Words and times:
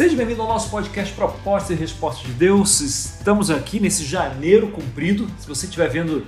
Seja 0.00 0.16
bem-vindo 0.16 0.40
ao 0.40 0.48
nosso 0.48 0.70
podcast 0.70 1.12
Propostas 1.12 1.72
e 1.72 1.74
Respostas 1.74 2.26
de 2.26 2.32
Deus. 2.32 2.80
Estamos 2.80 3.50
aqui 3.50 3.78
nesse 3.78 4.02
janeiro 4.02 4.70
cumprido. 4.70 5.30
Se 5.38 5.46
você 5.46 5.66
estiver 5.66 5.90
vendo 5.90 6.26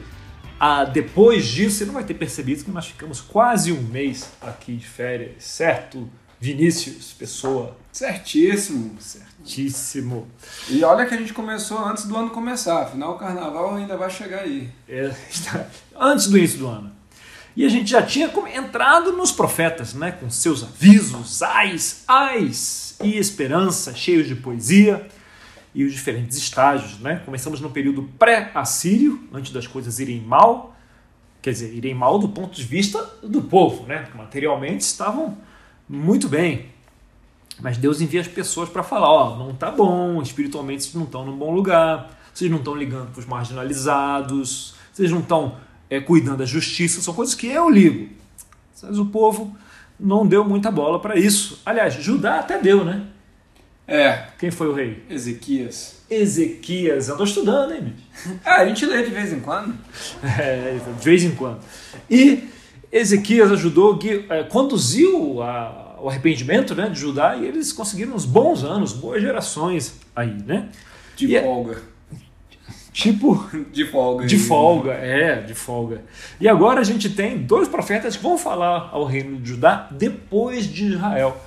ah, 0.60 0.84
depois 0.84 1.46
disso, 1.46 1.79
você 1.79 1.86
não 1.86 1.95
vai 1.95 2.04
ter 2.04 2.12
percebido 2.12 2.64
que 2.64 2.70
nós 2.70 2.88
ficamos 2.88 3.22
quase 3.22 3.72
um 3.72 3.80
mês 3.80 4.30
aqui 4.43 4.77
de 4.77 4.86
férias, 4.86 5.43
certo? 5.45 6.06
Vinícius, 6.38 7.14
pessoa. 7.14 7.74
Certíssimo. 7.90 8.95
Certíssimo. 9.00 10.29
E 10.68 10.84
olha 10.84 11.07
que 11.07 11.14
a 11.14 11.16
gente 11.16 11.32
começou 11.32 11.82
antes 11.82 12.04
do 12.04 12.14
ano 12.14 12.29
começar, 12.29 12.82
afinal 12.82 13.14
o 13.14 13.18
carnaval 13.18 13.75
ainda 13.75 13.96
vai 13.96 14.11
chegar 14.11 14.41
aí. 14.41 14.68
É, 14.86 15.11
antes 15.98 16.29
do 16.29 16.36
início 16.36 16.59
do 16.59 16.66
ano. 16.66 16.93
E 17.57 17.64
a 17.64 17.70
gente 17.70 17.91
já 17.91 18.02
tinha 18.02 18.30
entrado 18.54 19.12
nos 19.12 19.32
profetas, 19.32 19.95
né, 19.95 20.12
com 20.12 20.28
seus 20.28 20.62
avisos, 20.62 21.42
ais, 21.42 22.04
ais 22.06 22.91
e 23.02 23.19
esperança, 23.19 23.95
cheios 23.95 24.27
de 24.27 24.34
poesia 24.34 25.06
e 25.74 25.84
os 25.84 25.93
diferentes 25.93 26.37
estágios. 26.37 26.98
Né? 26.98 27.23
Começamos 27.24 27.60
no 27.60 27.70
período 27.70 28.09
pré-assírio, 28.19 29.29
antes 29.33 29.52
das 29.52 29.66
coisas 29.66 29.98
irem 29.98 30.20
mal, 30.20 30.77
quer 31.41 31.52
dizer, 31.52 31.74
irem 31.74 31.95
mal 31.95 32.19
do 32.19 32.29
ponto 32.29 32.55
de 32.55 32.65
vista 32.65 33.02
do 33.23 33.43
povo, 33.43 33.87
né? 33.87 34.09
materialmente 34.15 34.83
estavam 34.83 35.37
muito 35.88 36.29
bem. 36.29 36.66
Mas 37.60 37.77
Deus 37.77 38.01
envia 38.01 38.20
as 38.20 38.29
pessoas 38.29 38.69
para 38.69 38.83
falar: 38.83 39.10
ó, 39.10 39.37
não 39.37 39.55
tá 39.55 39.71
bom, 39.71 40.21
espiritualmente 40.23 40.84
vocês 40.84 40.95
não 40.95 41.05
estão 41.05 41.24
num 41.24 41.37
bom 41.37 41.55
lugar, 41.55 42.19
vocês 42.32 42.51
não 42.51 42.59
estão 42.59 42.74
ligando 42.74 43.10
para 43.10 43.21
os 43.21 43.27
marginalizados, 43.27 44.74
vocês 44.93 45.10
não 45.10 45.21
estão 45.21 45.57
é, 45.91 46.01
cuidando 46.01 46.38
da 46.38 46.46
justiça, 46.46 47.02
são 47.02 47.12
coisas 47.15 47.34
que 47.34 47.46
eu 47.46 47.69
ligo. 47.69 48.09
Mas 48.82 48.98
o 48.98 49.07
povo 49.07 49.57
não 50.02 50.27
deu 50.27 50.45
muita 50.45 50.70
bola 50.70 51.01
para 51.01 51.16
isso. 51.16 51.60
Aliás, 51.65 51.95
Judá 51.95 52.40
até 52.40 52.59
deu, 52.59 52.85
né? 52.85 53.02
É. 53.87 54.26
Quem 54.38 54.51
foi 54.51 54.68
o 54.68 54.73
rei? 54.73 55.02
Ezequias. 55.09 56.02
Ezequias. 56.10 57.07
Tô 57.07 57.24
estudando, 57.24 57.74
hein, 57.74 57.95
Ah, 58.45 58.57
a 58.57 58.66
gente 58.66 58.85
lê 58.85 59.02
de 59.02 59.10
vez 59.10 59.32
em 59.32 59.41
quando. 59.41 59.74
É, 60.38 60.79
de 60.99 61.04
vez 61.04 61.23
em 61.24 61.32
quando. 61.32 61.60
E 62.10 62.49
Ezequias 62.91 63.51
ajudou, 63.52 63.99
é, 64.28 64.43
conduziu 64.44 65.43
a, 65.43 65.99
o 66.00 66.09
arrependimento 66.09 66.75
né, 66.75 66.88
de 66.88 66.98
Judá 66.98 67.37
e 67.37 67.47
eles 67.47 67.72
conseguiram 67.72 68.15
uns 68.15 68.25
bons 68.25 68.65
anos, 68.65 68.93
boas 68.93 69.22
gerações 69.22 69.94
aí, 70.15 70.34
né? 70.47 70.69
De 71.16 71.26
e 71.26 71.37
é 71.37 71.43
folga. 71.43 71.91
Tipo. 72.93 73.48
De 73.72 73.87
folga. 73.87 74.26
De 74.26 74.38
folga, 74.38 74.93
é, 74.93 75.41
de 75.41 75.54
folga. 75.54 76.04
E 76.38 76.47
agora 76.47 76.81
a 76.81 76.84
gente 76.84 77.09
tem 77.09 77.38
dois 77.38 77.66
profetas 77.66 78.16
que 78.16 78.22
vão 78.22 78.37
falar 78.37 78.91
ao 78.93 79.04
reino 79.04 79.41
de 79.41 79.48
Judá 79.48 79.88
depois 79.91 80.66
de 80.66 80.93
Israel 80.93 81.41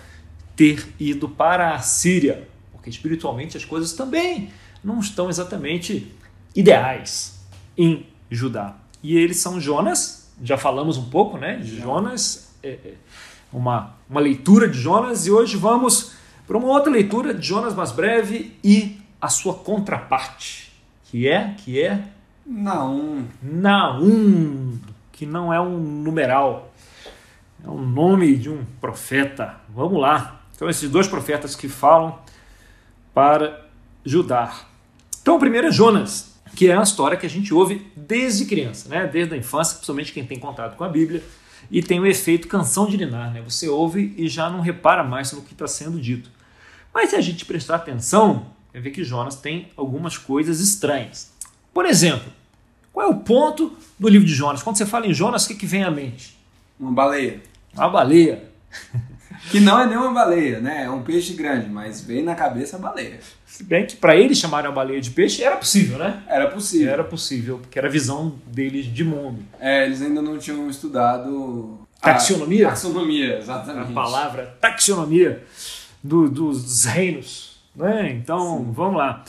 ter 0.56 0.88
ido 1.00 1.30
para 1.30 1.76
a 1.76 1.80
Síria. 1.80 2.48
Porque 2.72 2.90
espiritualmente 2.90 3.56
as 3.56 3.64
coisas 3.64 3.94
também 3.94 4.50
não 4.84 5.00
estão 5.00 5.30
exatamente 5.30 6.12
ideais 6.56 7.40
em 7.78 8.06
Judá. 8.30 8.76
E 9.04 9.16
eles 9.16 9.38
são 9.38 9.60
Jonas, 9.60 10.32
já 10.42 10.58
falamos 10.58 10.98
um 10.98 11.10
pouco, 11.10 11.38
né? 11.38 11.58
De 11.58 11.80
Jonas, 11.80 12.56
é, 12.64 12.70
é, 12.70 12.94
uma, 13.54 13.96
uma 14.10 14.20
leitura 14.20 14.68
de 14.68 14.80
Jonas, 14.80 15.28
e 15.28 15.32
hoje 15.32 15.58
vamos 15.58 16.14
para 16.48 16.58
uma 16.58 16.68
outra 16.68 16.92
leitura 16.92 17.34
de 17.34 17.46
Jonas 17.46 17.76
mais 17.76 17.92
breve 17.92 18.56
e 18.64 19.00
a 19.22 19.30
sua 19.30 19.54
contraparte 19.54 20.65
que 21.16 21.30
é, 21.30 21.54
que 21.58 21.82
é 21.82 22.04
Naum. 22.46 23.26
Naum, 23.42 24.78
que 25.14 25.26
não 25.26 25.54
é 25.54 25.62
um 25.62 25.80
numeral, 25.80 26.74
é 27.64 27.70
o 27.70 27.80
nome 27.80 28.36
de 28.36 28.50
um 28.50 28.66
profeta. 28.82 29.56
Vamos 29.70 29.98
lá. 30.02 30.42
Então 30.54 30.70
esses 30.70 30.90
dois 30.90 31.08
profetas 31.08 31.56
que 31.56 31.70
falam 31.70 32.20
para 33.14 33.66
Judá. 34.04 34.54
Então 35.22 35.38
o 35.38 35.40
primeiro 35.40 35.68
é 35.68 35.72
Jonas, 35.72 36.38
que 36.54 36.70
é 36.70 36.76
uma 36.76 36.84
história 36.84 37.16
que 37.16 37.26
a 37.26 37.30
gente 37.30 37.54
ouve 37.54 37.90
desde 37.96 38.44
criança, 38.44 38.90
né? 38.90 39.08
Desde 39.08 39.36
a 39.36 39.38
infância, 39.38 39.76
principalmente 39.76 40.12
quem 40.12 40.26
tem 40.26 40.38
contato 40.38 40.76
com 40.76 40.84
a 40.84 40.90
Bíblia, 40.90 41.24
e 41.72 41.82
tem 41.82 41.98
o 41.98 42.06
efeito 42.06 42.50
canção 42.50 42.88
de 42.88 42.98
ninar, 42.98 43.32
né? 43.32 43.42
Você 43.44 43.70
ouve 43.70 44.14
e 44.18 44.28
já 44.28 44.50
não 44.50 44.60
repara 44.60 45.02
mais 45.02 45.32
no 45.32 45.42
que 45.44 45.54
está 45.54 45.66
sendo 45.66 45.98
dito. 45.98 46.30
Mas 46.94 47.12
se 47.12 47.16
a 47.16 47.22
gente 47.22 47.46
prestar 47.46 47.76
atenção, 47.76 48.48
vai 48.76 48.82
ver 48.82 48.92
que 48.92 49.06
Jonas 49.06 49.38
tem 49.38 49.70
algumas 49.78 50.18
coisas 50.18 50.60
estranhas. 50.60 51.32
Por 51.74 51.86
exemplo, 51.86 52.30
qual 52.92 53.08
é 53.08 53.10
o 53.10 53.16
ponto 53.16 53.72
do 53.98 54.10
livro 54.10 54.28
de 54.28 54.34
Jonas? 54.34 54.62
Quando 54.62 54.78
você 54.78 54.86
fala 54.86 55.08
em 55.08 55.14
Jonas, 55.14 55.46
o 55.46 55.48
que, 55.48 55.56
que 55.56 55.66
vem 55.66 55.84
à 55.84 55.90
mente? 55.90 56.38
Uma 56.78 56.92
baleia. 56.92 57.42
Uma 57.74 57.88
baleia. 57.88 58.44
que 59.50 59.62
não 59.62 59.80
é 59.80 59.88
nem 59.88 59.98
uma 59.98 60.12
baleia, 60.12 60.60
né? 60.60 60.84
É 60.84 60.90
um 60.90 61.04
peixe 61.04 61.34
grande, 61.36 61.70
mas 61.70 62.02
vem 62.02 62.22
na 62.22 62.36
cabeça 62.36 62.76
a 62.76 62.80
baleia. 62.80 63.22
Se 63.46 63.64
bem 63.64 63.86
que 63.86 63.96
para 63.96 64.14
eles 64.14 64.38
chamarem 64.38 64.70
a 64.70 64.74
baleia 64.74 65.00
de 65.00 65.12
peixe 65.12 65.42
era 65.42 65.56
possível, 65.56 65.98
né? 65.98 66.22
Era 66.28 66.48
possível. 66.50 66.92
Era 66.92 67.04
possível, 67.06 67.58
porque 67.60 67.80
era 67.80 67.88
a 67.88 67.92
visão 67.92 68.36
deles 68.46 68.86
de 68.94 69.06
mundo. 69.06 69.42
É, 69.58 69.86
eles 69.86 70.02
ainda 70.02 70.22
não 70.22 70.38
tinham 70.38 70.70
estudado. 70.70 71.80
Taxonomia? 72.02 72.68
A... 72.68 72.70
Taxonomia, 72.72 73.38
exatamente. 73.38 73.92
A 73.92 73.94
palavra 73.94 74.58
taxonomia 74.60 75.42
do, 76.04 76.28
dos 76.30 76.84
reinos 76.84 77.55
né? 77.76 78.12
Então, 78.12 78.60
Sim. 78.60 78.72
vamos 78.72 78.98
lá. 78.98 79.24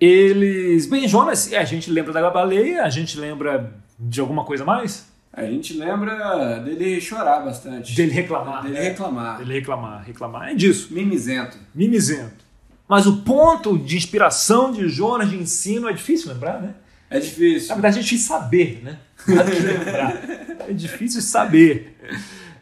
Eles. 0.00 0.86
Bem, 0.86 1.06
Jonas, 1.06 1.52
a 1.52 1.64
gente 1.64 1.90
lembra 1.90 2.12
da 2.12 2.30
baleia, 2.30 2.82
a 2.82 2.90
gente 2.90 3.18
lembra 3.18 3.72
de 3.98 4.20
alguma 4.20 4.44
coisa 4.44 4.64
mais? 4.64 5.10
A 5.32 5.44
gente 5.44 5.72
lembra 5.74 6.58
dele 6.58 7.00
chorar 7.00 7.40
bastante. 7.40 7.94
Dele 7.94 8.12
reclamar. 8.12 8.64
Dele 8.64 8.78
reclamar. 8.78 9.38
Dele 9.38 9.54
reclamar. 9.54 10.04
Reclamar 10.04 10.50
é 10.50 10.54
disso. 10.54 10.92
Mimizento. 10.92 11.56
Mimizento. 11.74 12.44
Mas 12.86 13.06
o 13.06 13.18
ponto 13.18 13.78
de 13.78 13.96
inspiração 13.96 14.72
de 14.72 14.88
Jonas, 14.88 15.30
de 15.30 15.36
ensino, 15.36 15.88
é 15.88 15.92
difícil 15.94 16.30
lembrar, 16.30 16.60
né? 16.60 16.74
É 17.08 17.18
difícil. 17.18 17.68
Na 17.68 17.74
verdade, 17.76 17.98
é 17.98 18.02
difícil 18.02 18.26
saber, 18.26 18.82
né? 18.82 18.98
Nada 19.26 19.50
de 19.50 19.60
lembrar. 19.60 20.22
É 20.68 20.72
difícil 20.72 21.20
saber. 21.20 21.98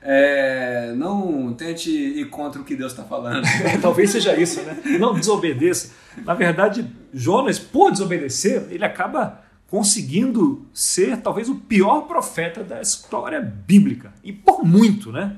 É, 0.03 0.93
não 0.97 1.53
tente 1.53 1.91
ir 1.91 2.31
contra 2.31 2.61
o 2.61 2.65
que 2.65 2.75
Deus 2.75 2.93
está 2.93 3.05
falando. 3.05 3.45
É, 3.65 3.77
talvez 3.79 4.11
seja 4.11 4.35
isso, 4.35 4.63
né? 4.63 4.79
Não 4.99 5.15
desobedeça. 5.15 5.93
Na 6.25 6.35
verdade, 6.35 6.91
Jonas, 7.13 7.59
por 7.59 7.93
desobedecer, 7.93 8.67
ele 8.71 8.85
acaba 8.85 9.43
conseguindo 9.69 10.67
ser 10.75 11.19
talvez 11.19 11.49
o 11.49 11.55
pior 11.55 12.03
profeta 12.03 12.65
da 12.65 12.81
história 12.81 13.41
bíblica. 13.41 14.13
E 14.25 14.33
por 14.33 14.65
muito, 14.65 15.13
né? 15.13 15.37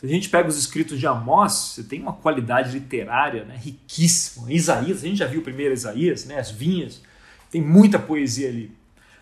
Se 0.00 0.06
a 0.06 0.08
gente 0.08 0.30
pega 0.30 0.48
os 0.48 0.58
escritos 0.58 0.98
de 0.98 1.06
Amós, 1.06 1.52
você 1.52 1.82
tem 1.84 2.00
uma 2.00 2.14
qualidade 2.14 2.72
literária 2.72 3.44
né, 3.44 3.54
riquíssima. 3.62 4.50
Isaías, 4.50 5.04
a 5.04 5.06
gente 5.06 5.18
já 5.18 5.26
viu 5.26 5.40
o 5.40 5.44
primeiro 5.44 5.74
Isaías, 5.74 6.24
né, 6.24 6.38
as 6.38 6.50
vinhas, 6.50 7.02
tem 7.50 7.60
muita 7.60 7.98
poesia 7.98 8.48
ali. 8.48 8.72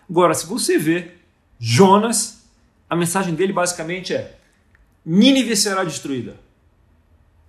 Agora, 0.09 0.33
se 0.33 0.47
você 0.47 0.77
vê 0.77 1.11
Jonas, 1.59 2.45
a 2.89 2.95
mensagem 2.95 3.35
dele 3.35 3.51
basicamente 3.51 4.13
é 4.13 4.38
Nínive 5.11 5.57
será 5.57 5.83
destruída. 5.83 6.35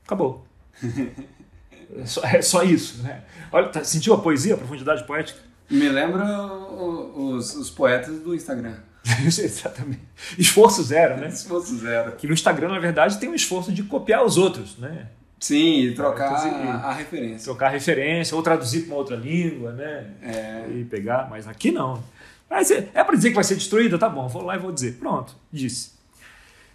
Acabou. 0.06 0.46
é, 0.82 2.06
só, 2.06 2.24
é 2.24 2.40
só 2.40 2.62
isso. 2.62 3.02
Né? 3.02 3.22
Olha, 3.52 3.68
tá, 3.68 3.84
sentiu 3.84 4.14
a 4.14 4.18
poesia, 4.18 4.54
a 4.54 4.56
profundidade 4.56 5.06
poética? 5.06 5.38
Me 5.68 5.86
lembra 5.90 6.24
os, 6.46 7.54
os 7.54 7.68
poetas 7.68 8.18
do 8.20 8.34
Instagram. 8.34 8.76
Exatamente. 9.26 10.00
Esforço 10.38 10.82
zero, 10.82 11.18
né? 11.18 11.28
Esforço 11.28 11.76
zero. 11.76 12.12
Que 12.12 12.26
no 12.26 12.32
Instagram, 12.32 12.68
na 12.68 12.78
verdade, 12.78 13.20
tem 13.20 13.28
um 13.28 13.34
esforço 13.34 13.70
de 13.70 13.82
copiar 13.82 14.24
os 14.24 14.38
outros, 14.38 14.78
né? 14.78 15.08
Sim, 15.38 15.80
e 15.80 15.94
trocar 15.94 16.32
a, 16.32 16.88
a, 16.88 16.92
referência. 16.94 17.44
Trocar 17.44 17.66
a 17.66 17.70
referência, 17.70 18.34
ou 18.34 18.42
traduzir 18.42 18.82
para 18.82 18.88
uma 18.88 18.96
outra 18.96 19.16
língua, 19.16 19.72
né? 19.72 20.06
É. 20.22 20.66
E 20.70 20.84
pegar, 20.84 21.28
mas 21.28 21.46
aqui 21.46 21.70
não. 21.70 22.02
Mas 22.48 22.70
é, 22.70 22.88
é 22.94 23.04
para 23.04 23.16
dizer 23.16 23.28
que 23.28 23.34
vai 23.34 23.44
ser 23.44 23.54
destruída? 23.54 23.98
Tá 23.98 24.08
bom, 24.08 24.26
vou 24.28 24.42
lá 24.42 24.56
e 24.56 24.58
vou 24.58 24.72
dizer. 24.72 24.94
Pronto, 24.94 25.36
disse. 25.52 25.99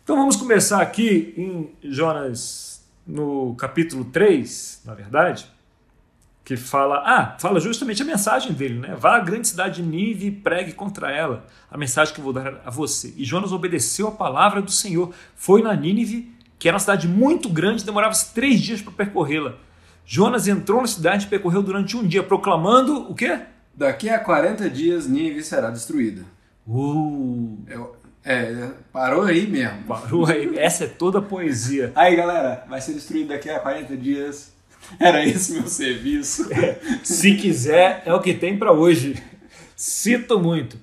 Então 0.05 0.17
vamos 0.17 0.35
começar 0.35 0.83
aqui 0.83 1.33
em 1.35 1.91
Jonas, 1.91 2.87
no 3.07 3.55
capítulo 3.55 4.05
3, 4.05 4.83
na 4.85 4.93
verdade, 4.93 5.51
que 6.43 6.55
fala, 6.55 7.01
ah, 7.03 7.35
fala 7.39 7.59
justamente 7.59 8.03
a 8.03 8.05
mensagem 8.05 8.53
dele, 8.53 8.77
né? 8.77 8.95
Vá 8.95 9.15
à 9.15 9.19
grande 9.19 9.47
cidade 9.47 9.81
de 9.81 9.89
Nive 9.89 10.27
e 10.27 10.31
pregue 10.31 10.73
contra 10.73 11.11
ela 11.11 11.47
a 11.71 11.75
mensagem 11.75 12.13
que 12.13 12.19
eu 12.19 12.23
vou 12.23 12.31
dar 12.31 12.61
a 12.63 12.69
você. 12.69 13.15
E 13.17 13.25
Jonas 13.25 13.51
obedeceu 13.51 14.07
a 14.07 14.11
palavra 14.11 14.61
do 14.61 14.69
Senhor, 14.69 15.11
foi 15.35 15.63
na 15.63 15.73
Nínive, 15.73 16.31
que 16.59 16.67
era 16.67 16.75
uma 16.75 16.79
cidade 16.79 17.07
muito 17.07 17.49
grande, 17.49 17.83
demorava 17.83 18.13
três 18.31 18.61
dias 18.61 18.83
para 18.83 18.93
percorrê-la. 18.93 19.55
Jonas 20.05 20.47
entrou 20.47 20.81
na 20.81 20.87
cidade 20.87 21.25
e 21.25 21.29
percorreu 21.29 21.63
durante 21.63 21.97
um 21.97 22.05
dia, 22.05 22.21
proclamando 22.21 23.09
o 23.09 23.15
quê? 23.15 23.39
Daqui 23.73 24.07
a 24.07 24.19
40 24.19 24.69
dias 24.69 25.07
Nínive 25.07 25.41
será 25.41 25.71
destruída. 25.71 26.23
Uh. 26.67 27.57
Eu, 27.67 28.04
é, 28.25 28.71
parou 28.91 29.23
aí 29.23 29.45
mesmo. 29.45 29.83
Parou 29.83 30.25
aí. 30.25 30.57
Essa 30.57 30.85
é 30.85 30.87
toda 30.87 31.19
a 31.19 31.21
poesia. 31.21 31.91
Aí, 31.95 32.15
galera, 32.15 32.65
vai 32.67 32.81
ser 32.81 32.93
destruído 32.93 33.29
daqui 33.29 33.49
a 33.49 33.59
40 33.59 33.95
dias. 33.95 34.53
Era 34.99 35.23
esse 35.25 35.53
meu 35.53 35.67
serviço. 35.67 36.51
É, 36.51 36.79
se 37.03 37.35
quiser, 37.35 38.01
é 38.05 38.13
o 38.13 38.19
que 38.19 38.33
tem 38.33 38.57
para 38.57 38.71
hoje. 38.71 39.21
Cito 39.75 40.39
muito. 40.39 40.77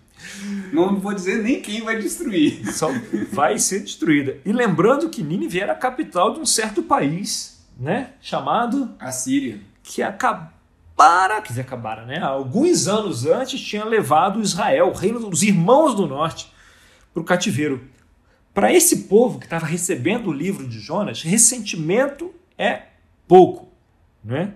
Não 0.73 0.99
vou 0.99 1.13
dizer 1.15 1.43
nem 1.43 1.61
quem 1.61 1.83
vai 1.83 1.99
destruir. 1.99 2.73
Só 2.73 2.89
vai 3.33 3.59
ser 3.59 3.81
destruída. 3.81 4.39
E 4.45 4.53
lembrando 4.53 5.09
que 5.09 5.23
Nínive 5.23 5.61
era 5.61 5.73
a 5.73 5.77
capital 5.77 6.35
de 6.35 6.41
um 6.41 6.47
certo 6.47 6.83
país 6.83 7.65
né, 7.79 8.11
chamado 8.21 8.95
Assíria. 8.99 9.61
que 9.83 10.03
acabara, 10.03 11.41
quer 11.43 11.49
dizer, 11.49 11.61
acabara, 11.63 12.05
né? 12.05 12.21
Alguns 12.21 12.87
anos 12.87 13.27
antes 13.27 13.61
tinha 13.61 13.85
levado 13.85 14.41
Israel, 14.41 14.89
o 14.89 14.93
reino 14.93 15.19
dos 15.19 15.43
irmãos 15.43 15.95
do 15.95 16.07
norte, 16.07 16.52
para 17.13 17.21
o 17.21 17.25
cativeiro. 17.25 17.89
Para 18.55 18.73
esse 18.73 19.05
povo 19.05 19.39
que 19.39 19.47
estava 19.47 19.67
recebendo 19.67 20.29
o 20.29 20.33
livro 20.33 20.67
de 20.67 20.79
Jonas, 20.79 21.23
ressentimento 21.23 22.33
é 22.59 22.83
pouco, 23.27 23.73
né? 24.23 24.55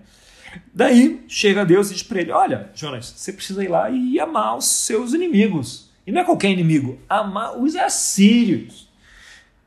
Daí 0.73 1.23
chega 1.27 1.65
Deus 1.65 1.89
e 1.89 1.93
diz 1.93 2.03
para 2.03 2.21
ele: 2.21 2.31
Olha, 2.31 2.69
Jonas, 2.75 3.13
você 3.15 3.33
precisa 3.33 3.63
ir 3.63 3.67
lá 3.67 3.89
e 3.89 4.19
amar 4.19 4.57
os 4.57 4.65
seus 4.65 5.13
inimigos. 5.13 5.87
E 6.05 6.11
não 6.11 6.21
é 6.21 6.23
qualquer 6.23 6.49
inimigo, 6.49 6.99
amar 7.09 7.57
os 7.59 7.75
assírios, 7.75 8.87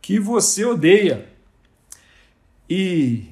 que 0.00 0.18
você 0.18 0.64
odeia. 0.64 1.28
E, 2.68 3.26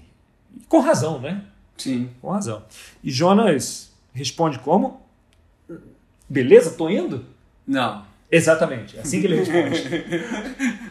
e 0.55 0.61
com 0.69 0.81
razão, 0.81 1.21
né? 1.21 1.45
Sim. 1.77 2.11
Com 2.21 2.31
razão. 2.31 2.65
E 3.03 3.11
Jonas 3.11 3.93
responde 4.13 4.59
como? 4.59 5.01
Beleza, 6.29 6.73
tô 6.73 6.91
indo? 6.91 7.25
Não. 7.67 8.05
Exatamente, 8.31 8.99
é 8.99 9.01
assim 9.01 9.21
que 9.21 9.27
ele 9.27 9.37
responde. 9.37 9.89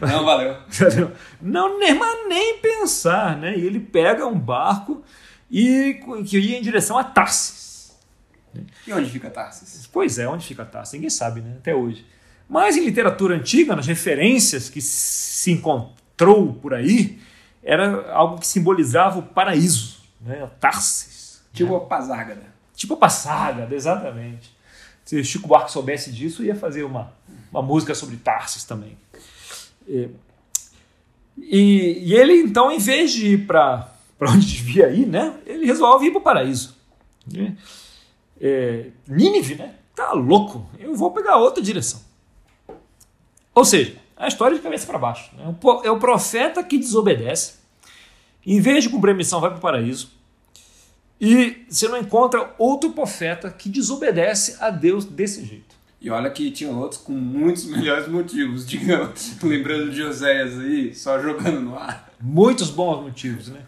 Não 0.00 0.24
valeu. 0.24 0.56
Não, 1.40 1.78
nem, 1.78 1.94
mas 1.94 2.28
nem 2.28 2.58
pensar, 2.58 3.36
né? 3.36 3.56
E 3.56 3.64
ele 3.64 3.78
pega 3.78 4.26
um 4.26 4.38
barco 4.38 5.02
e 5.50 6.00
que 6.26 6.38
ia 6.38 6.58
em 6.58 6.62
direção 6.62 6.98
a 6.98 7.04
Tarsis. 7.04 7.96
E 8.86 8.92
onde 8.92 9.08
fica 9.08 9.30
Tarsis? 9.30 9.86
Pois 9.86 10.18
é, 10.18 10.26
onde 10.26 10.44
fica 10.44 10.64
Tarsis? 10.64 10.94
Ninguém 10.94 11.10
sabe, 11.10 11.40
né? 11.40 11.54
Até 11.58 11.74
hoje. 11.74 12.04
Mas 12.48 12.76
em 12.76 12.84
literatura 12.84 13.36
antiga, 13.36 13.76
nas 13.76 13.86
referências 13.86 14.68
que 14.68 14.80
se 14.80 15.52
encontrou 15.52 16.54
por 16.54 16.74
aí, 16.74 17.20
era 17.62 18.10
algo 18.12 18.38
que 18.38 18.46
simbolizava 18.46 19.18
o 19.18 19.22
paraíso, 19.22 20.00
né? 20.20 20.48
Tarsis. 20.58 21.40
Tipo 21.52 21.72
né? 21.72 21.76
a 21.76 21.80
Pazárgada. 21.80 22.46
Tipo 22.74 22.94
a 22.94 22.96
Passárgada, 22.96 23.74
exatamente. 23.74 24.56
Se 25.04 25.22
Chico 25.24 25.48
Buarque 25.48 25.72
soubesse 25.72 26.12
disso, 26.12 26.44
ia 26.44 26.54
fazer 26.54 26.82
uma, 26.82 27.12
uma 27.50 27.62
música 27.62 27.94
sobre 27.94 28.16
Tarsis 28.16 28.64
também. 28.64 28.96
E, 29.86 30.08
e, 31.38 32.02
e 32.06 32.14
ele, 32.14 32.34
então, 32.40 32.70
em 32.70 32.78
vez 32.78 33.12
de 33.12 33.34
ir 33.34 33.46
para 33.46 33.92
onde 34.20 34.46
devia 34.56 34.90
ir, 34.90 35.06
né, 35.06 35.34
ele 35.46 35.66
resolve 35.66 36.06
ir 36.06 36.10
para 36.10 36.18
o 36.18 36.22
paraíso. 36.22 36.76
Né? 37.26 37.56
É, 38.40 38.90
Nínive, 39.06 39.54
né? 39.54 39.74
Tá 39.94 40.12
louco, 40.12 40.68
eu 40.78 40.94
vou 40.94 41.10
pegar 41.10 41.36
outra 41.36 41.62
direção. 41.62 42.00
Ou 43.54 43.64
seja, 43.64 43.96
a 44.16 44.28
história 44.28 44.56
de 44.56 44.62
cabeça 44.62 44.86
para 44.86 44.98
baixo. 44.98 45.30
Né? 45.36 45.54
É 45.84 45.90
o 45.90 45.98
profeta 45.98 46.62
que 46.62 46.78
desobedece, 46.78 47.54
em 48.46 48.60
vez 48.60 48.84
de 48.84 48.90
cumprir 48.90 49.12
a 49.12 49.14
missão, 49.14 49.40
vai 49.40 49.50
para 49.50 49.58
o 49.58 49.62
paraíso. 49.62 50.12
E 51.20 51.64
você 51.68 51.88
não 51.88 51.98
encontra 51.98 52.54
outro 52.58 52.90
profeta 52.90 53.50
que 53.50 53.68
desobedece 53.68 54.56
a 54.60 54.70
Deus 54.70 55.04
desse 55.04 55.44
jeito. 55.44 55.77
E 56.00 56.10
olha 56.10 56.30
que 56.30 56.50
tinha 56.50 56.70
outros 56.70 57.00
com 57.00 57.12
muitos 57.12 57.64
melhores 57.70 58.06
motivos, 58.08 58.66
digamos. 58.66 59.36
Lembrando 59.42 59.90
de 59.90 59.96
Joséias 59.98 60.58
aí, 60.58 60.94
só 60.94 61.20
jogando 61.20 61.60
no 61.60 61.76
ar. 61.76 62.12
Muitos 62.20 62.70
bons 62.70 63.02
motivos, 63.02 63.48
né? 63.48 63.60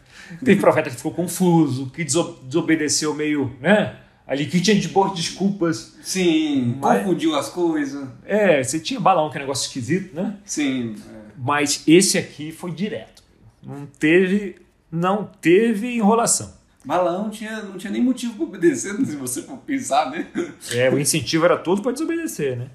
Teve 0.44 0.60
profeta 0.60 0.88
que 0.90 0.96
ficou 0.96 1.12
confuso, 1.12 1.90
que 1.90 2.04
desobedeceu 2.04 3.14
meio, 3.14 3.56
né? 3.60 3.96
Ali 4.26 4.46
que 4.46 4.60
tinha 4.60 4.78
de 4.78 4.86
boas 4.88 5.12
desculpas. 5.14 5.96
Sim, 6.02 6.76
Mas- 6.80 7.02
confundiu 7.02 7.34
as 7.34 7.48
coisas. 7.48 8.08
É, 8.24 8.62
você 8.62 8.78
tinha 8.78 9.00
balão, 9.00 9.28
que 9.28 9.36
é 9.36 9.40
um 9.40 9.42
negócio 9.42 9.66
esquisito, 9.66 10.14
né? 10.14 10.36
Sim. 10.44 10.94
é. 11.12 11.20
Mas 11.36 11.82
esse 11.86 12.16
aqui 12.16 12.52
foi 12.52 12.70
direto. 12.70 13.24
Não 13.62 13.86
teve, 13.86 14.56
não 14.90 15.24
teve 15.40 15.96
enrolação. 15.96 16.52
Balaão 16.84 17.28
tinha, 17.28 17.62
não 17.62 17.76
tinha 17.76 17.92
nem 17.92 18.02
motivo 18.02 18.34
para 18.34 18.44
obedecer, 18.44 18.94
se 19.04 19.16
você 19.16 19.42
for 19.42 19.58
pensar, 19.58 20.10
né? 20.10 20.26
É, 20.72 20.88
o 20.88 20.98
incentivo 20.98 21.44
era 21.44 21.58
todo 21.58 21.82
para 21.82 21.92
desobedecer, 21.92 22.56
né? 22.56 22.68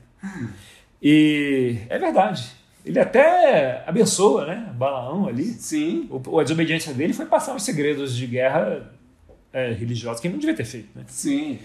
E 1.01 1.77
é 1.89 1.97
verdade. 1.97 2.51
Ele 2.85 2.99
até 2.99 3.83
abençoa, 3.87 4.45
né? 4.45 4.71
Balaão 4.75 5.27
ali. 5.27 5.45
Sim, 5.45 6.07
O, 6.09 6.39
a 6.39 6.43
desobediência 6.43 6.93
dele 6.93 7.13
foi 7.13 7.25
passar 7.25 7.55
os 7.55 7.63
segredos 7.63 8.15
de 8.15 8.27
guerra 8.27 8.91
é, 9.51 9.71
religiosa 9.71 10.21
que 10.21 10.27
ele 10.27 10.33
não 10.33 10.39
devia 10.39 10.55
ter 10.55 10.65
feito, 10.65 10.89
né? 10.95 11.03
sim. 11.07 11.59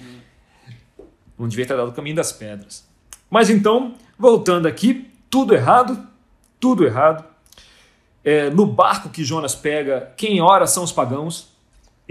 Não 1.38 1.48
devia 1.48 1.66
ter 1.66 1.76
dado 1.76 1.88
o 1.88 1.93
caminho 1.93 2.16
das 2.16 2.32
pedras. 2.32 2.86
Mas 3.31 3.48
então, 3.48 3.94
voltando 4.19 4.66
aqui, 4.66 5.10
tudo 5.31 5.54
errado, 5.54 6.06
tudo 6.58 6.84
errado. 6.84 7.25
É, 8.22 8.50
no 8.50 8.66
barco 8.66 9.08
que 9.08 9.25
Jonas 9.25 9.54
pega, 9.54 10.12
quem 10.16 10.40
ora 10.43 10.66
são 10.66 10.84
os 10.84 10.93
pagãos. 10.93 11.50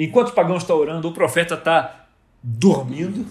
Enquanto 0.01 0.27
os 0.27 0.33
pagãos 0.33 0.63
estão 0.63 0.77
orando, 0.77 1.09
o 1.09 1.11
profeta 1.11 1.55
está 1.55 2.07
dormindo. 2.41 3.25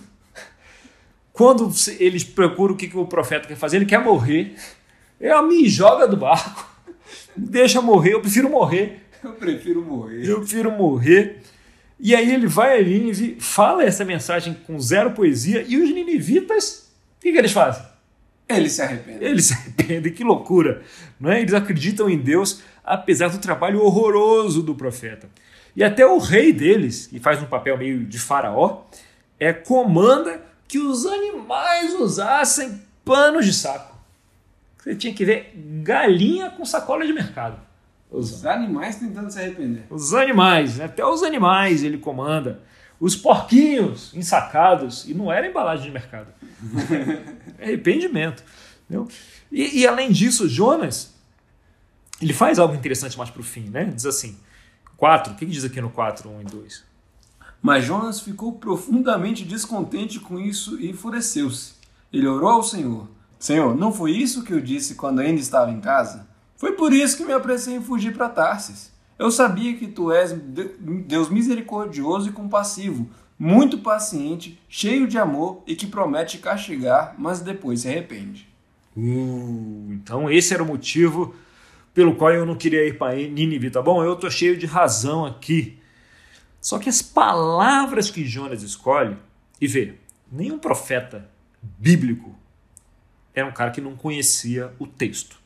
Quando 1.33 1.73
eles 1.99 2.23
procuram 2.23 2.75
o 2.75 2.77
que, 2.77 2.89
que 2.89 2.97
o 2.99 3.07
profeta 3.07 3.49
quer 3.49 3.57
fazer, 3.57 3.79
ele 3.79 3.87
quer 3.87 4.05
morrer. 4.05 4.55
Ele 5.19 5.43
me 5.43 5.67
joga 5.67 6.07
do 6.07 6.15
barco, 6.15 6.69
deixa 7.35 7.81
morrer, 7.81 8.13
eu 8.13 8.21
prefiro 8.21 8.51
morrer. 8.51 9.01
Eu 9.25 9.33
prefiro 9.33 9.83
morrer. 9.83 10.29
Eu 10.29 10.41
prefiro 10.41 10.71
morrer. 10.71 11.41
E 11.99 12.15
aí 12.15 12.35
ele 12.35 12.47
vai 12.47 12.79
a 12.79 12.83
Nínive, 12.83 13.39
fala 13.41 13.83
essa 13.83 14.05
mensagem 14.05 14.53
com 14.67 14.79
zero 14.79 15.13
poesia, 15.13 15.65
e 15.67 15.79
os 15.79 15.89
ninivitas, 15.89 16.93
o 17.17 17.23
que, 17.23 17.33
que 17.33 17.39
eles 17.39 17.51
fazem? 17.51 17.83
Ele 18.47 18.69
se 18.69 18.83
arrepende. 18.83 19.25
Eles 19.25 19.47
se 19.47 19.55
arrependem, 19.55 20.13
que 20.13 20.23
loucura. 20.23 20.83
Não 21.19 21.33
é? 21.33 21.41
Eles 21.41 21.55
acreditam 21.55 22.11
em 22.11 22.19
Deus, 22.19 22.63
apesar 22.85 23.29
do 23.29 23.39
trabalho 23.39 23.83
horroroso 23.83 24.63
do 24.63 24.75
profeta. 24.75 25.29
E 25.75 25.85
até 25.85 26.07
o 26.07 26.19
rei 26.19 26.53
deles, 26.53 27.07
que 27.07 27.21
faz 27.21 27.43
um 27.43 27.47
papel 27.47 27.77
meio 27.79 28.05
de 28.05 28.19
faraó, 28.19 28.83
é, 29.39 29.53
comanda 29.53 30.43
que 30.67 30.79
os 30.79 31.07
animais 31.07 31.95
usassem 31.95 32.83
panos 33.05 33.47
de 33.47 33.53
saco. 33.53 33.97
Você 34.79 34.95
tinha 34.95 35.15
que 35.15 35.25
ver 35.25 35.53
galinha 35.83 36.51
com 36.51 36.65
sacola 36.65 37.07
de 37.07 37.13
mercado. 37.13 37.61
usando. 38.11 38.39
Os 38.39 38.47
animais 38.47 38.97
tentando 38.97 39.31
se 39.31 39.39
arrepender. 39.39 39.85
Os 39.91 40.15
animais, 40.15 40.77
né? 40.77 40.85
até 40.85 41.05
os 41.05 41.23
animais 41.23 41.83
ele 41.83 41.99
comanda. 41.99 42.63
Os 43.01 43.15
porquinhos 43.15 44.13
ensacados, 44.15 45.09
e 45.09 45.15
não 45.15 45.31
era 45.31 45.47
embalagem 45.47 45.87
de 45.87 45.93
mercado. 45.93 46.29
é 47.59 47.65
arrependimento. 47.65 48.43
E, 49.53 49.81
e 49.81 49.87
além 49.87 50.11
disso, 50.11 50.49
Jonas, 50.49 51.15
ele 52.21 52.33
faz 52.33 52.59
algo 52.59 52.75
interessante 52.75 53.17
mais 53.17 53.31
para 53.31 53.41
o 53.41 53.45
fim, 53.45 53.69
né? 53.69 53.85
Diz 53.85 54.07
assim, 54.07 54.37
4, 54.99 55.33
o 55.33 55.37
que, 55.37 55.47
que 55.47 55.53
diz 55.53 55.65
aqui 55.65 55.81
no 55.81 55.89
4, 55.89 56.29
1 56.29 56.41
e 56.43 56.45
2? 56.45 56.85
Mas 57.63 57.85
Jonas 57.85 58.21
ficou 58.21 58.53
profundamente 58.53 59.45
descontente 59.45 60.21
com 60.21 60.39
isso 60.39 60.79
e 60.79 60.91
enfureceu-se. 60.91 61.73
Ele 62.13 62.27
orou 62.27 62.51
ao 62.51 62.63
Senhor: 62.63 63.09
Senhor, 63.39 63.75
não 63.77 63.93
foi 63.93 64.13
isso 64.13 64.43
que 64.45 64.53
eu 64.53 64.61
disse 64.61 64.97
quando 64.97 65.21
ainda 65.21 65.41
estava 65.41 65.71
em 65.71 65.81
casa? 65.81 66.27
Foi 66.57 66.73
por 66.73 66.93
isso 66.93 67.17
que 67.17 67.25
me 67.25 67.33
apressei 67.33 67.77
em 67.77 67.83
fugir 67.83 68.13
para 68.13 68.29
Tarsis. 68.29 68.93
Eu 69.19 69.31
sabia 69.31 69.75
que 69.77 69.87
tu 69.89 70.13
és 70.13 70.33
de- 70.33 70.75
Deus 71.07 71.29
misericordioso 71.29 72.29
e 72.29 72.33
compassivo, 72.33 73.09
muito 73.39 73.79
paciente, 73.79 74.61
cheio 74.69 75.07
de 75.07 75.19
amor 75.19 75.63
e 75.67 75.75
que 75.77 75.87
promete 75.87 76.39
castigar, 76.39 77.15
mas 77.19 77.41
depois 77.41 77.81
se 77.81 77.89
arrepende. 77.89 78.49
Uh, 78.97 79.89
então 79.93 80.29
esse 80.31 80.53
era 80.53 80.63
o 80.63 80.67
motivo 80.67 81.35
pelo 81.99 82.15
qual 82.15 82.31
eu 82.31 82.47
não 82.47 82.55
queria 82.55 82.87
ir 82.87 82.97
para 82.97 83.17
Nínive, 83.17 83.73
tá 83.73 83.83
bom? 83.83 84.05
Eu 84.05 84.15
tô 84.15 84.31
cheio 84.31 84.57
de 84.57 84.67
razão 84.67 85.27
aqui. 85.27 85.81
Só 86.61 86.79
que 86.79 86.89
as 86.89 87.03
palavras 87.03 88.09
que 88.09 88.25
Jonas 88.25 88.63
escolhe, 88.63 89.17
e 89.61 89.67
vê, 89.67 89.97
nenhum 90.31 90.61
profeta 90.61 91.29
bíblico 91.61 92.33
era 93.35 93.45
um 93.49 93.51
cara 93.51 93.73
que 93.73 93.81
não 93.81 93.97
conhecia 93.97 94.73
o 94.79 94.87
texto, 94.87 95.41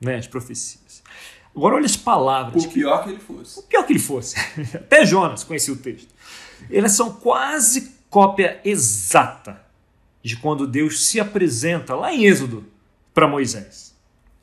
né, 0.00 0.14
as 0.14 0.28
profecias. 0.28 1.02
Agora 1.52 1.74
olha 1.74 1.86
as 1.86 1.96
palavras. 1.96 2.64
Por 2.64 2.72
pior 2.72 3.02
que 3.02 3.10
ele 3.10 3.18
fosse. 3.18 3.62
Pior 3.64 3.84
que 3.84 3.92
ele 3.92 3.98
fosse. 3.98 4.36
Até 4.76 5.04
Jonas 5.04 5.42
conhecia 5.42 5.74
o 5.74 5.76
texto. 5.76 6.14
Elas 6.70 6.92
são 6.92 7.14
quase 7.14 7.96
cópia 8.08 8.60
exata 8.64 9.60
de 10.22 10.36
quando 10.36 10.68
Deus 10.68 11.04
se 11.04 11.18
apresenta 11.18 11.96
lá 11.96 12.12
em 12.12 12.26
Êxodo 12.26 12.64
para 13.12 13.26
Moisés. 13.26 13.92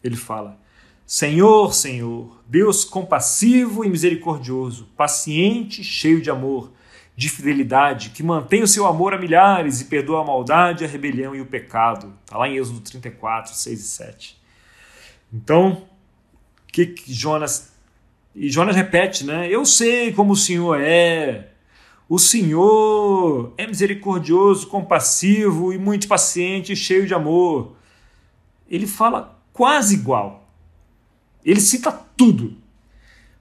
Ele 0.04 0.18
fala: 0.18 0.62
Senhor, 1.06 1.74
Senhor, 1.74 2.42
Deus 2.48 2.86
compassivo 2.86 3.84
e 3.84 3.90
misericordioso, 3.90 4.88
paciente, 4.96 5.84
cheio 5.84 6.22
de 6.22 6.30
amor, 6.30 6.72
de 7.16 7.30
fidelidade, 7.30 8.10
que 8.12 8.24
mantém 8.24 8.64
o 8.64 8.68
seu 8.68 8.86
amor 8.88 9.14
a 9.14 9.18
milhares 9.18 9.82
e 9.82 9.86
perdoa 9.86 10.22
a 10.22 10.26
maldade, 10.26 10.84
a 10.84 10.88
rebelião 10.88 11.36
e 11.36 11.42
o 11.42 11.46
pecado. 11.46 12.14
Está 12.24 12.38
lá 12.38 12.48
em 12.48 12.58
Êxodo 12.58 12.80
34, 12.80 13.54
6 13.54 13.80
e 13.80 13.84
7. 13.84 14.42
Então, 15.32 15.84
o 16.68 16.72
que, 16.72 16.88
que 16.88 17.14
Jonas. 17.14 17.74
E 18.34 18.50
Jonas 18.50 18.76
repete, 18.76 19.26
né? 19.26 19.48
Eu 19.48 19.66
sei 19.66 20.12
como 20.12 20.34
o 20.34 20.38
Senhor 20.38 20.80
é. 20.80 21.50
O 22.10 22.18
Senhor 22.18 23.54
é 23.58 23.68
misericordioso, 23.68 24.68
compassivo 24.68 25.72
e 25.74 25.78
muito 25.78 26.08
paciente, 26.08 26.76
cheio 26.76 27.06
de 27.06 27.14
amor. 27.14 27.76
Ele 28.70 28.88
fala 28.88 29.40
quase 29.52 29.96
igual. 29.96 30.43
Ele 31.46 31.60
cita 31.60 31.92
tudo, 31.92 32.56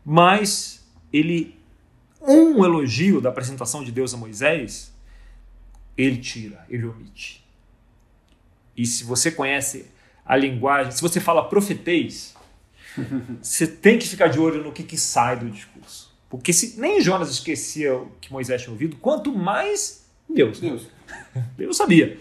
mas 0.04 0.84
ele 1.12 1.56
um 2.20 2.64
elogio 2.64 3.20
da 3.20 3.30
apresentação 3.30 3.82
de 3.82 3.90
Deus 3.90 4.14
a 4.14 4.16
Moisés, 4.16 4.92
ele 5.96 6.18
tira, 6.18 6.64
ele 6.68 6.86
omite. 6.86 7.44
E 8.76 8.86
se 8.86 9.04
você 9.04 9.30
conhece 9.30 9.86
a 10.24 10.36
linguagem, 10.36 10.92
se 10.92 11.02
você 11.02 11.20
fala 11.20 11.48
profetez, 11.48 12.34
você 13.42 13.66
tem 13.66 13.98
que 13.98 14.06
ficar 14.06 14.28
de 14.28 14.38
olho 14.38 14.62
no 14.62 14.72
que, 14.72 14.82
que 14.82 14.96
sai 14.96 15.36
do 15.36 15.50
discurso. 15.50 16.12
Porque 16.30 16.52
se 16.52 16.80
nem 16.80 17.00
Jonas 17.00 17.28
esquecia 17.28 17.94
o 17.94 18.10
que 18.20 18.32
Moisés 18.32 18.62
tinha 18.62 18.72
ouvido, 18.72 18.96
quanto 18.96 19.34
mais 19.36 20.06
Deus. 20.28 20.60
Deus. 20.60 20.86
Deus 21.58 21.76
sabia. 21.76 22.18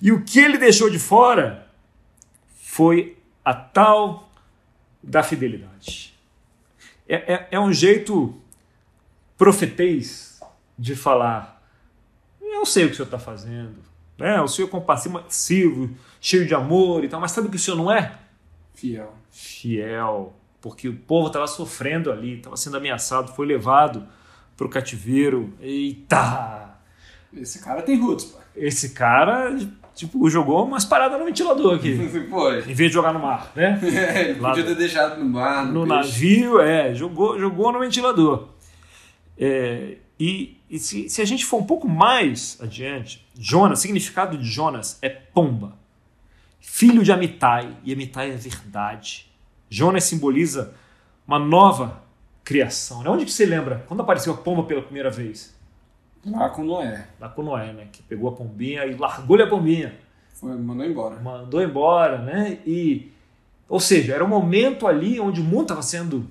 E 0.00 0.10
o 0.10 0.24
que 0.24 0.38
ele 0.38 0.56
deixou 0.56 0.88
de 0.88 0.98
fora 0.98 1.68
foi 2.60 3.16
a 3.44 3.52
tal 3.52 4.31
da 5.02 5.22
fidelidade. 5.22 6.14
É, 7.08 7.34
é, 7.34 7.48
é 7.52 7.60
um 7.60 7.72
jeito 7.72 8.34
profetez 9.36 10.40
de 10.78 10.94
falar: 10.94 11.62
eu 12.40 12.64
sei 12.64 12.84
o 12.84 12.86
que 12.88 12.92
o 12.92 12.96
senhor 12.96 13.06
está 13.06 13.18
fazendo, 13.18 13.78
né? 14.16 14.40
o 14.40 14.48
senhor 14.48 14.68
é 14.68 14.70
compassivo, 14.70 15.90
cheio 16.20 16.46
de 16.46 16.54
amor 16.54 17.04
e 17.04 17.08
tal, 17.08 17.20
mas 17.20 17.32
sabe 17.32 17.48
o 17.48 17.50
que 17.50 17.56
o 17.56 17.60
senhor 17.60 17.76
não 17.76 17.90
é? 17.90 18.18
Fiel. 18.74 19.14
Fiel. 19.30 20.34
Porque 20.60 20.88
o 20.88 20.96
povo 20.96 21.26
estava 21.26 21.46
sofrendo 21.46 22.12
ali, 22.12 22.36
estava 22.36 22.56
sendo 22.56 22.76
ameaçado, 22.76 23.34
foi 23.34 23.46
levado 23.46 24.06
para 24.56 24.66
o 24.66 24.70
cativeiro. 24.70 25.52
Eita! 25.60 26.76
Esse 27.34 27.60
cara 27.60 27.82
tem 27.82 28.00
roots, 28.00 28.26
pô. 28.26 28.38
Esse 28.54 28.90
cara, 28.90 29.56
tipo, 29.94 30.28
jogou 30.28 30.64
umas 30.64 30.84
paradas 30.84 31.18
no 31.18 31.24
ventilador 31.24 31.76
aqui. 31.76 31.92
Em 32.68 32.74
vez 32.74 32.90
de 32.90 32.94
jogar 32.94 33.12
no 33.12 33.20
mar, 33.20 33.52
né? 33.54 33.80
É, 33.84 34.30
ele 34.30 34.40
podia 34.40 34.64
ter 34.64 34.74
deixado 34.74 35.18
no 35.18 35.28
mar, 35.28 35.66
no, 35.66 35.80
no 35.80 35.86
navio, 35.86 36.60
é, 36.60 36.94
jogou, 36.94 37.38
jogou 37.38 37.72
no 37.72 37.80
ventilador. 37.80 38.48
É, 39.38 39.96
e 40.18 40.56
e 40.72 40.78
se, 40.78 41.06
se 41.10 41.20
a 41.20 41.24
gente 41.26 41.44
for 41.44 41.58
um 41.58 41.66
pouco 41.66 41.86
mais 41.86 42.56
adiante, 42.58 43.22
Jonas, 43.38 43.80
o 43.80 43.82
significado 43.82 44.38
de 44.38 44.44
Jonas 44.46 44.98
é 45.02 45.10
pomba, 45.10 45.76
filho 46.58 47.04
de 47.04 47.12
Amitai, 47.12 47.76
e 47.84 47.92
Amitai 47.92 48.30
é 48.30 48.36
verdade. 48.36 49.30
Jonas 49.68 50.04
simboliza 50.04 50.72
uma 51.28 51.38
nova 51.38 52.02
criação. 52.42 53.02
Né? 53.02 53.10
Onde 53.10 53.26
que 53.26 53.30
você 53.30 53.44
lembra? 53.44 53.84
Quando 53.86 54.00
apareceu 54.00 54.32
a 54.32 54.36
pomba 54.38 54.62
pela 54.62 54.80
primeira 54.80 55.10
vez? 55.10 55.54
Lá 56.24 56.48
com 56.50 56.62
Noé. 56.62 57.06
Lá 57.20 57.28
com 57.28 57.42
Noé, 57.42 57.72
né? 57.72 57.88
Que 57.90 58.02
pegou 58.02 58.28
a 58.30 58.32
pombinha 58.32 58.86
e 58.86 58.94
largou-lhe 58.94 59.42
a 59.42 59.46
pombinha. 59.46 59.94
Foi, 60.34 60.54
mandou 60.56 60.86
embora. 60.86 61.20
mandou 61.20 61.62
embora, 61.62 62.18
né? 62.18 62.58
E, 62.66 63.10
ou 63.68 63.80
seja, 63.80 64.14
era 64.14 64.24
um 64.24 64.28
momento 64.28 64.86
ali 64.86 65.18
onde 65.20 65.40
o 65.40 65.44
mundo 65.44 65.62
estava 65.62 65.82
sendo, 65.82 66.26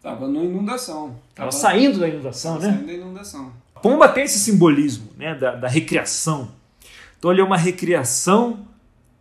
Tava 0.00 0.28
na 0.28 0.42
inundação. 0.42 1.16
estava 1.30 1.50
saindo 1.50 1.98
da 1.98 2.08
inundação, 2.08 2.58
né? 2.58 2.72
Saindo 2.72 2.86
da 2.86 2.92
inundação. 2.92 3.52
A 3.74 3.80
pomba 3.80 4.08
tem 4.08 4.24
esse 4.24 4.38
simbolismo, 4.38 5.08
né? 5.16 5.34
Da, 5.34 5.54
da 5.54 5.68
recriação. 5.68 6.50
Então 7.18 7.32
ele 7.32 7.40
é 7.40 7.44
uma 7.44 7.56
recriação, 7.56 8.66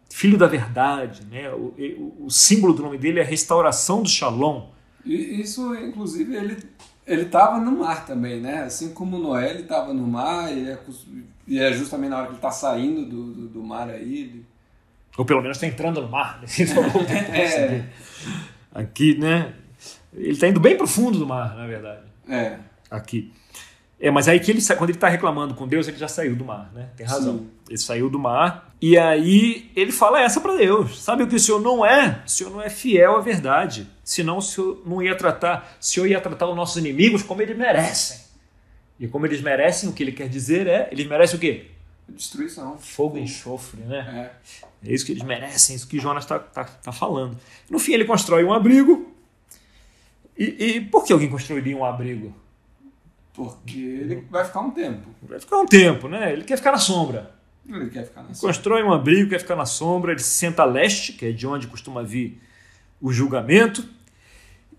filho 0.09 0.37
da 0.37 0.45
verdade, 0.45 1.25
né? 1.31 1.49
O, 1.51 1.73
o, 2.19 2.25
o 2.25 2.29
símbolo 2.29 2.73
do 2.73 2.83
nome 2.83 2.97
dele 2.97 3.19
é 3.19 3.23
a 3.23 3.25
restauração 3.25 4.03
do 4.03 4.09
Shalom. 4.09 4.67
E 5.05 5.41
isso, 5.41 5.73
inclusive, 5.75 6.35
ele 6.35 6.57
ele 7.05 7.23
estava 7.23 7.59
no 7.59 7.71
mar 7.71 8.05
também, 8.05 8.39
né? 8.39 8.63
Assim 8.63 8.93
como 8.93 9.17
Noé, 9.17 9.49
ele 9.49 9.63
estava 9.63 9.93
no 9.93 10.07
mar 10.07 10.51
e 10.51 10.69
é, 10.69 10.79
e 11.47 11.59
é 11.59 11.73
justamente 11.73 12.09
na 12.09 12.17
hora 12.17 12.25
que 12.25 12.31
ele 12.31 12.37
está 12.37 12.51
saindo 12.51 13.05
do, 13.05 13.33
do, 13.33 13.47
do 13.49 13.63
mar 13.63 13.89
aí. 13.89 14.21
Ele... 14.21 14.45
Ou 15.17 15.25
pelo 15.25 15.41
menos 15.41 15.57
está 15.57 15.67
entrando 15.67 16.01
no 16.01 16.09
mar. 16.09 16.41
Né? 16.41 16.47
Então, 16.59 16.83
É. 17.33 17.83
Aqui, 18.73 19.17
né? 19.17 19.53
Ele 20.13 20.31
está 20.31 20.47
indo 20.47 20.59
bem 20.59 20.75
para 20.75 20.85
o 20.85 20.87
fundo 20.87 21.19
do 21.19 21.27
mar, 21.27 21.55
na 21.55 21.67
verdade. 21.67 22.03
É. 22.27 22.57
aqui. 22.89 23.31
É, 24.03 24.11
mas 24.11 24.27
aí 24.27 24.37
que 24.37 24.51
ele 24.51 24.61
quando 24.61 24.89
ele 24.89 24.97
está 24.97 25.07
reclamando 25.07 25.53
com 25.53 25.65
Deus, 25.65 25.87
ele 25.87 25.95
já 25.95 26.09
saiu 26.09 26.35
do 26.35 26.43
mar, 26.43 26.69
né? 26.73 26.89
Tem 26.97 27.05
razão. 27.05 27.37
Sim. 27.37 27.49
Ele 27.69 27.77
saiu 27.77 28.09
do 28.09 28.19
mar 28.19 28.75
e 28.81 28.97
aí 28.97 29.71
ele 29.73 29.93
fala 29.93 30.21
essa 30.21 30.41
para 30.41 30.57
Deus. 30.57 31.01
Sabe 31.01 31.23
o 31.23 31.27
que 31.27 31.35
o 31.35 31.39
Senhor 31.39 31.61
não 31.61 31.85
é? 31.85 32.21
O 32.27 32.29
Senhor 32.29 32.49
não 32.49 32.61
é 32.61 32.69
fiel 32.69 33.15
à 33.15 33.21
verdade. 33.21 33.87
Senão 34.03 34.39
o 34.39 34.41
Senhor 34.41 34.83
não 34.85 35.01
ia 35.01 35.15
tratar, 35.15 35.77
o 35.79 35.85
Senhor 35.85 36.05
ia 36.05 36.19
tratar 36.19 36.49
os 36.49 36.55
nossos 36.55 36.75
inimigos 36.75 37.23
como 37.23 37.41
eles 37.41 37.57
merecem. 37.57 38.19
E 38.99 39.07
como 39.07 39.25
eles 39.25 39.39
merecem, 39.39 39.87
o 39.87 39.93
que 39.93 40.03
ele 40.03 40.11
quer 40.11 40.27
dizer 40.27 40.67
é, 40.67 40.89
eles 40.91 41.07
merecem 41.07 41.37
o 41.37 41.39
quê? 41.39 41.67
Destruição. 42.09 42.77
Fogo 42.77 43.17
e 43.17 43.21
enxofre, 43.21 43.83
né? 43.83 44.33
É. 44.83 44.89
É 44.89 44.93
isso 44.93 45.05
que 45.05 45.13
eles 45.13 45.23
merecem, 45.23 45.77
isso 45.77 45.87
que 45.87 45.97
Jonas 45.97 46.25
está 46.25 46.39
tá, 46.39 46.65
tá 46.65 46.91
falando. 46.91 47.37
No 47.69 47.79
fim, 47.79 47.93
ele 47.93 48.03
constrói 48.03 48.43
um 48.43 48.51
abrigo. 48.51 49.15
E, 50.37 50.43
e 50.43 50.81
por 50.81 51.05
que 51.05 51.13
alguém 51.13 51.29
construiria 51.29 51.77
um 51.77 51.85
abrigo? 51.85 52.42
Porque 53.33 53.77
ele 53.77 54.27
vai 54.29 54.45
ficar 54.45 54.61
um 54.61 54.71
tempo. 54.71 55.09
Vai 55.23 55.39
ficar 55.39 55.57
um 55.57 55.65
tempo, 55.65 56.07
né? 56.07 56.31
Ele 56.31 56.43
quer 56.43 56.57
ficar 56.57 56.71
na 56.71 56.77
sombra. 56.77 57.33
Ele 57.67 57.89
quer 57.89 58.05
ficar 58.05 58.23
na 58.23 58.35
Constrói 58.35 58.83
um 58.83 58.91
abrigo, 58.91 59.29
quer 59.29 59.39
ficar 59.39 59.55
na 59.55 59.65
sombra, 59.65 60.11
ele 60.11 60.19
se 60.19 60.29
senta 60.29 60.63
a 60.63 60.65
leste, 60.65 61.13
que 61.13 61.25
é 61.25 61.31
de 61.31 61.47
onde 61.47 61.67
costuma 61.67 62.03
vir 62.03 62.39
o 63.01 63.11
julgamento. 63.11 63.87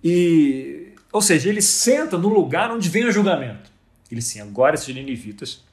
E, 0.03 0.93
ou 1.11 1.23
seja, 1.23 1.49
ele 1.49 1.63
senta 1.63 2.19
no 2.19 2.29
lugar 2.29 2.71
onde 2.71 2.89
vem 2.89 3.07
o 3.07 3.13
julgamento. 3.13 3.73
Ele 4.11 4.21
sim, 4.21 4.41
agora 4.41 4.75
esses 4.75 4.95
ninivitas. 4.95 5.65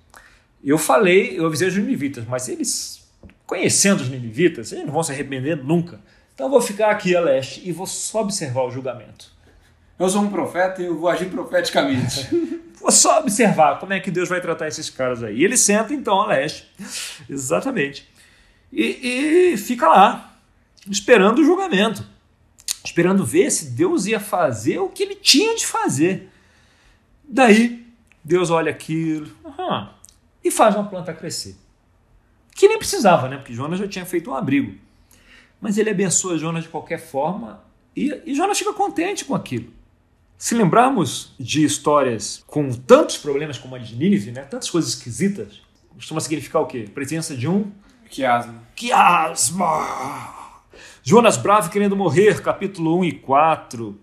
Eu 0.64 0.78
falei, 0.78 1.38
eu 1.38 1.46
avisei 1.46 1.68
os 1.68 1.76
ninivitas, 1.76 2.26
mas 2.26 2.48
eles, 2.48 3.08
conhecendo 3.46 4.02
os 4.02 4.10
ninivitas, 4.10 4.72
eles 4.72 4.86
não 4.86 4.94
vão 4.94 5.04
se 5.04 5.12
arrepender 5.12 5.58
nunca. 5.58 6.00
Então 6.34 6.48
eu 6.48 6.52
vou 6.52 6.62
ficar 6.62 6.92
aqui 6.92 7.16
a 7.16 7.20
leste 7.20 7.62
e 7.64 7.72
vou 7.72 7.86
só 7.86 8.22
observar 8.22 8.64
o 8.64 8.72
julgamento. 8.72 9.32
Eu 10.00 10.10
sou 10.10 10.22
um 10.22 10.30
profeta 10.30 10.82
e 10.82 10.86
eu 10.86 10.98
vou 10.98 11.10
agir 11.10 11.30
profeticamente. 11.30 12.30
Vou 12.82 12.92
só 12.92 13.20
observar 13.20 13.80
como 13.80 13.94
é 13.94 14.00
que 14.00 14.10
Deus 14.10 14.28
vai 14.28 14.42
tratar 14.42 14.68
esses 14.68 14.90
caras 14.90 15.24
aí. 15.24 15.38
E 15.38 15.46
ele 15.46 15.56
senta 15.56 15.94
então 15.94 16.20
a 16.20 16.28
leste. 16.28 16.68
Exatamente. 17.30 18.10
E, 18.74 19.52
e 19.54 19.58
fica 19.58 19.88
lá, 19.88 20.36
esperando 20.90 21.40
o 21.40 21.46
julgamento. 21.46 22.04
Esperando 22.84 23.24
ver 23.24 23.52
se 23.52 23.72
Deus 23.72 24.08
ia 24.08 24.20
fazer 24.20 24.80
o 24.80 24.90
que 24.90 25.04
ele 25.04 25.16
tinha 25.16 25.56
de 25.56 25.68
fazer. 25.68 26.30
Daí, 27.24 27.86
Deus 28.24 28.50
olha 28.50 28.72
aquilo 28.72 29.30
aham, 29.46 29.94
e 30.44 30.50
faz 30.50 30.76
uma 30.76 30.86
planta 30.86 31.14
crescer. 31.14 31.56
Que 32.56 32.68
nem 32.68 32.78
precisava, 32.78 33.30
né? 33.30 33.38
Porque 33.38 33.54
Jonas 33.54 33.80
já 33.80 33.88
tinha 33.88 34.06
feito 34.06 34.32
um 34.32 34.36
abrigo. 34.36 34.76
Mas 35.60 35.78
ele 35.78 35.92
abençoa 35.92 36.38
Jonas 36.38 36.64
de 36.64 36.70
qualquer 36.70 37.00
forma 37.00 37.64
e, 37.96 38.22
e 38.26 38.34
Jonas 38.34 38.58
fica 38.58 38.74
contente 38.74 39.24
com 39.24 39.36
aquilo. 39.36 39.72
Se 40.42 40.56
lembrarmos 40.56 41.36
de 41.40 41.64
histórias 41.64 42.44
com 42.48 42.72
tantos 42.72 43.16
problemas 43.16 43.60
como 43.60 43.76
a 43.76 43.78
de 43.78 43.96
Nínive, 43.96 44.32
né, 44.32 44.42
tantas 44.42 44.72
coisas 44.72 44.96
esquisitas, 44.96 45.62
costuma 45.94 46.20
significar 46.20 46.64
o 46.64 46.66
quê? 46.66 46.90
Presença 46.92 47.38
de 47.38 47.48
um 47.48 47.72
que 48.10 48.26
asma. 48.26 48.64
quiasma. 48.76 50.34
Jonas 51.04 51.38
bravo 51.38 51.70
querendo 51.70 51.96
morrer, 51.96 52.42
capítulo 52.42 52.98
1 53.02 53.06
e 53.06 53.12
4. 53.12 54.00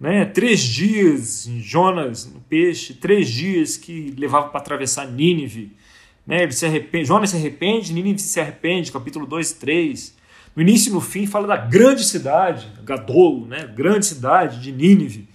Né? 0.00 0.24
Três 0.24 0.60
dias 0.60 1.46
em 1.46 1.60
Jonas 1.60 2.24
no 2.24 2.40
peixe, 2.40 2.94
três 2.94 3.28
dias 3.28 3.76
que 3.76 4.14
levava 4.16 4.48
para 4.48 4.60
atravessar 4.60 5.06
Nínive. 5.06 5.76
Né? 6.26 6.44
Ele 6.44 6.52
se 6.52 6.64
arrepende, 6.64 7.08
Jonas 7.08 7.28
se 7.28 7.36
arrepende, 7.36 7.92
Nínive 7.92 8.20
se 8.20 8.40
arrepende, 8.40 8.90
capítulo 8.90 9.26
2 9.26 9.50
e 9.50 9.54
3. 9.56 10.16
No 10.56 10.62
início 10.62 10.88
e 10.88 10.94
no 10.94 11.02
fim 11.02 11.26
fala 11.26 11.46
da 11.46 11.58
grande 11.58 12.04
cidade, 12.04 12.72
Gadol, 12.84 13.44
né? 13.46 13.70
grande 13.76 14.06
cidade 14.06 14.62
de 14.62 14.72
Nínive. 14.72 15.28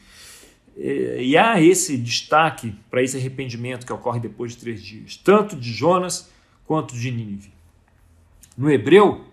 E 0.75 1.37
há 1.37 1.61
esse 1.61 1.97
destaque 1.97 2.75
para 2.89 3.03
esse 3.03 3.17
arrependimento 3.17 3.85
que 3.85 3.93
ocorre 3.93 4.19
depois 4.19 4.53
de 4.53 4.57
três 4.57 4.81
dias, 4.83 5.15
tanto 5.17 5.55
de 5.55 5.71
Jonas 5.71 6.31
quanto 6.65 6.95
de 6.95 7.11
Nínive. 7.11 7.51
No 8.57 8.71
hebreu, 8.71 9.25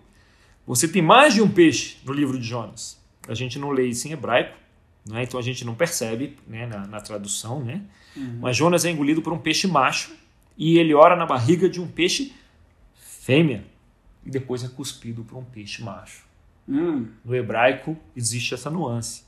você 0.65 0.87
tem 0.87 1.01
mais 1.01 1.33
de 1.33 1.41
um 1.41 1.49
peixe 1.49 1.97
no 2.05 2.13
livro 2.13 2.37
de 2.37 2.47
Jonas. 2.47 2.99
A 3.27 3.33
gente 3.33 3.57
não 3.57 3.71
lê 3.71 3.87
isso 3.87 4.07
em 4.07 4.11
hebraico, 4.11 4.57
né? 5.05 5.23
então 5.23 5.39
a 5.39 5.43
gente 5.43 5.65
não 5.65 5.75
percebe 5.75 6.37
né, 6.47 6.65
na, 6.67 6.87
na 6.87 7.01
tradução. 7.01 7.63
Né? 7.63 7.81
Mas 8.39 8.57
Jonas 8.57 8.85
é 8.85 8.91
engolido 8.91 9.21
por 9.21 9.33
um 9.33 9.39
peixe 9.39 9.67
macho 9.67 10.11
e 10.57 10.77
ele 10.77 10.93
ora 10.93 11.15
na 11.15 11.25
barriga 11.25 11.67
de 11.69 11.81
um 11.81 11.87
peixe 11.87 12.33
fêmea 12.93 13.65
e 14.25 14.29
depois 14.29 14.63
é 14.63 14.67
cuspido 14.67 15.23
por 15.23 15.37
um 15.37 15.43
peixe 15.43 15.83
macho. 15.83 16.25
Hum, 16.67 17.07
No 17.25 17.35
hebraico 17.35 17.97
existe 18.15 18.53
essa 18.53 18.69
nuance. 18.69 19.23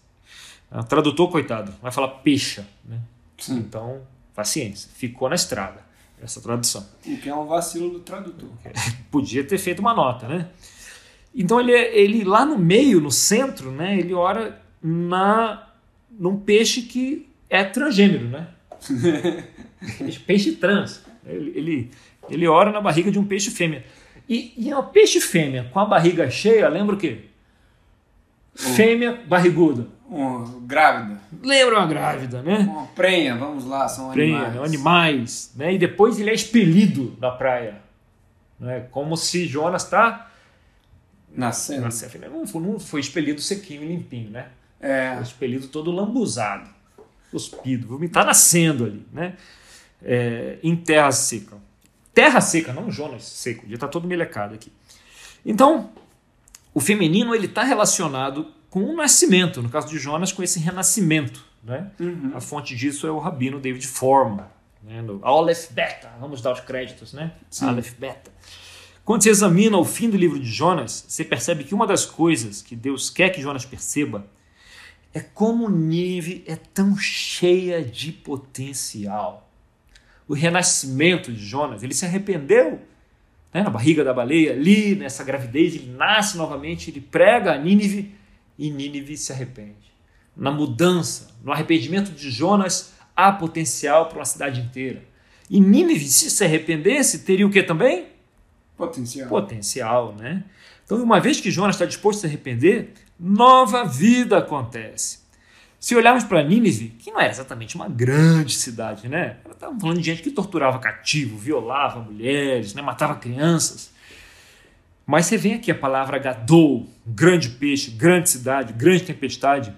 O 0.74 0.84
tradutor, 0.84 1.30
coitado, 1.30 1.74
vai 1.82 1.92
falar 1.92 2.08
peixa. 2.08 2.68
Né? 2.84 3.00
sim. 3.38 3.58
Então, 3.58 4.02
paciência, 4.34 4.90
ficou 4.96 5.30
na 5.30 5.36
estrada 5.36 5.84
essa 6.22 6.42
tradução. 6.42 6.86
O 7.06 7.18
que 7.18 7.30
é 7.30 7.36
um 7.36 7.46
vacilo 7.46 7.90
do 7.90 8.00
tradutor. 8.00 8.50
Podia 9.12 9.44
ter 9.44 9.58
feito 9.58 9.80
uma 9.80 9.94
nota, 9.94 10.28
né? 10.28 10.48
Então 11.36 11.60
ele, 11.60 11.72
ele 11.72 12.24
lá 12.24 12.46
no 12.46 12.58
meio, 12.58 13.02
no 13.02 13.12
centro, 13.12 13.72
né, 13.72 13.98
ele 13.98 14.14
ora 14.14 14.62
na 14.82 15.68
num 16.12 16.40
peixe 16.40 16.84
que 16.84 17.28
é 17.50 17.64
transgênero, 17.64 18.28
né? 18.28 18.48
peixe, 19.98 20.20
peixe 20.26 20.52
trans. 20.54 21.04
Ele, 21.26 21.52
ele, 21.56 21.92
ele 22.30 22.48
ora 22.48 22.72
na 22.72 22.80
barriga 22.80 23.12
de 23.12 23.18
um 23.18 23.26
peixe 23.26 23.50
fêmea. 23.50 23.84
E, 24.30 24.54
e 24.56 24.74
um 24.74 24.84
peixe 24.84 25.20
fêmea 25.20 25.70
com 25.74 25.80
a 25.80 25.86
barriga 25.86 26.30
cheia, 26.30 26.70
lembra 26.70 26.96
o 26.96 26.98
quê? 26.98 27.22
Fêmea 28.56 29.22
barriguda. 29.28 29.88
Um, 30.10 30.60
grávida. 30.68 31.20
Lembra 31.42 31.80
uma 31.80 31.88
grávida, 31.88 32.42
né? 32.44 32.60
Uma 32.60 32.86
prenha, 32.88 33.36
vamos 33.36 33.66
lá, 33.66 33.88
são 33.88 34.12
Prenha, 34.12 34.38
animais. 34.44 34.64
animais. 34.70 35.52
Né? 35.56 35.74
E 35.74 35.78
depois 35.80 36.20
ele 36.20 36.30
é 36.30 36.34
expelido 36.34 37.12
da 37.20 37.32
praia. 37.32 37.82
Né? 38.60 38.82
Como 38.92 39.18
se 39.18 39.46
Jonas 39.46 39.84
está. 39.84 40.30
Nascendo. 41.36 41.88
Não, 42.30 42.46
foi- 42.46 42.62
não 42.62 42.80
foi 42.80 43.00
expelido 43.00 43.42
sequinho 43.42 43.84
e 43.84 43.88
limpinho, 43.88 44.30
né? 44.30 44.48
É. 44.80 45.14
Foi 45.16 45.24
expelido 45.24 45.68
todo 45.68 45.90
lambuzado, 45.92 46.70
cuspido, 47.32 48.04
está 48.04 48.24
nascendo 48.24 48.86
ali, 48.86 49.04
né? 49.12 49.34
É, 50.04 50.60
em 50.62 50.76
terra 50.76 51.12
seca. 51.12 51.56
Terra 52.14 52.40
seca, 52.42 52.72
não 52.74 52.92
Jonas 52.92 53.24
seco, 53.24 53.66
já 53.68 53.76
está 53.76 53.88
todo 53.88 54.08
melecado 54.08 54.54
aqui. 54.54 54.72
Então, 55.44 55.90
o 56.74 56.80
feminino 56.80 57.36
ele 57.36 57.46
está 57.46 57.64
relacionado 57.64 58.48
com 58.70 58.84
o 58.84 58.96
nascimento, 58.96 59.62
no 59.62 59.70
caso 59.70 59.88
de 59.88 60.00
Jonas, 60.00 60.32
com 60.32 60.42
esse 60.42 60.60
renascimento. 60.60 61.46
Né? 61.64 61.92
Uhum. 62.00 62.32
A 62.34 62.42
fonte 62.42 62.76
disso 62.76 63.08
é 63.08 63.12
o 63.12 63.20
rabino 63.20 63.60
David 63.60 63.86
Forman, 63.88 64.48
né? 64.82 65.02
no 65.02 65.24
Aleph 65.24 65.72
Beta, 65.72 66.12
vamos 66.20 66.42
dar 66.42 66.52
os 66.52 66.60
créditos, 66.60 67.14
né? 67.14 67.34
Sim. 67.50 67.68
Aleph 67.68 67.94
Beta. 67.98 68.32
Quando 69.06 69.24
você 69.24 69.30
examina 69.30 69.78
o 69.78 69.86
fim 69.86 70.10
do 70.10 70.18
livro 70.18 70.40
de 70.40 70.50
Jonas, 70.50 71.06
você 71.08 71.24
percebe 71.24 71.64
que 71.64 71.76
uma 71.76 71.86
das 71.86 72.06
coisas 72.06 72.62
que 72.62 72.76
Deus 72.76 73.10
quer 73.10 73.30
que 73.30 73.42
Jonas 73.42 73.66
perceba 73.66 74.26
é 75.14 75.20
como 75.20 75.70
Nínive 75.70 76.44
é 76.48 76.56
tão 76.56 76.98
cheia 76.98 77.84
de 77.84 78.12
potencial. 78.12 79.50
O 80.28 80.34
renascimento 80.34 81.32
de 81.32 81.46
Jonas, 81.46 81.84
ele 81.84 81.94
se 81.94 82.06
arrependeu 82.06 82.82
né, 83.54 83.64
na 83.64 83.70
barriga 83.70 84.04
da 84.04 84.14
baleia, 84.14 84.54
ali 84.54 84.96
nessa 84.96 85.24
gravidez, 85.24 85.76
ele 85.76 85.94
nasce 85.96 86.38
novamente, 86.38 86.90
ele 86.90 87.02
prega 87.02 87.54
a 87.54 87.58
Nínive 87.58 88.16
e 88.58 88.70
Nínive 88.70 89.16
se 89.16 89.32
arrepende. 89.32 89.94
Na 90.36 90.52
mudança, 90.52 91.30
no 91.44 91.52
arrependimento 91.52 92.12
de 92.12 92.32
Jonas, 92.32 92.94
há 93.16 93.32
potencial 93.32 94.08
para 94.08 94.20
uma 94.20 94.26
cidade 94.26 94.60
inteira. 94.60 95.04
E 95.50 95.60
Nínive, 95.60 96.06
se 96.06 96.32
se 96.32 96.44
arrependesse, 96.44 97.20
teria 97.20 97.46
o 97.46 97.52
que 97.52 97.62
também? 97.62 98.08
Potencial. 98.76 99.30
Potencial, 99.30 100.16
né? 100.16 100.44
Então, 100.84 101.02
uma 101.02 101.20
vez 101.20 101.40
que 101.40 101.52
Jonas 101.52 101.76
está 101.76 101.86
disposto 101.86 102.18
a 102.18 102.22
se 102.22 102.26
arrepender, 102.28 102.94
nova 103.20 103.84
vida 103.86 104.40
acontece. 104.40 105.23
Se 105.84 105.94
olharmos 105.98 106.24
para 106.24 106.42
Nínive, 106.42 106.92
que 106.98 107.12
não 107.12 107.20
era 107.20 107.30
exatamente 107.30 107.76
uma 107.76 107.90
grande 107.90 108.56
cidade, 108.56 109.10
né? 109.10 109.36
Estamos 109.52 109.82
falando 109.82 109.98
de 109.98 110.04
gente 110.06 110.22
que 110.22 110.32
torturava 110.32 110.80
cativo, 110.80 111.38
violava 111.38 112.00
mulheres, 112.00 112.74
né? 112.74 112.82
matava 112.82 113.16
crianças. 113.16 113.92
Mas 115.06 115.26
você 115.26 115.36
vê 115.36 115.56
aqui 115.56 115.70
a 115.70 115.76
palavra 115.76 116.18
Gadol, 116.20 116.88
grande 117.06 117.50
peixe, 117.50 117.92
grande 117.92 118.30
cidade, 118.30 118.72
grande 118.72 119.04
tempestade. 119.04 119.76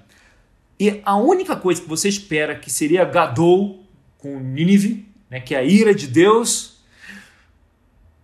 E 0.80 1.02
a 1.04 1.16
única 1.16 1.56
coisa 1.56 1.82
que 1.82 1.90
você 1.90 2.08
espera 2.08 2.54
que 2.54 2.70
seria 2.70 3.04
Gadol 3.04 3.84
com 4.20 4.40
Nínive, 4.40 5.12
né? 5.28 5.40
que 5.40 5.56
é 5.56 5.58
a 5.58 5.64
ira 5.64 5.96
de 5.96 6.06
Deus, 6.06 6.86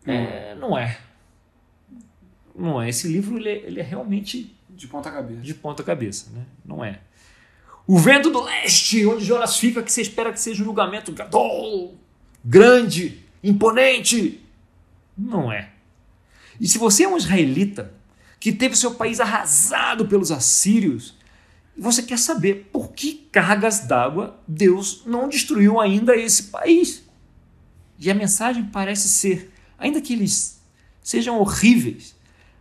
é, 0.06 0.54
não 0.54 0.78
é. 0.78 1.00
Não 2.56 2.80
é. 2.80 2.90
Esse 2.90 3.08
livro 3.08 3.40
ele 3.40 3.50
é, 3.50 3.56
ele 3.66 3.80
é 3.80 3.84
realmente 3.84 4.56
De 4.70 4.88
ponta 4.88 5.10
cabeça. 5.10 5.42
de 5.42 5.54
ponta 5.56 5.82
cabeça, 5.82 6.30
né? 6.32 6.46
Não 6.64 6.86
é. 6.86 7.00
O 7.88 7.98
vento 7.98 8.30
do 8.30 8.42
leste, 8.42 9.06
onde 9.06 9.26
Jonas 9.26 9.58
fica, 9.58 9.82
que 9.82 9.92
você 9.92 10.02
espera 10.02 10.32
que 10.32 10.40
seja 10.40 10.62
um 10.62 10.66
julgamento 10.66 11.12
gadol, 11.12 11.96
grande, 12.44 13.24
imponente. 13.44 14.42
Não 15.18 15.52
é. 15.52 15.70
E 16.60 16.68
se 16.68 16.78
você 16.78 17.04
é 17.04 17.08
um 17.08 17.18
israelita 17.18 17.94
que 18.40 18.52
teve 18.52 18.76
seu 18.76 18.96
país 18.96 19.20
arrasado 19.20 20.08
pelos 20.08 20.32
assírios, 20.32 21.16
você 21.78 22.04
quer 22.04 22.20
saber 22.20 22.70
por 22.72 22.92
que 22.92 23.28
cargas 23.32 23.88
d'água 23.88 24.40
Deus 24.48 25.04
não 25.06 25.28
destruiu 25.28 25.80
ainda 25.80 26.16
esse 26.16 26.44
país. 26.44 27.04
E 27.98 28.10
a 28.10 28.16
mensagem 28.16 28.66
parece 28.66 29.10
ser: 29.10 29.52
ainda 29.78 30.02
que 30.02 30.14
eles 30.14 30.62
sejam 31.02 31.40
horríveis, 31.40 32.16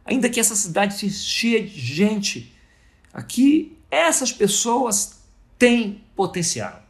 ainda 0.04 0.28
que 0.28 0.40
essa 0.40 0.54
cidade 0.54 0.94
seja 0.94 1.14
cheia 1.14 1.62
de 1.62 1.78
gente, 1.78 2.54
aqui 3.12 3.76
essas 3.90 4.32
pessoas 4.32 5.20
têm 5.58 6.04
potencial. 6.14 6.82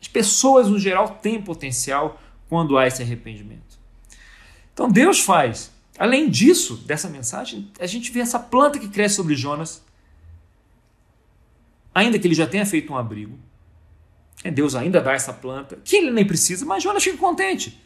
As 0.00 0.08
pessoas, 0.08 0.68
no 0.68 0.78
geral, 0.78 1.18
têm 1.22 1.40
potencial 1.40 2.20
quando 2.48 2.76
há 2.76 2.86
esse 2.86 3.02
arrependimento. 3.02 3.78
Então 4.72 4.90
Deus 4.90 5.20
faz. 5.20 5.70
Além 5.98 6.28
disso, 6.28 6.76
dessa 6.78 7.08
mensagem, 7.08 7.70
a 7.78 7.86
gente 7.86 8.10
vê 8.10 8.20
essa 8.20 8.38
planta 8.38 8.78
que 8.78 8.88
cresce 8.88 9.16
sobre 9.16 9.36
Jonas, 9.36 9.84
ainda 11.94 12.18
que 12.18 12.26
ele 12.26 12.34
já 12.34 12.46
tenha 12.46 12.64
feito 12.66 12.92
um 12.92 12.96
abrigo. 12.96 13.38
É, 14.42 14.50
Deus 14.50 14.74
ainda 14.74 15.00
dá 15.00 15.12
essa 15.12 15.32
planta, 15.32 15.78
que 15.84 15.96
ele 15.96 16.10
nem 16.10 16.26
precisa, 16.26 16.64
mas 16.64 16.82
Jonas 16.82 17.04
fica 17.04 17.16
contente. 17.18 17.80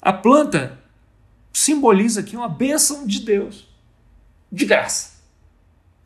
A 0.00 0.12
planta 0.12 0.78
simboliza 1.52 2.20
aqui 2.20 2.36
uma 2.36 2.48
bênção 2.48 3.06
de 3.06 3.20
Deus, 3.20 3.68
de 4.50 4.64
graça. 4.64 5.17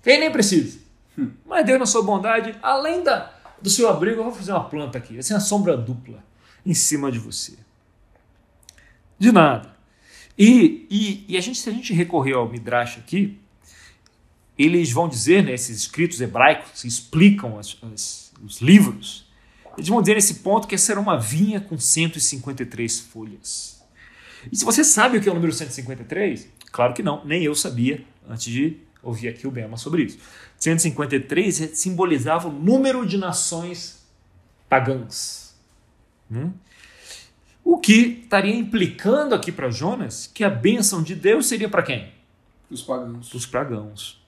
Ele 0.05 0.19
nem 0.19 0.33
precisa. 0.33 0.81
Mas 1.47 1.65
Deus, 1.65 1.79
na 1.79 1.87
sua 1.87 2.03
bondade, 2.03 2.57
além 2.63 3.03
da, 3.03 3.33
do 3.61 3.71
seu 3.71 3.89
abrigo, 3.89 4.21
eu 4.21 4.25
vou 4.25 4.33
fazer 4.33 4.53
uma 4.53 4.65
planta 4.65 4.99
aqui, 4.99 5.19
assim, 5.19 5.35
uma 5.35 5.41
sombra 5.41 5.77
dupla 5.77 6.23
em 6.65 6.75
cima 6.75 7.11
de 7.11 7.19
você. 7.19 7.55
De 9.19 9.31
nada. 9.31 9.73
E, 10.37 10.87
e, 10.91 11.25
e 11.29 11.37
a 11.37 11.41
gente, 11.41 11.59
se 11.59 11.69
a 11.69 11.73
gente 11.73 11.93
recorrer 11.93 12.35
ao 12.35 12.49
Midrash 12.49 12.99
aqui, 12.99 13.39
eles 14.59 14.91
vão 14.91 15.09
dizer, 15.09 15.45
né, 15.45 15.53
esses 15.53 15.77
escritos 15.77 16.21
hebraicos 16.21 16.83
que 16.83 16.89
explicam 16.89 17.59
as, 17.59 17.77
as, 17.93 18.33
os 18.43 18.61
livros, 18.61 19.27
eles 19.77 19.89
vão 19.89 20.01
dizer 20.01 20.15
nesse 20.15 20.37
ponto 20.37 20.67
que 20.67 20.75
essa 20.75 20.93
era 20.93 21.01
uma 21.01 21.19
vinha 21.19 21.61
com 21.61 21.79
153 21.79 23.01
folhas. 23.01 23.83
E 24.51 24.57
se 24.57 24.65
você 24.65 24.83
sabe 24.83 25.19
o 25.19 25.21
que 25.21 25.29
é 25.29 25.33
o 25.33 25.35
número 25.35 25.53
153, 25.53 26.49
claro 26.71 26.93
que 26.93 27.03
não, 27.03 27.25
nem 27.25 27.43
eu 27.45 27.55
sabia 27.55 28.05
antes 28.29 28.53
de 28.53 28.77
ouvir 29.03 29.29
aqui 29.29 29.47
o 29.47 29.51
Bema 29.51 29.77
sobre 29.77 30.05
isso. 30.05 30.19
153 30.59 31.71
simbolizava 31.75 32.49
o 32.49 32.53
número 32.53 33.05
de 33.07 33.19
nações 33.19 34.07
pagãs. 34.69 35.55
Né? 36.31 36.51
O 37.65 37.79
que 37.79 38.21
estaria 38.23 38.55
implicando 38.55 39.35
aqui 39.35 39.53
para 39.53 39.71
Jonas 39.71 40.31
que 40.33 40.45
a 40.45 40.51
bênção 40.51 41.03
de 41.03 41.15
Deus 41.15 41.47
seria 41.47 41.69
para 41.69 41.83
quem? 41.83 42.13
Os 42.71 42.83
pagãos. 42.83 43.35
Os 43.35 43.47
pagãos. 43.47 44.23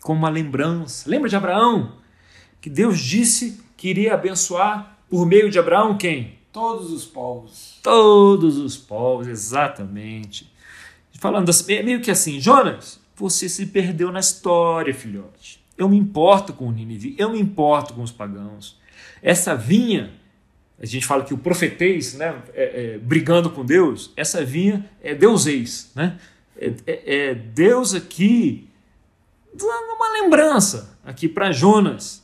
Como 0.00 0.20
uma 0.20 0.30
lembrança. 0.30 1.08
Lembra 1.08 1.28
de 1.28 1.36
Abraão? 1.36 1.96
Que 2.60 2.70
Deus 2.70 2.98
disse 2.98 3.60
que 3.76 3.88
iria 3.88 4.14
abençoar 4.14 4.98
por 5.08 5.26
meio 5.26 5.50
de 5.50 5.58
Abraão 5.58 5.98
quem? 5.98 6.38
Todos 6.50 6.90
os 6.90 7.04
povos. 7.04 7.78
Todos 7.82 8.56
os 8.58 8.76
povos, 8.76 9.26
exatamente. 9.26 10.52
Falando 11.18 11.50
assim, 11.50 11.82
meio 11.82 12.00
que 12.00 12.10
assim, 12.10 12.40
Jonas, 12.40 13.00
você 13.16 13.48
se 13.48 13.66
perdeu 13.66 14.10
na 14.10 14.20
história, 14.20 14.92
filhote. 14.92 15.64
Eu 15.76 15.88
me 15.88 15.96
importo 15.96 16.52
com 16.52 16.68
o 16.68 16.72
Nínive, 16.72 17.14
eu 17.18 17.30
me 17.30 17.40
importo 17.40 17.94
com 17.94 18.02
os 18.02 18.12
pagãos. 18.12 18.78
Essa 19.22 19.54
vinha, 19.54 20.12
a 20.78 20.86
gente 20.86 21.06
fala 21.06 21.24
que 21.24 21.34
o 21.34 21.38
profetês, 21.38 22.14
né, 22.14 22.42
é, 22.52 22.94
é, 22.94 22.98
brigando 22.98 23.50
com 23.50 23.64
Deus, 23.64 24.12
essa 24.16 24.44
vinha 24.44 24.88
é 25.02 25.14
deusês, 25.14 25.90
né? 25.94 26.18
É, 26.56 26.72
é, 26.86 27.16
é 27.30 27.34
Deus 27.34 27.94
aqui 27.94 28.68
dando 29.52 29.94
uma 29.94 30.12
lembrança 30.12 30.98
aqui 31.04 31.28
para 31.28 31.52
Jonas, 31.52 32.22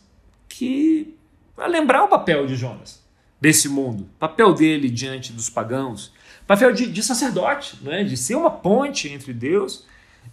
que 0.48 1.16
vai 1.56 1.68
lembrar 1.68 2.04
o 2.04 2.08
papel 2.08 2.46
de 2.46 2.56
Jonas 2.56 3.02
desse 3.40 3.68
mundo, 3.68 4.08
papel 4.18 4.52
dele 4.52 4.90
diante 4.90 5.32
dos 5.32 5.48
pagãos, 5.48 6.12
papel 6.46 6.72
de, 6.72 6.90
de 6.90 7.02
sacerdote, 7.02 7.78
né? 7.82 8.04
de 8.04 8.16
ser 8.16 8.34
uma 8.34 8.50
ponte 8.50 9.08
entre 9.08 9.32
Deus 9.32 9.86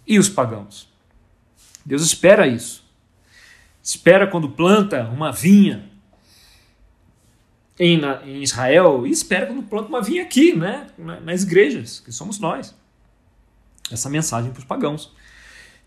e 0.06 0.18
os 0.18 0.28
pagãos. 0.28 0.88
Deus 1.84 2.02
espera 2.02 2.46
isso. 2.46 2.84
Espera 3.82 4.26
quando 4.26 4.50
planta 4.50 5.04
uma 5.04 5.32
vinha 5.32 5.88
em, 7.78 8.00
em 8.24 8.42
Israel 8.42 9.06
e 9.06 9.10
espera 9.10 9.46
quando 9.46 9.62
planta 9.62 9.88
uma 9.88 10.02
vinha 10.02 10.22
aqui, 10.22 10.54
né? 10.54 10.88
nas 10.98 11.42
igrejas, 11.42 12.00
que 12.00 12.12
somos 12.12 12.38
nós. 12.38 12.74
Essa 13.90 14.10
mensagem 14.10 14.50
para 14.50 14.60
os 14.60 14.66
pagãos. 14.66 15.12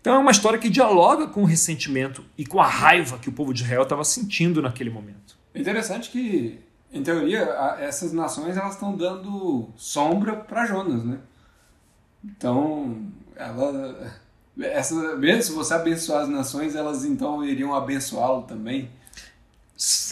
Então 0.00 0.16
é 0.16 0.18
uma 0.18 0.32
história 0.32 0.58
que 0.58 0.68
dialoga 0.68 1.28
com 1.28 1.42
o 1.42 1.46
ressentimento 1.46 2.24
e 2.36 2.44
com 2.44 2.60
a 2.60 2.66
raiva 2.66 3.18
que 3.18 3.28
o 3.28 3.32
povo 3.32 3.54
de 3.54 3.62
Israel 3.62 3.82
estava 3.82 4.02
sentindo 4.02 4.60
naquele 4.60 4.90
momento. 4.90 5.38
Interessante 5.54 6.10
que, 6.10 6.58
em 6.92 7.02
teoria, 7.04 7.42
essas 7.78 8.12
nações 8.12 8.56
elas 8.56 8.74
estão 8.74 8.96
dando 8.96 9.68
sombra 9.76 10.34
para 10.34 10.66
Jonas, 10.66 11.04
né? 11.04 11.18
Então, 12.24 13.06
ela, 13.36 14.12
essa, 14.60 15.16
mesmo 15.16 15.42
se 15.42 15.52
você 15.52 15.74
abençoar 15.74 16.22
as 16.22 16.28
nações, 16.28 16.74
elas 16.74 17.04
então 17.04 17.44
iriam 17.44 17.74
abençoá-lo 17.74 18.42
também. 18.42 18.90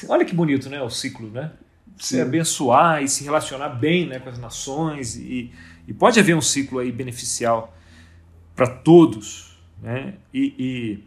Olha 0.08 0.24
que 0.24 0.34
bonito, 0.34 0.68
né? 0.68 0.80
O 0.82 0.90
ciclo, 0.90 1.30
né? 1.30 1.52
Se 1.98 2.16
Sim. 2.16 2.22
abençoar 2.22 3.02
e 3.02 3.08
se 3.08 3.22
relacionar 3.24 3.68
bem 3.70 4.06
né, 4.06 4.18
com 4.18 4.30
as 4.30 4.38
nações 4.38 5.16
e, 5.16 5.52
e 5.86 5.92
pode 5.92 6.18
haver 6.18 6.34
um 6.34 6.40
ciclo 6.40 6.78
aí 6.78 6.90
beneficial 6.90 7.76
para 8.56 8.66
todos, 8.66 9.58
né? 9.82 10.14
E, 10.32 10.54
e 10.58 11.04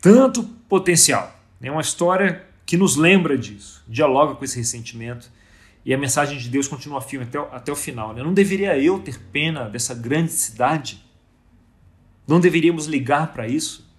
tanto 0.00 0.44
potencial. 0.68 1.38
É 1.60 1.70
uma 1.70 1.80
história 1.80 2.44
que 2.64 2.76
nos 2.76 2.96
lembra 2.96 3.36
disso, 3.36 3.84
dialoga 3.88 4.34
com 4.34 4.44
esse 4.44 4.56
ressentimento 4.56 5.30
e 5.84 5.92
a 5.92 5.98
mensagem 5.98 6.38
de 6.38 6.48
Deus 6.48 6.68
continua 6.68 7.00
firme 7.00 7.26
até, 7.26 7.38
até 7.38 7.72
o 7.72 7.76
final. 7.76 8.14
Né? 8.14 8.22
Não 8.22 8.32
deveria 8.32 8.78
eu 8.78 9.00
ter 9.00 9.18
pena 9.18 9.68
dessa 9.68 9.94
grande 9.94 10.30
cidade? 10.30 11.04
Não 12.26 12.38
deveríamos 12.38 12.86
ligar 12.86 13.32
para 13.32 13.48
isso? 13.48 13.90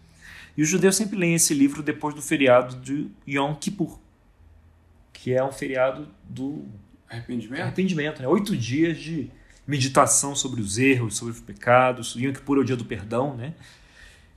E 0.56 0.62
os 0.62 0.70
judeus 0.70 0.96
sempre 0.96 1.18
leem 1.18 1.36
esse 1.36 1.54
livro 1.54 1.84
depois 1.84 2.16
do 2.16 2.22
feriado 2.22 2.78
de 2.78 3.10
Yom 3.28 3.54
Kippur, 3.56 4.00
que 5.12 5.34
é 5.34 5.44
um 5.44 5.52
feriado 5.52 6.08
do 6.24 6.66
arrependimento. 7.10 7.62
arrependimento 7.62 8.22
né? 8.22 8.28
Oito 8.28 8.56
dias 8.56 8.98
de 8.98 9.30
meditação 9.66 10.36
sobre 10.36 10.62
os 10.62 10.78
erros, 10.78 11.18
sobre 11.18 11.34
os 11.34 11.42
pecados. 11.42 12.16
Yom 12.16 12.32
Kippur 12.32 12.58
é 12.58 12.62
o 12.62 12.64
dia 12.64 12.76
do 12.76 12.86
perdão, 12.86 13.36
né? 13.36 13.54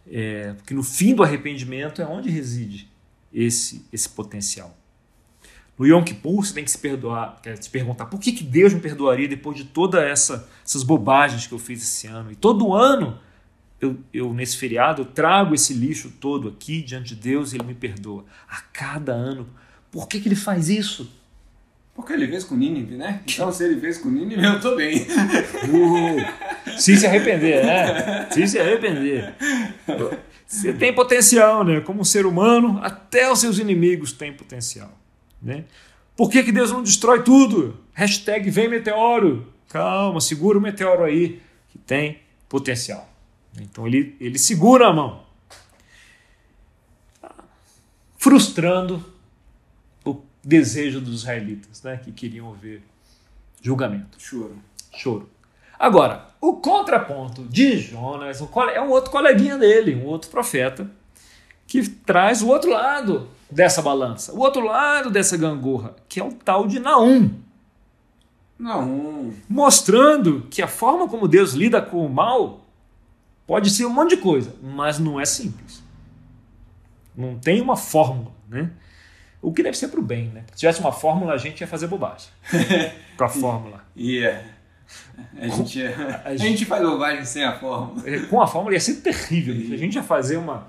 É, 0.08 0.52
porque 0.54 0.72
no 0.72 0.82
fim 0.82 1.14
do 1.14 1.22
arrependimento 1.22 2.00
é 2.00 2.06
onde 2.06 2.30
reside 2.30 2.88
esse, 3.32 3.84
esse 3.92 4.08
potencial. 4.08 4.76
No 5.78 5.86
Yom 5.86 6.02
Kippur 6.02 6.44
você 6.44 6.54
tem 6.54 6.64
que 6.64 6.70
se 6.70 6.78
perdoar, 6.78 7.38
quer 7.42 7.62
se 7.62 7.68
perguntar 7.68 8.06
por 8.06 8.18
que, 8.18 8.32
que 8.32 8.42
Deus 8.42 8.72
me 8.72 8.80
perdoaria 8.80 9.28
depois 9.28 9.56
de 9.56 9.64
todas 9.64 10.02
essa, 10.02 10.48
essas 10.64 10.82
bobagens 10.82 11.46
que 11.46 11.52
eu 11.52 11.58
fiz 11.58 11.82
esse 11.82 12.06
ano. 12.06 12.32
E 12.32 12.34
todo 12.34 12.74
ano, 12.74 13.18
eu, 13.80 13.96
eu, 14.12 14.32
nesse 14.32 14.56
feriado, 14.56 15.02
eu 15.02 15.06
trago 15.06 15.54
esse 15.54 15.74
lixo 15.74 16.10
todo 16.18 16.48
aqui 16.48 16.80
diante 16.80 17.14
de 17.14 17.20
Deus 17.20 17.52
e 17.52 17.56
Ele 17.56 17.64
me 17.64 17.74
perdoa. 17.74 18.24
A 18.48 18.60
cada 18.72 19.12
ano. 19.12 19.46
Por 19.90 20.08
que, 20.08 20.18
que 20.18 20.28
Ele 20.28 20.36
faz 20.36 20.68
isso? 20.68 21.10
Porque 21.96 22.12
ele 22.12 22.28
fez 22.28 22.44
com 22.44 22.54
Nínive, 22.54 22.94
né? 22.94 23.22
Então, 23.26 23.50
se 23.50 23.64
ele 23.64 23.80
fez 23.80 23.96
com 23.96 24.10
Nínive, 24.10 24.44
eu 24.44 24.60
tô 24.60 24.76
bem. 24.76 24.98
Uh, 25.00 26.78
se 26.78 26.94
se 26.94 27.06
arrepender, 27.06 27.64
né? 27.64 28.28
Se 28.30 28.46
se 28.46 28.58
arrepender. 28.58 29.34
Você 30.46 30.74
tem 30.74 30.94
potencial, 30.94 31.64
né? 31.64 31.80
Como 31.80 32.04
ser 32.04 32.26
humano, 32.26 32.78
até 32.82 33.32
os 33.32 33.40
seus 33.40 33.58
inimigos 33.58 34.12
têm 34.12 34.30
potencial. 34.30 34.92
Né? 35.46 35.64
Por 36.16 36.28
que, 36.28 36.42
que 36.42 36.50
Deus 36.50 36.72
não 36.72 36.82
destrói 36.82 37.22
tudo? 37.22 37.78
Hashtag 37.92 38.50
vem 38.50 38.68
meteoro. 38.68 39.52
Calma, 39.68 40.20
segura 40.20 40.58
o 40.58 40.60
meteoro 40.60 41.04
aí, 41.04 41.40
que 41.70 41.78
tem 41.78 42.20
potencial. 42.48 43.08
Então 43.60 43.86
ele, 43.86 44.16
ele 44.20 44.38
segura 44.38 44.88
a 44.88 44.92
mão. 44.92 45.24
Frustrando 48.18 49.04
desejo 50.46 51.00
dos 51.00 51.22
israelitas, 51.22 51.82
né, 51.82 52.00
que 52.02 52.12
queriam 52.12 52.52
ver 52.52 52.80
julgamento. 53.60 54.16
Choro. 54.20 54.56
Choro. 54.94 55.28
Agora, 55.76 56.28
o 56.40 56.54
contraponto 56.54 57.42
de 57.44 57.78
Jonas 57.78 58.40
é 58.72 58.80
um 58.80 58.90
outro 58.90 59.10
coleguinha 59.10 59.58
dele, 59.58 59.96
um 59.96 60.04
outro 60.04 60.30
profeta, 60.30 60.88
que 61.66 61.88
traz 61.88 62.42
o 62.42 62.48
outro 62.48 62.70
lado 62.70 63.28
dessa 63.50 63.80
balança, 63.80 64.32
o 64.32 64.38
outro 64.38 64.64
lado 64.64 65.10
dessa 65.10 65.36
gangorra, 65.36 65.94
que 66.08 66.20
é 66.20 66.24
o 66.24 66.32
tal 66.32 66.66
de 66.66 66.78
Naum. 66.78 67.30
Naum. 68.58 69.34
Mostrando 69.48 70.46
que 70.50 70.62
a 70.62 70.68
forma 70.68 71.08
como 71.08 71.28
Deus 71.28 71.52
lida 71.52 71.80
com 71.80 72.04
o 72.04 72.08
mal 72.08 72.60
pode 73.46 73.70
ser 73.70 73.84
um 73.84 73.90
monte 73.90 74.16
de 74.16 74.22
coisa, 74.22 74.54
mas 74.62 74.98
não 74.98 75.20
é 75.20 75.24
simples. 75.24 75.82
Não 77.16 77.38
tem 77.38 77.60
uma 77.60 77.76
fórmula, 77.76 78.32
né? 78.48 78.70
O 79.40 79.52
que 79.52 79.62
deve 79.62 79.76
ser 79.76 79.88
para 79.88 80.00
o 80.00 80.02
bem, 80.02 80.28
né? 80.28 80.44
Se 80.52 80.60
tivesse 80.60 80.80
uma 80.80 80.92
fórmula, 80.92 81.32
a 81.32 81.36
gente 81.36 81.60
ia 81.60 81.66
fazer 81.66 81.86
bobagem. 81.86 82.28
para 83.16 83.26
a 83.26 83.28
fórmula. 83.28 83.84
Yeah. 83.96 84.42
A 85.38 85.48
gente, 85.48 85.82
a, 85.82 86.22
a 86.24 86.36
gente 86.36 86.64
faz 86.64 86.82
bobagem 86.82 87.24
sem 87.24 87.44
a 87.44 87.58
fórmula. 87.58 88.02
Com 88.28 88.40
a 88.40 88.46
fórmula 88.46 88.74
ia 88.74 88.80
ser 88.80 88.96
terrível. 88.96 89.54
A 89.54 89.76
gente 89.76 89.94
ia 89.94 90.02
fazer 90.02 90.36
uma 90.36 90.66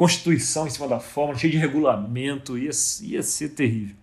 constituição 0.00 0.66
em 0.66 0.70
cima 0.70 0.88
da 0.88 0.98
fórmula, 0.98 1.38
cheia 1.38 1.50
de 1.50 1.58
regulamento, 1.58 2.56
ia, 2.56 2.70
ia 3.02 3.22
ser 3.22 3.50
terrível. 3.50 3.94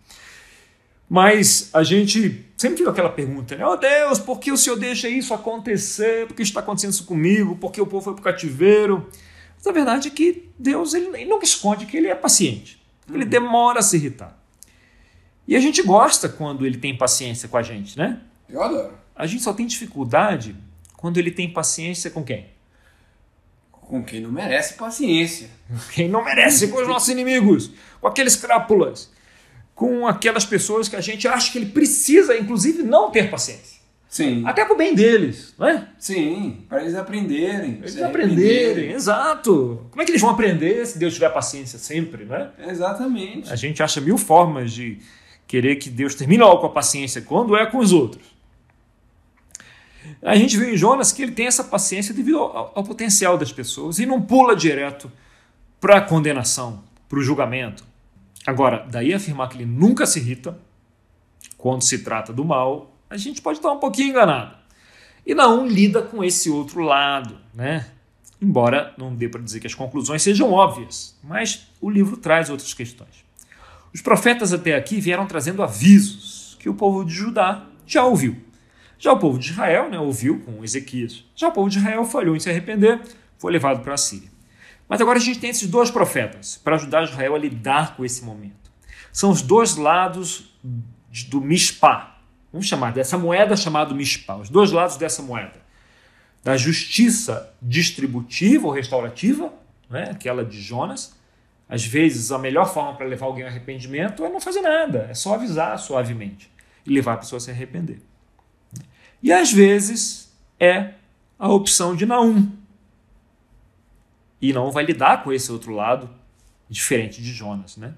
Mas 1.10 1.72
a 1.74 1.82
gente 1.82 2.46
sempre 2.56 2.78
fica 2.78 2.92
aquela 2.92 3.10
pergunta, 3.10 3.56
né? 3.56 3.66
Oh 3.66 3.76
Deus, 3.76 4.20
por 4.20 4.40
que 4.40 4.52
o 4.52 4.58
Senhor 4.58 4.76
deixa 4.76 5.10
isso 5.10 5.34
acontecer? 5.34 6.28
Por 6.28 6.36
que 6.36 6.44
está 6.44 6.60
acontecendo 6.60 6.92
isso 6.92 7.04
comigo? 7.04 7.56
Por 7.56 7.72
que 7.72 7.82
o 7.82 7.88
povo 7.88 8.04
foi 8.04 8.14
para 8.14 8.22
o 8.22 8.24
cativeiro? 8.24 9.10
Mas 9.56 9.66
a 9.66 9.72
verdade 9.72 10.10
é 10.10 10.12
que 10.12 10.48
Deus 10.60 10.94
ele, 10.94 11.08
ele 11.08 11.26
nunca 11.26 11.46
esconde 11.46 11.88
que 11.88 11.98
ele 11.98 12.06
é 12.06 12.14
paciente. 12.14 12.80
Ele 13.12 13.24
uhum. 13.24 13.30
demora 13.30 13.80
a 13.80 13.82
se 13.82 13.98
irritar. 13.98 14.38
E 15.48 15.56
a 15.56 15.60
gente 15.60 15.82
gosta 15.82 16.30
quando 16.30 16.64
ele 16.64 16.78
tem 16.78 16.96
paciência 16.96 17.50
com 17.50 17.58
a 17.58 17.64
gente, 17.64 17.98
né? 17.98 18.22
Eu 18.48 18.62
adoro. 18.62 18.94
A 19.16 19.26
gente 19.26 19.42
só 19.42 19.52
tem 19.52 19.66
dificuldade 19.66 20.56
quando 20.96 21.18
ele 21.18 21.32
tem 21.32 21.52
paciência 21.52 22.12
com 22.12 22.24
quem? 22.24 22.56
Com 23.88 24.04
quem 24.04 24.20
não 24.20 24.32
merece 24.32 24.74
paciência. 24.74 25.50
Quem 25.94 26.10
não 26.10 26.24
merece 26.24 26.68
com 26.68 26.82
os 26.82 26.88
nossos 26.88 27.08
inimigos, 27.08 27.72
com 28.02 28.08
aqueles 28.08 28.36
crápulas, 28.36 29.10
com 29.74 30.06
aquelas 30.06 30.44
pessoas 30.44 30.90
que 30.90 30.96
a 30.98 31.02
gente 31.02 31.26
acha 31.26 31.52
que 31.52 31.58
ele 31.58 31.68
precisa, 31.68 32.38
inclusive, 32.38 32.84
não 32.84 33.10
ter 33.10 33.32
paciência. 33.32 33.78
Sim. 34.10 34.44
Até 34.46 34.66
para 34.66 34.74
o 34.74 34.78
bem 34.78 34.94
deles, 34.94 35.54
não 35.58 35.68
é? 35.68 35.88
Sim, 35.98 36.66
para 36.68 36.82
eles 36.82 36.96
aprenderem. 36.96 37.80
Eles 37.80 38.02
aprenderem, 38.02 38.92
exato. 38.92 39.88
Como 39.90 40.02
é 40.02 40.06
que 40.06 40.12
eles 40.12 40.22
vão 40.22 40.32
aprender 40.32 40.86
se 40.86 40.98
Deus 40.98 41.14
tiver 41.14 41.30
paciência 41.30 41.80
sempre, 41.80 42.26
não 42.26 42.36
é? 42.36 42.52
Exatamente. 42.68 43.52
A 43.52 43.56
gente 43.56 43.82
acha 43.82 44.02
mil 44.02 44.18
formas 44.18 44.74
de 44.74 45.00
querer 45.46 45.78
que 45.78 45.90
Deus 45.90 46.14
termine 46.14 46.44
logo 46.44 46.60
com 46.60 46.68
a 46.68 46.72
paciência 46.72 47.22
quando 47.22 47.56
é 47.56 47.66
com 47.66 47.78
os 47.78 47.94
outros. 47.94 48.37
A 50.22 50.36
gente 50.36 50.58
viu 50.58 50.74
em 50.74 50.78
Jonas 50.78 51.12
que 51.12 51.22
ele 51.22 51.32
tem 51.32 51.48
essa 51.48 51.64
paciência 51.64 52.14
devido 52.14 52.40
ao, 52.40 52.72
ao 52.76 52.84
potencial 52.84 53.38
das 53.38 53.52
pessoas 53.52 54.00
e 54.00 54.06
não 54.06 54.22
pula 54.22 54.56
direto 54.56 55.12
para 55.80 55.98
a 55.98 56.02
condenação, 56.02 56.84
para 57.08 57.20
o 57.20 57.24
julgamento. 57.24 57.84
Agora, 58.46 58.86
daí 58.90 59.14
afirmar 59.14 59.50
que 59.50 59.58
ele 59.58 59.66
nunca 59.66 60.06
se 60.06 60.20
irrita 60.20 60.58
quando 61.58 61.84
se 61.84 62.00
trata 62.00 62.32
do 62.32 62.46
mal 62.46 62.94
a 63.10 63.18
gente 63.18 63.42
pode 63.42 63.60
estar 63.60 63.72
um 63.72 63.80
pouquinho 63.80 64.10
enganado. 64.10 64.56
E 65.26 65.34
Naum 65.34 65.66
lida 65.66 66.02
com 66.02 66.24
esse 66.24 66.50
outro 66.50 66.82
lado, 66.82 67.38
né? 67.54 67.88
Embora 68.42 68.94
não 68.98 69.16
dê 69.16 69.28
para 69.28 69.42
dizer 69.42 69.60
que 69.60 69.68
as 69.68 69.74
conclusões 69.74 70.22
sejam 70.22 70.52
óbvias, 70.52 71.18
mas 71.24 71.68
o 71.82 71.90
livro 71.90 72.18
traz 72.18 72.50
outras 72.50 72.74
questões. 72.74 73.26
Os 73.94 74.02
profetas 74.02 74.54
até 74.54 74.76
aqui 74.76 75.02
vieram 75.02 75.26
trazendo 75.26 75.64
avisos 75.64 76.56
que 76.60 76.70
o 76.70 76.74
povo 76.74 77.04
de 77.04 77.14
Judá 77.14 77.66
já 77.86 78.06
ouviu. 78.06 78.38
Já 79.00 79.14
o 79.14 79.20
povo 79.20 79.38
de 79.38 79.52
Israel 79.52 79.90
né, 79.90 80.00
ouviu 80.00 80.40
com 80.40 80.64
Ezequias. 80.64 81.24
Já 81.36 81.50
o 81.50 81.52
povo 81.52 81.70
de 81.70 81.78
Israel 81.78 82.04
falhou 82.04 82.36
em 82.36 82.40
se 82.40 82.50
arrepender, 82.50 83.00
foi 83.38 83.52
levado 83.52 83.82
para 83.82 83.94
a 83.94 83.98
Síria. 83.98 84.30
Mas 84.90 85.02
agora 85.02 85.20
a 85.20 85.22
gente 85.22 85.40
tem 85.40 85.50
esses 85.50 85.68
dois 85.68 85.92
profetas 85.92 86.60
para 86.64 86.76
ajudar 86.76 87.04
Israel 87.04 87.36
a 87.36 87.38
lidar 87.38 87.96
com 87.96 88.06
esse 88.06 88.24
momento. 88.24 88.72
São 89.12 89.30
os 89.30 89.42
dois 89.42 89.76
lados 89.76 90.56
do 91.30 91.42
Mishpah, 91.42 92.18
vamos 92.52 92.68
chamar 92.68 92.94
dessa 92.94 93.18
moeda 93.18 93.56
chamada 93.56 93.94
Mishpah, 93.94 94.38
os 94.38 94.50
dois 94.50 94.72
lados 94.72 94.98
dessa 94.98 95.22
moeda. 95.22 95.68
Da 96.44 96.56
justiça 96.56 97.54
distributiva 97.62 98.68
ou 98.68 98.74
restaurativa, 98.74 99.52
né, 99.90 100.10
aquela 100.12 100.46
de 100.46 100.62
Jonas. 100.62 101.16
Às 101.68 101.86
vezes, 101.86 102.32
a 102.32 102.38
melhor 102.38 102.72
forma 102.74 102.96
para 102.96 103.06
levar 103.06 103.26
alguém 103.26 103.44
ao 103.44 103.50
arrependimento 103.50 104.24
é 104.24 104.30
não 104.30 104.40
fazer 104.40 104.62
nada, 104.62 105.08
é 105.10 105.14
só 105.14 105.34
avisar 105.34 105.78
suavemente 105.78 106.50
e 106.86 106.94
levar 106.94 107.14
a 107.14 107.18
pessoa 107.18 107.38
a 107.38 107.42
se 107.42 107.52
arrepender. 107.52 108.00
E 109.22 109.32
às 109.32 109.52
vezes 109.52 110.32
é 110.60 110.94
a 111.38 111.50
opção 111.50 111.96
de 111.96 112.06
Naum. 112.06 112.52
E 114.42 114.54
não 114.54 114.72
vai 114.72 114.86
lidar 114.86 115.24
com 115.24 115.34
esse 115.34 115.52
outro 115.52 115.74
lado, 115.74 116.10
diferente 116.70 117.22
de 117.22 117.32
Jonas. 117.32 117.78
Né? 117.78 117.94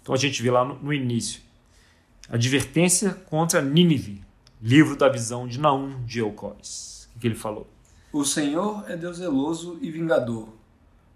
Então 0.00 0.14
a 0.14 0.18
gente 0.18 0.42
vê 0.42 0.50
lá 0.50 0.64
no, 0.64 0.74
no 0.76 0.92
início 0.92 1.40
Advertência 2.32 3.10
contra 3.28 3.60
Nínive, 3.60 4.22
livro 4.62 4.94
da 4.94 5.08
visão 5.08 5.48
de 5.48 5.58
Naum 5.58 6.04
de 6.04 6.20
Eucóis. 6.20 7.08
O 7.16 7.18
que 7.18 7.26
ele 7.26 7.34
falou? 7.34 7.66
O 8.12 8.24
Senhor 8.24 8.84
é 8.88 8.96
Deus 8.96 9.16
zeloso 9.16 9.78
e 9.80 9.90
vingador. 9.90 10.48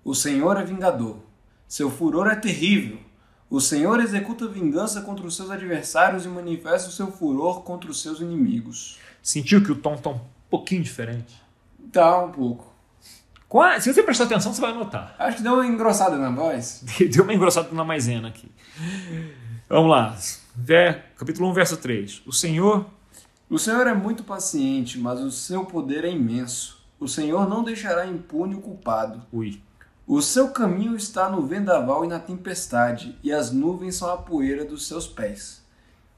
O 0.04 0.12
Senhor 0.12 0.56
é 0.56 0.64
vingador. 0.64 1.18
Seu 1.68 1.88
furor 1.88 2.26
é 2.26 2.34
terrível. 2.34 2.98
O 3.48 3.60
Senhor 3.60 4.00
executa 4.00 4.48
vingança 4.48 5.02
contra 5.02 5.24
os 5.24 5.36
seus 5.36 5.52
adversários 5.52 6.24
e 6.24 6.28
manifesta 6.28 6.88
o 6.88 6.92
seu 6.92 7.12
furor 7.12 7.62
contra 7.62 7.88
os 7.88 8.02
seus 8.02 8.20
inimigos. 8.20 8.98
Sentiu 9.24 9.64
que 9.64 9.72
o 9.72 9.74
tom 9.74 9.94
está 9.94 10.10
um 10.10 10.20
pouquinho 10.50 10.82
diferente? 10.82 11.42
Tá, 11.90 12.22
um 12.22 12.30
pouco. 12.30 12.74
Se 13.80 13.90
você 13.90 14.02
prestar 14.02 14.24
atenção, 14.24 14.52
você 14.52 14.60
vai 14.60 14.74
notar. 14.74 15.16
Acho 15.18 15.38
que 15.38 15.42
deu 15.42 15.54
uma 15.54 15.66
engrossada 15.66 16.18
na 16.18 16.28
voz. 16.28 16.84
deu 17.10 17.24
uma 17.24 17.32
engrossada 17.32 17.70
na 17.72 17.84
maisena 17.84 18.28
aqui. 18.28 18.50
Vamos 19.66 19.90
lá 19.90 20.14
capítulo 21.16 21.48
1, 21.48 21.52
verso 21.54 21.76
3. 21.78 22.22
O 22.26 22.32
Senhor. 22.32 22.84
O 23.48 23.58
Senhor 23.58 23.86
é 23.86 23.94
muito 23.94 24.24
paciente, 24.24 24.98
mas 24.98 25.20
o 25.20 25.30
seu 25.30 25.64
poder 25.64 26.04
é 26.04 26.10
imenso. 26.10 26.84
O 27.00 27.08
Senhor 27.08 27.48
não 27.48 27.64
deixará 27.64 28.06
impune 28.06 28.54
o 28.54 28.60
culpado. 28.60 29.22
Ui. 29.32 29.62
O 30.06 30.20
seu 30.20 30.50
caminho 30.50 30.94
está 30.94 31.30
no 31.30 31.46
vendaval 31.46 32.04
e 32.04 32.08
na 32.08 32.18
tempestade, 32.18 33.18
e 33.22 33.32
as 33.32 33.50
nuvens 33.50 33.96
são 33.96 34.12
a 34.12 34.18
poeira 34.18 34.62
dos 34.62 34.86
seus 34.86 35.06
pés. 35.06 35.64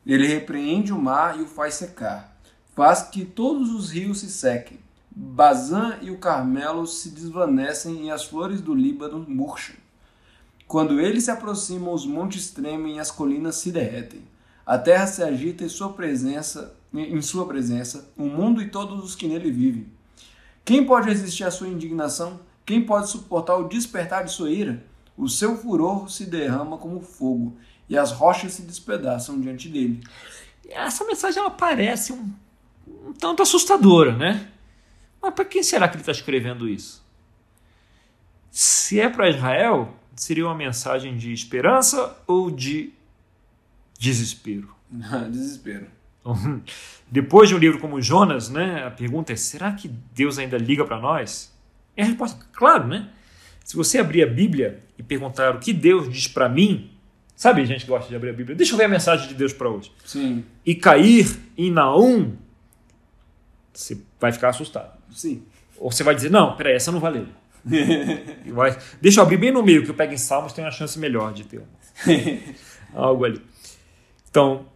Ele 0.04 0.26
repreende 0.26 0.92
o 0.92 0.98
mar 0.98 1.38
e 1.38 1.42
o 1.42 1.46
faz 1.46 1.74
secar. 1.74 2.35
Faz 2.76 3.04
que 3.04 3.24
todos 3.24 3.72
os 3.72 3.90
rios 3.90 4.18
se 4.18 4.28
sequem. 4.28 4.78
Bazã 5.10 5.96
e 6.02 6.10
o 6.10 6.18
Carmelo 6.18 6.86
se 6.86 7.08
desvanecem 7.08 8.04
e 8.04 8.10
as 8.10 8.26
flores 8.26 8.60
do 8.60 8.74
Líbano 8.74 9.24
murcham. 9.26 9.74
Quando 10.68 11.00
ele 11.00 11.18
se 11.18 11.30
aproxima, 11.30 11.90
os 11.90 12.04
montes 12.04 12.50
tremem 12.50 12.96
e 12.96 13.00
as 13.00 13.10
colinas 13.10 13.56
se 13.56 13.72
derretem. 13.72 14.20
A 14.66 14.76
terra 14.76 15.06
se 15.06 15.22
agita 15.22 15.64
em 15.64 15.70
sua 15.70 15.94
presença, 15.94 16.76
em 16.92 17.22
sua 17.22 17.46
presença, 17.46 18.10
o 18.14 18.26
mundo 18.26 18.60
e 18.60 18.68
todos 18.68 19.02
os 19.02 19.14
que 19.14 19.26
nele 19.26 19.50
vivem. 19.50 19.86
Quem 20.62 20.84
pode 20.84 21.08
resistir 21.08 21.44
à 21.44 21.50
sua 21.50 21.68
indignação? 21.68 22.38
Quem 22.66 22.84
pode 22.84 23.08
suportar 23.08 23.56
o 23.56 23.68
despertar 23.68 24.22
de 24.22 24.32
sua 24.32 24.50
ira? 24.50 24.84
O 25.16 25.30
seu 25.30 25.56
furor 25.56 26.10
se 26.10 26.26
derrama 26.26 26.76
como 26.76 27.00
fogo, 27.00 27.56
e 27.88 27.96
as 27.96 28.12
rochas 28.12 28.52
se 28.52 28.60
despedaçam 28.60 29.40
diante 29.40 29.66
dele. 29.66 30.02
Essa 30.68 31.06
mensagem 31.06 31.40
ela 31.40 31.50
parece 31.50 32.12
um, 32.12 32.30
um 33.06 33.12
tanto 33.12 33.42
assustadora, 33.42 34.16
né? 34.16 34.48
Mas 35.22 35.34
para 35.34 35.44
quem 35.44 35.62
será 35.62 35.88
que 35.88 35.94
ele 35.94 36.02
está 36.02 36.12
escrevendo 36.12 36.68
isso? 36.68 37.04
Se 38.50 39.00
é 39.00 39.08
para 39.08 39.28
Israel, 39.28 39.94
seria 40.14 40.46
uma 40.46 40.54
mensagem 40.54 41.16
de 41.16 41.32
esperança 41.32 42.16
ou 42.26 42.50
de 42.50 42.92
desespero? 43.98 44.74
Desespero. 45.30 45.86
Depois 47.10 47.48
de 47.48 47.54
um 47.54 47.58
livro 47.58 47.78
como 47.78 48.00
Jonas, 48.00 48.48
né, 48.48 48.84
a 48.84 48.90
pergunta 48.90 49.32
é: 49.32 49.36
será 49.36 49.72
que 49.72 49.88
Deus 50.14 50.38
ainda 50.38 50.58
liga 50.58 50.84
para 50.84 51.00
nós? 51.00 51.54
E 51.96 52.02
a 52.02 52.04
resposta, 52.04 52.44
claro, 52.52 52.86
né? 52.86 53.10
Se 53.64 53.76
você 53.76 53.98
abrir 53.98 54.22
a 54.22 54.26
Bíblia 54.26 54.82
e 54.98 55.02
perguntar 55.02 55.54
o 55.54 55.58
que 55.58 55.72
Deus 55.72 56.08
diz 56.08 56.28
para 56.28 56.48
mim, 56.48 56.90
sabe, 57.34 57.62
a 57.62 57.64
gente 57.64 57.84
gosta 57.84 58.08
de 58.08 58.14
abrir 58.14 58.30
a 58.30 58.32
Bíblia. 58.32 58.56
Deixa 58.56 58.74
eu 58.74 58.76
ver 58.76 58.84
a 58.84 58.88
mensagem 58.88 59.26
de 59.28 59.34
Deus 59.34 59.52
para 59.52 59.68
hoje. 59.68 59.90
Sim. 60.04 60.44
E 60.64 60.74
cair 60.74 61.36
em 61.58 61.70
Naum, 61.70 62.36
você 63.76 63.98
vai 64.20 64.32
ficar 64.32 64.48
assustado. 64.48 64.92
Sim. 65.10 65.42
Ou 65.78 65.90
você 65.90 66.02
vai 66.02 66.14
dizer: 66.14 66.30
não, 66.30 66.56
peraí, 66.56 66.74
essa 66.74 66.90
não 66.90 67.00
valeu. 67.00 67.26
vai, 68.46 68.78
deixa 69.00 69.20
eu 69.20 69.24
abrir 69.24 69.36
bem 69.36 69.50
no 69.50 69.62
meio, 69.62 69.84
que 69.84 69.90
eu 69.90 69.94
pego 69.94 70.14
em 70.14 70.18
Salmos, 70.18 70.52
tem 70.52 70.64
uma 70.64 70.70
chance 70.70 70.98
melhor 70.98 71.32
de 71.32 71.44
ter 71.44 71.62
algo 72.94 73.24
ali. 73.24 73.40
Então, 74.30 74.66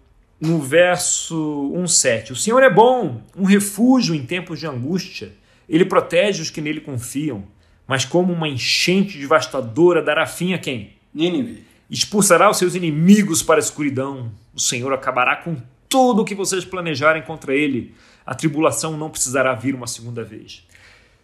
no 0.40 0.60
verso 0.60 1.72
1,7: 1.74 2.32
O 2.32 2.36
Senhor 2.36 2.62
é 2.62 2.70
bom, 2.70 3.22
um 3.36 3.44
refúgio 3.44 4.14
em 4.14 4.24
tempos 4.24 4.58
de 4.58 4.66
angústia. 4.66 5.32
Ele 5.68 5.84
protege 5.84 6.42
os 6.42 6.50
que 6.50 6.60
nele 6.60 6.80
confiam, 6.80 7.44
mas 7.86 8.04
como 8.04 8.32
uma 8.32 8.48
enchente 8.48 9.18
devastadora 9.18 10.02
dará 10.02 10.26
fim 10.26 10.52
a 10.52 10.58
quem? 10.58 10.94
Nínive. 11.14 11.64
Expulsará 11.88 12.50
os 12.50 12.56
seus 12.56 12.74
inimigos 12.74 13.42
para 13.42 13.56
a 13.56 13.60
escuridão. 13.60 14.32
O 14.52 14.60
Senhor 14.60 14.92
acabará 14.92 15.36
com 15.36 15.56
tudo 15.88 16.22
o 16.22 16.24
que 16.24 16.34
vocês 16.34 16.64
planejarem 16.64 17.22
contra 17.22 17.54
ele. 17.54 17.94
A 18.24 18.34
tribulação 18.34 18.96
não 18.96 19.10
precisará 19.10 19.54
vir 19.54 19.74
uma 19.74 19.86
segunda 19.86 20.22
vez. 20.22 20.66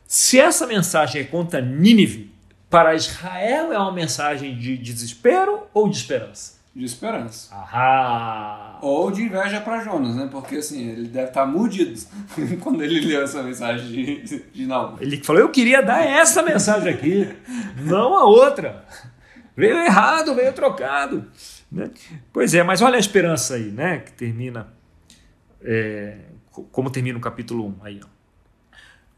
Se 0.06 0.38
essa 0.38 0.66
mensagem 0.66 1.22
é 1.22 1.24
contra 1.24 1.60
Nínive, 1.60 2.30
para 2.70 2.94
Israel 2.94 3.72
é 3.72 3.78
uma 3.78 3.92
mensagem 3.92 4.56
de 4.56 4.76
desespero 4.76 5.62
ou 5.72 5.88
de 5.88 5.96
esperança? 5.96 6.56
De 6.74 6.84
esperança. 6.84 7.54
Ahá! 7.54 8.78
Ou 8.82 9.10
de 9.10 9.22
inveja 9.22 9.60
para 9.60 9.82
Jonas, 9.82 10.14
né? 10.14 10.28
Porque 10.30 10.56
assim, 10.56 10.90
ele 10.90 11.08
deve 11.08 11.28
estar 11.28 11.46
mudido 11.46 11.98
quando 12.60 12.82
ele 12.82 13.00
leu 13.00 13.22
essa 13.22 13.42
mensagem 13.42 13.86
de, 13.88 14.42
de 14.52 14.66
Naum. 14.66 14.96
Ele 15.00 15.16
falou: 15.24 15.40
Eu 15.40 15.48
queria 15.48 15.82
dar 15.82 16.04
essa 16.04 16.42
mensagem 16.42 16.92
aqui, 16.92 17.34
não 17.78 18.14
a 18.14 18.24
outra. 18.24 18.84
Veio 19.56 19.78
errado, 19.78 20.34
veio 20.34 20.52
trocado. 20.52 21.24
Né? 21.72 21.90
Pois 22.30 22.52
é, 22.52 22.62
mas 22.62 22.82
olha 22.82 22.96
a 22.96 23.00
esperança 23.00 23.54
aí, 23.54 23.70
né? 23.70 24.00
Que 24.00 24.12
termina. 24.12 24.68
É, 25.62 26.18
como 26.64 26.90
termina 26.90 27.18
o 27.18 27.20
capítulo 27.20 27.66
1 27.66 27.74
aí, 27.82 28.00
ó. 28.02 28.06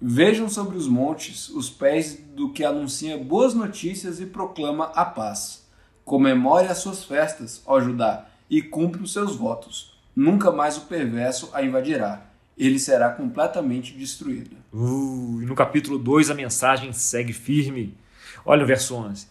Vejam 0.01 0.49
sobre 0.49 0.77
os 0.77 0.87
montes 0.87 1.49
os 1.49 1.69
pés 1.69 2.15
do 2.15 2.53
que 2.53 2.65
anuncia 2.65 3.19
boas 3.19 3.53
notícias 3.53 4.21
e 4.21 4.27
proclama 4.27 4.93
a 4.95 5.05
paz. 5.05 5.67
Comemore 6.05 6.69
as 6.69 6.79
suas 6.79 7.05
festas, 7.05 7.61
ó 7.67 7.81
Judá, 7.81 8.27
e 8.49 8.63
cumpre 8.63 9.03
os 9.03 9.13
seus 9.13 9.35
votos. 9.35 9.99
Nunca 10.15 10.53
mais 10.53 10.77
o 10.77 10.83
perverso 10.83 11.51
a 11.53 11.63
invadirá. 11.63 12.27
Ele 12.57 12.79
será 12.79 13.11
completamente 13.11 13.93
destruído. 13.93 14.57
Uh, 14.73 15.41
e 15.43 15.47
no 15.47 15.55
capítulo 15.55 15.99
2 15.99 16.31
a 16.31 16.35
mensagem 16.35 16.93
segue 16.93 17.33
firme. 17.33 17.97
Olha 18.45 18.65
o 18.65 18.67
verso 18.67 18.95
11. 18.95 19.27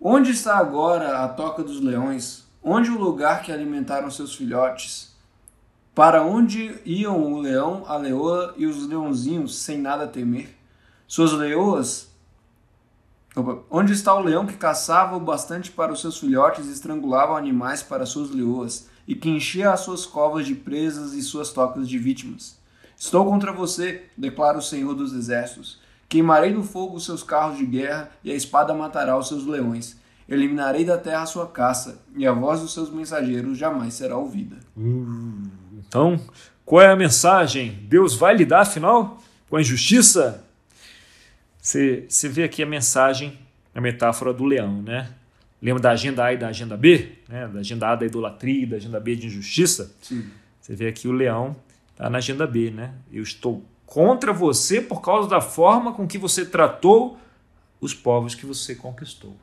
Onde 0.00 0.30
está 0.30 0.56
agora 0.56 1.24
a 1.24 1.28
toca 1.28 1.62
dos 1.62 1.80
leões? 1.80 2.46
Onde 2.62 2.90
o 2.90 2.98
lugar 2.98 3.42
que 3.42 3.52
alimentaram 3.52 4.10
seus 4.10 4.34
filhotes? 4.34 5.07
Para 5.98 6.22
onde 6.22 6.76
iam 6.84 7.20
o 7.20 7.40
leão, 7.40 7.82
a 7.88 7.96
leoa 7.96 8.54
e 8.56 8.66
os 8.66 8.86
leãozinhos 8.86 9.58
sem 9.58 9.78
nada 9.78 10.06
temer? 10.06 10.56
Suas 11.08 11.32
leoas. 11.32 12.08
Opa. 13.34 13.64
Onde 13.68 13.94
está 13.94 14.14
o 14.14 14.22
leão 14.22 14.46
que 14.46 14.56
caçava 14.56 15.16
o 15.16 15.20
bastante 15.20 15.72
para 15.72 15.92
os 15.92 16.00
seus 16.00 16.16
filhotes 16.16 16.66
e 16.66 16.72
estrangulava 16.72 17.36
animais 17.36 17.82
para 17.82 18.06
suas 18.06 18.30
leoas, 18.30 18.88
e 19.08 19.16
que 19.16 19.28
enchia 19.28 19.72
as 19.72 19.80
suas 19.80 20.06
covas 20.06 20.46
de 20.46 20.54
presas 20.54 21.14
e 21.14 21.20
suas 21.20 21.50
tocas 21.50 21.88
de 21.88 21.98
vítimas? 21.98 22.56
Estou 22.96 23.24
contra 23.24 23.52
você, 23.52 24.04
declara 24.16 24.58
o 24.58 24.62
Senhor 24.62 24.94
dos 24.94 25.12
Exércitos. 25.12 25.80
Queimarei 26.08 26.54
no 26.54 26.62
fogo 26.62 26.94
os 26.94 27.04
seus 27.04 27.24
carros 27.24 27.58
de 27.58 27.66
guerra, 27.66 28.12
e 28.22 28.30
a 28.30 28.36
espada 28.36 28.72
matará 28.72 29.18
os 29.18 29.26
seus 29.26 29.44
leões. 29.44 29.96
Eliminarei 30.28 30.84
da 30.84 30.96
terra 30.96 31.22
a 31.22 31.26
sua 31.26 31.48
caça, 31.48 32.00
e 32.14 32.24
a 32.24 32.30
voz 32.30 32.60
dos 32.60 32.72
seus 32.72 32.88
mensageiros 32.88 33.58
jamais 33.58 33.94
será 33.94 34.16
ouvida. 34.16 34.58
Uh, 34.76 35.67
então, 35.88 36.20
qual 36.64 36.82
é 36.82 36.92
a 36.92 36.96
mensagem? 36.96 37.70
Deus 37.88 38.14
vai 38.14 38.36
lidar, 38.36 38.60
afinal, 38.60 39.20
com 39.48 39.56
a 39.56 39.60
injustiça? 39.60 40.44
Você, 41.60 42.04
você 42.08 42.28
vê 42.28 42.44
aqui 42.44 42.62
a 42.62 42.66
mensagem, 42.66 43.38
a 43.74 43.80
metáfora 43.80 44.32
do 44.32 44.44
leão, 44.44 44.82
né? 44.82 45.10
Lembra 45.60 45.82
da 45.82 45.90
agenda 45.90 46.24
A 46.24 46.32
e 46.32 46.36
da 46.36 46.48
agenda 46.48 46.76
B? 46.76 47.18
Né? 47.28 47.48
Da 47.48 47.60
agenda 47.60 47.88
A 47.88 47.96
da 47.96 48.06
idolatria, 48.06 48.66
da 48.66 48.76
agenda 48.76 49.00
B 49.00 49.16
de 49.16 49.26
injustiça? 49.26 49.92
Sim. 50.00 50.30
Você 50.60 50.76
vê 50.76 50.86
aqui 50.86 51.08
o 51.08 51.12
leão 51.12 51.56
está 51.98 52.08
na 52.08 52.18
agenda 52.18 52.46
B, 52.46 52.70
né? 52.70 52.94
Eu 53.10 53.24
estou 53.24 53.64
contra 53.84 54.32
você 54.32 54.80
por 54.80 55.00
causa 55.00 55.28
da 55.28 55.40
forma 55.40 55.92
com 55.92 56.06
que 56.06 56.16
você 56.16 56.46
tratou 56.46 57.18
os 57.80 57.92
povos 57.92 58.36
que 58.36 58.46
você 58.46 58.74
conquistou. 58.74 59.36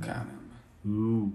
Caramba. 0.00 0.44
Uh, 0.84 1.32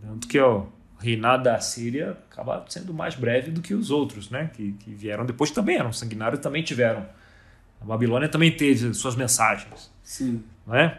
tanto 0.00 0.28
que 0.28 0.38
ó, 0.38 0.66
reinado 1.02 1.42
da 1.44 1.58
Síria 1.60 2.16
acaba 2.30 2.64
sendo 2.68 2.94
mais 2.94 3.14
breve 3.14 3.50
do 3.50 3.60
que 3.60 3.74
os 3.74 3.90
outros, 3.90 4.30
né? 4.30 4.50
Que, 4.54 4.72
que 4.72 4.90
vieram 4.94 5.26
depois 5.26 5.50
também 5.50 5.76
eram 5.76 5.92
sanguinários, 5.92 6.40
também 6.40 6.62
tiveram. 6.62 7.04
A 7.80 7.84
Babilônia 7.84 8.28
também 8.28 8.50
teve 8.56 8.94
suas 8.94 9.16
mensagens, 9.16 9.90
Sim. 10.04 10.42
não 10.66 10.76
é? 10.76 10.98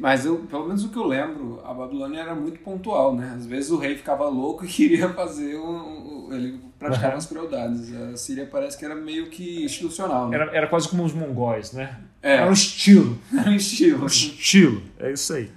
Mas 0.00 0.26
eu, 0.26 0.38
pelo 0.50 0.66
menos 0.66 0.84
o 0.84 0.88
que 0.90 0.98
eu 0.98 1.04
lembro, 1.06 1.62
a 1.64 1.72
Babilônia 1.72 2.20
era 2.20 2.34
muito 2.34 2.58
pontual, 2.60 3.14
né? 3.14 3.32
Às 3.36 3.46
vezes 3.46 3.70
o 3.70 3.78
rei 3.78 3.96
ficava 3.96 4.28
louco 4.28 4.64
e 4.66 4.68
queria 4.68 5.08
fazer 5.10 5.56
um, 5.56 6.26
um- 6.26 6.32
ele 6.34 6.60
praticava 6.78 7.08
Uhum. 7.08 7.14
umas 7.14 7.26
crueldades. 7.26 7.94
A 7.94 8.16
Síria 8.16 8.46
parece 8.46 8.76
que 8.76 8.84
era 8.84 8.94
meio 8.94 9.30
que 9.30 9.64
institucional, 9.64 10.28
né? 10.28 10.36
Era, 10.36 10.56
era 10.56 10.66
quase 10.66 10.88
como 10.88 11.04
os 11.04 11.12
mongóis, 11.14 11.72
né? 11.72 11.96
É. 12.20 12.34
Era 12.34 12.50
um 12.50 12.52
estilo. 12.52 13.16
Era 13.32 13.48
um 13.50 13.54
estilo. 13.54 14.02
Um 14.02 14.06
estilo. 14.06 14.82
É 14.98 15.12
isso 15.12 15.32
aí. 15.32 15.48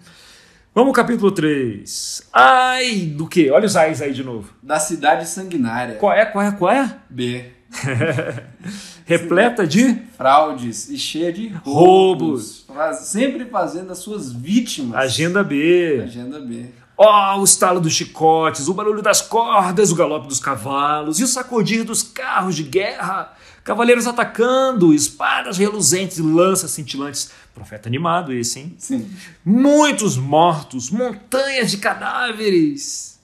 Vamos 0.73 0.91
ao 0.91 0.93
capítulo 0.93 1.31
3. 1.31 2.29
Ai, 2.31 3.01
do 3.01 3.27
quê? 3.27 3.51
Olha 3.51 3.65
os 3.65 3.75
ais 3.75 4.01
aí 4.01 4.13
de 4.13 4.23
novo. 4.23 4.53
Da 4.63 4.79
cidade 4.79 5.27
sanguinária. 5.27 5.95
Qual 5.95 6.13
é, 6.13 6.25
qual 6.25 6.45
é, 6.45 6.51
qual 6.53 6.71
é? 6.71 6.95
B. 7.09 7.51
Repleta 9.05 9.67
de 9.67 9.95
Fraudes 10.17 10.87
e 10.87 10.97
cheia 10.97 11.33
de 11.33 11.49
Roubos. 11.65 12.65
roubos. 12.69 12.99
Sempre 12.99 13.43
fazendo 13.45 13.91
as 13.91 13.97
suas 13.97 14.31
vítimas. 14.31 14.97
agenda 14.97 15.43
B. 15.43 16.03
Agenda 16.05 16.39
B. 16.39 16.67
Ó, 16.97 17.37
o 17.37 17.43
estalo 17.43 17.81
dos 17.81 17.91
chicotes, 17.91 18.69
o 18.69 18.73
barulho 18.73 19.01
das 19.01 19.21
cordas, 19.21 19.91
o 19.91 19.95
galope 19.95 20.29
dos 20.29 20.39
cavalos 20.39 21.19
e 21.19 21.23
o 21.25 21.27
sacudir 21.27 21.83
dos 21.83 22.01
carros 22.01 22.55
de 22.55 22.63
guerra. 22.63 23.33
Cavaleiros 23.63 24.07
atacando, 24.07 24.93
espadas 24.93 25.57
reluzentes 25.57 26.17
e 26.17 26.21
lanças 26.21 26.71
cintilantes. 26.71 27.31
Profeta 27.53 27.87
animado 27.87 28.33
esse, 28.33 28.59
hein? 28.59 28.75
Sim. 28.77 29.09
Muitos 29.45 30.17
mortos, 30.17 30.89
montanhas 30.89 31.69
de 31.69 31.77
cadáveres. 31.77 33.19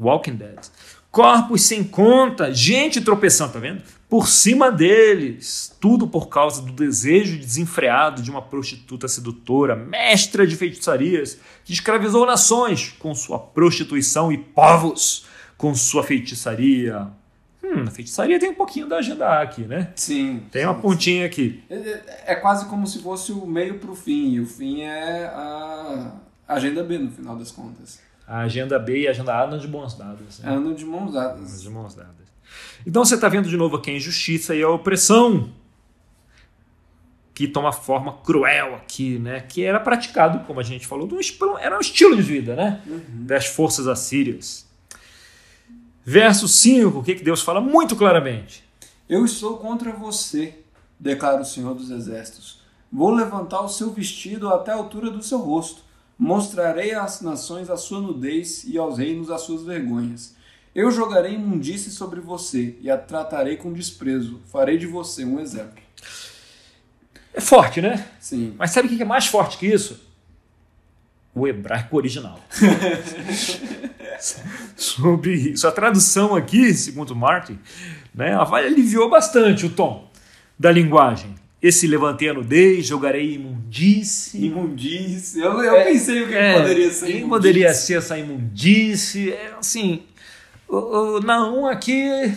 Walking 0.00 0.36
Dead. 0.36 0.58
Corpos 1.10 1.62
sem 1.62 1.82
conta, 1.82 2.52
gente 2.52 3.00
tropeçando, 3.00 3.54
tá 3.54 3.58
vendo? 3.58 3.82
Por 4.08 4.28
cima 4.28 4.70
deles. 4.70 5.74
Tudo 5.80 6.06
por 6.06 6.28
causa 6.28 6.62
do 6.62 6.72
desejo 6.72 7.38
desenfreado 7.38 8.22
de 8.22 8.30
uma 8.30 8.42
prostituta 8.42 9.08
sedutora, 9.08 9.74
mestra 9.74 10.46
de 10.46 10.54
feitiçarias, 10.56 11.38
que 11.64 11.72
escravizou 11.72 12.26
nações 12.26 12.94
com 12.98 13.14
sua 13.14 13.38
prostituição 13.38 14.30
e 14.30 14.38
povos 14.38 15.26
com 15.56 15.74
sua 15.74 16.02
feitiçaria. 16.02 17.08
Hum, 17.74 17.84
a 17.86 17.90
feitiçaria 17.90 18.38
tem 18.38 18.50
um 18.50 18.54
pouquinho 18.54 18.86
da 18.86 18.98
agenda 18.98 19.26
A 19.26 19.42
aqui, 19.42 19.62
né? 19.62 19.92
Sim. 19.96 20.42
Tem 20.52 20.64
uma 20.64 20.74
sim, 20.74 20.80
pontinha 20.80 21.26
aqui. 21.26 21.62
É, 21.68 21.74
é- 21.74 22.04
é 22.28 22.34
quase 22.36 22.66
como 22.66 22.86
se 22.86 23.00
fosse 23.02 23.32
o 23.32 23.44
meio 23.46 23.78
pro 23.78 23.94
fim. 23.94 24.30
E 24.34 24.40
o 24.40 24.46
fim 24.46 24.82
é 24.82 25.24
a 25.26 26.12
agenda 26.46 26.84
B, 26.84 26.98
no 26.98 27.10
final 27.10 27.36
das 27.36 27.50
contas. 27.50 28.00
A 28.26 28.40
agenda 28.40 28.78
B 28.78 29.00
e 29.02 29.08
a 29.08 29.10
agenda 29.10 29.34
A 29.34 29.44
andam 29.44 29.58
de 29.58 29.68
mãos 29.68 29.94
dadas. 29.96 30.38
né? 30.40 30.50
Andam 30.52 30.74
de 30.74 30.84
mãos 30.84 31.10
Andam 31.10 31.12
dadas. 31.36 31.62
de 31.62 31.70
mãos 31.70 31.94
dadas. 31.94 32.14
Então 32.86 33.04
você 33.04 33.14
está 33.16 33.28
vendo 33.28 33.48
de 33.48 33.56
novo 33.56 33.76
aqui 33.76 33.90
a 33.90 33.94
injustiça 33.94 34.54
e 34.54 34.62
a 34.62 34.68
opressão. 34.68 35.50
que 37.34 37.46
toma 37.46 37.70
forma 37.70 38.14
cruel 38.24 38.76
aqui, 38.76 39.18
né? 39.18 39.40
Que 39.40 39.62
era 39.62 39.78
praticado, 39.78 40.40
como 40.46 40.58
a 40.58 40.62
gente 40.62 40.86
falou, 40.86 41.06
era 41.58 41.76
um 41.76 41.80
estilo 41.80 42.16
de 42.16 42.22
vida, 42.22 42.56
né? 42.56 42.80
Uhum. 42.86 43.26
Das 43.26 43.44
forças 43.44 43.86
assírias. 43.86 44.65
Verso 46.08 46.46
5, 46.46 47.00
o 47.00 47.02
que, 47.02 47.16
que 47.16 47.24
Deus 47.24 47.42
fala 47.42 47.60
muito 47.60 47.96
claramente? 47.96 48.62
Eu 49.08 49.24
estou 49.24 49.56
contra 49.56 49.90
você, 49.90 50.54
declara 51.00 51.42
o 51.42 51.44
Senhor 51.44 51.74
dos 51.74 51.90
Exércitos. 51.90 52.60
Vou 52.92 53.10
levantar 53.10 53.60
o 53.62 53.68
seu 53.68 53.90
vestido 53.90 54.48
até 54.48 54.70
a 54.70 54.76
altura 54.76 55.10
do 55.10 55.20
seu 55.20 55.38
rosto. 55.38 55.82
Mostrarei 56.16 56.94
às 56.94 57.22
nações 57.22 57.68
a 57.68 57.76
sua 57.76 58.00
nudez 58.00 58.62
e 58.62 58.78
aos 58.78 58.98
reinos 58.98 59.32
as 59.32 59.40
suas 59.40 59.64
vergonhas. 59.64 60.36
Eu 60.72 60.92
jogarei 60.92 61.34
imundície 61.34 61.90
sobre 61.90 62.20
você 62.20 62.76
e 62.80 62.88
a 62.88 62.96
tratarei 62.96 63.56
com 63.56 63.72
desprezo. 63.72 64.40
Farei 64.46 64.78
de 64.78 64.86
você 64.86 65.24
um 65.24 65.40
exemplo. 65.40 65.82
É 67.34 67.40
forte, 67.40 67.80
né? 67.80 68.08
Sim. 68.20 68.54
Mas 68.56 68.70
sabe 68.70 68.86
o 68.86 68.96
que 68.96 69.02
é 69.02 69.04
mais 69.04 69.26
forte 69.26 69.58
que 69.58 69.66
isso? 69.66 70.05
O 71.36 71.46
hebraico 71.46 71.94
original. 71.94 72.40
Sobre 74.74 75.34
isso. 75.34 75.68
A 75.68 75.70
tradução 75.70 76.34
aqui, 76.34 76.72
segundo 76.72 77.14
Martin, 77.14 77.58
né, 78.14 78.34
aliviou 78.34 79.10
bastante 79.10 79.66
o 79.66 79.68
tom 79.68 80.10
da 80.58 80.72
linguagem. 80.72 81.34
Esse 81.60 81.86
levantei 81.86 82.30
a 82.30 82.32
nudez, 82.34 82.86
jogarei 82.86 83.34
imundície. 83.34 84.46
Imundície. 84.46 85.42
Eu, 85.42 85.62
eu 85.62 85.76
é, 85.76 85.84
pensei 85.84 86.22
o 86.22 86.28
que 86.28 86.34
é, 86.34 86.58
poderia 86.58 86.90
ser. 86.90 87.06
Quem 87.06 87.28
poderia 87.28 87.74
ser 87.74 87.98
essa 87.98 88.18
imundície? 88.18 89.32
É, 89.32 89.52
assim, 89.58 90.04
o, 90.66 90.76
o 91.16 91.20
Naum 91.20 91.66
aqui 91.66 92.32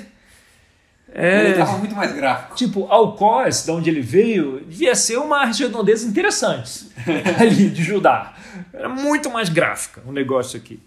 é, 1.13 1.41
ele 1.41 1.49
estava 1.51 1.77
muito 1.77 1.95
mais 1.95 2.13
gráfico. 2.13 2.55
Tipo, 2.55 2.85
Alcoz, 2.89 3.65
de 3.65 3.71
onde 3.71 3.89
ele 3.89 4.01
veio, 4.01 4.61
devia 4.61 4.95
ser 4.95 5.17
uma 5.17 5.45
redondeza 5.45 6.07
interessante 6.07 6.87
ali 7.39 7.69
de 7.69 7.83
Judá. 7.83 8.33
Era 8.73 8.89
muito 8.89 9.29
mais 9.29 9.49
gráfica 9.49 10.01
o 10.05 10.11
negócio 10.11 10.57
aqui. 10.57 10.79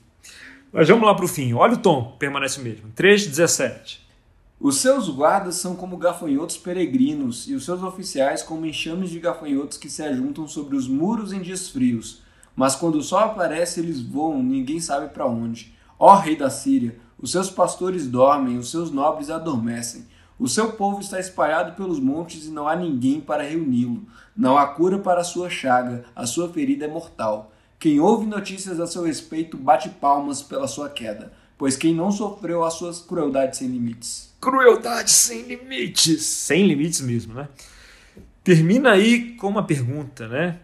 Mas 0.72 0.88
vamos 0.88 1.06
lá 1.06 1.14
para 1.14 1.24
o 1.24 1.28
fim. 1.28 1.52
Olha 1.52 1.74
o 1.74 1.78
tom, 1.78 2.16
permanece 2.18 2.60
o 2.60 2.64
mesmo. 2.64 2.90
3,17. 2.96 3.98
Os 4.58 4.78
seus 4.78 5.08
guardas 5.08 5.56
são 5.56 5.74
como 5.74 5.96
gafanhotos 5.96 6.56
peregrinos, 6.56 7.48
e 7.48 7.54
os 7.54 7.64
seus 7.64 7.82
oficiais 7.82 8.44
como 8.44 8.64
enxames 8.64 9.10
de 9.10 9.18
gafanhotos 9.18 9.76
que 9.76 9.90
se 9.90 10.04
ajuntam 10.04 10.46
sobre 10.46 10.76
os 10.76 10.86
muros 10.86 11.32
em 11.32 11.40
dias 11.40 11.68
frios. 11.68 12.22
Mas 12.54 12.76
quando 12.76 12.94
o 12.94 13.02
sol 13.02 13.18
aparece, 13.18 13.80
eles 13.80 14.00
voam, 14.00 14.40
ninguém 14.40 14.78
sabe 14.78 15.08
para 15.08 15.26
onde. 15.26 15.74
Ó 15.98 16.14
rei 16.14 16.36
da 16.36 16.48
Síria, 16.48 16.96
os 17.20 17.32
seus 17.32 17.50
pastores 17.50 18.06
dormem, 18.06 18.56
os 18.56 18.70
seus 18.70 18.90
nobres 18.90 19.30
adormecem. 19.30 20.06
O 20.42 20.48
seu 20.48 20.72
povo 20.72 21.00
está 21.00 21.20
espalhado 21.20 21.76
pelos 21.76 22.00
montes 22.00 22.46
e 22.46 22.50
não 22.50 22.66
há 22.66 22.74
ninguém 22.74 23.20
para 23.20 23.44
reuni-lo. 23.44 24.04
Não 24.36 24.58
há 24.58 24.66
cura 24.66 24.98
para 24.98 25.20
a 25.20 25.24
sua 25.24 25.48
chaga, 25.48 26.04
a 26.16 26.26
sua 26.26 26.48
ferida 26.48 26.84
é 26.84 26.88
mortal. 26.88 27.52
Quem 27.78 28.00
ouve 28.00 28.26
notícias 28.26 28.80
a 28.80 28.86
seu 28.88 29.04
respeito 29.04 29.56
bate 29.56 29.88
palmas 29.88 30.42
pela 30.42 30.66
sua 30.66 30.90
queda, 30.90 31.32
pois 31.56 31.76
quem 31.76 31.94
não 31.94 32.10
sofreu 32.10 32.64
as 32.64 32.74
suas 32.74 32.98
crueldades 32.98 33.60
sem 33.60 33.68
limites. 33.68 34.34
Crueldade 34.40 35.12
sem 35.12 35.42
limites. 35.42 36.26
Sem 36.26 36.66
limites 36.66 37.02
mesmo, 37.02 37.34
né? 37.34 37.48
Termina 38.42 38.90
aí 38.90 39.36
com 39.36 39.46
uma 39.46 39.62
pergunta, 39.62 40.26
né? 40.26 40.58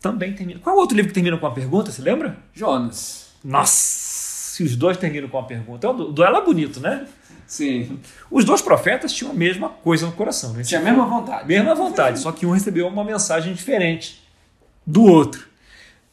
Também 0.00 0.32
termina. 0.32 0.60
Qual 0.60 0.76
é 0.76 0.78
o 0.78 0.80
outro 0.80 0.96
livro 0.96 1.08
que 1.08 1.14
termina 1.14 1.36
com 1.36 1.44
uma 1.44 1.54
pergunta? 1.54 1.90
Você 1.90 2.02
lembra? 2.02 2.38
Jonas. 2.54 3.30
Nossa! 3.42 4.06
Se 4.54 4.62
os 4.62 4.76
dois 4.76 4.96
terminam 4.96 5.28
com 5.28 5.38
uma 5.38 5.46
pergunta. 5.46 5.90
O 5.90 6.12
duelo 6.12 6.36
é 6.36 6.44
bonito, 6.44 6.78
né? 6.78 7.08
Sim. 7.46 7.98
Os 8.30 8.44
dois 8.44 8.60
profetas 8.60 9.12
tinham 9.12 9.30
a 9.30 9.34
mesma 9.34 9.68
coisa 9.68 10.06
no 10.06 10.12
coração. 10.12 10.52
Né? 10.52 10.62
Tinha 10.62 10.80
a 10.80 10.84
mesma 10.84 11.06
vontade. 11.06 11.46
Mesma 11.46 11.74
vontade, 11.74 12.18
só 12.18 12.32
que 12.32 12.44
um 12.44 12.50
recebeu 12.50 12.88
uma 12.88 13.04
mensagem 13.04 13.54
diferente 13.54 14.22
do 14.86 15.04
outro. 15.04 15.46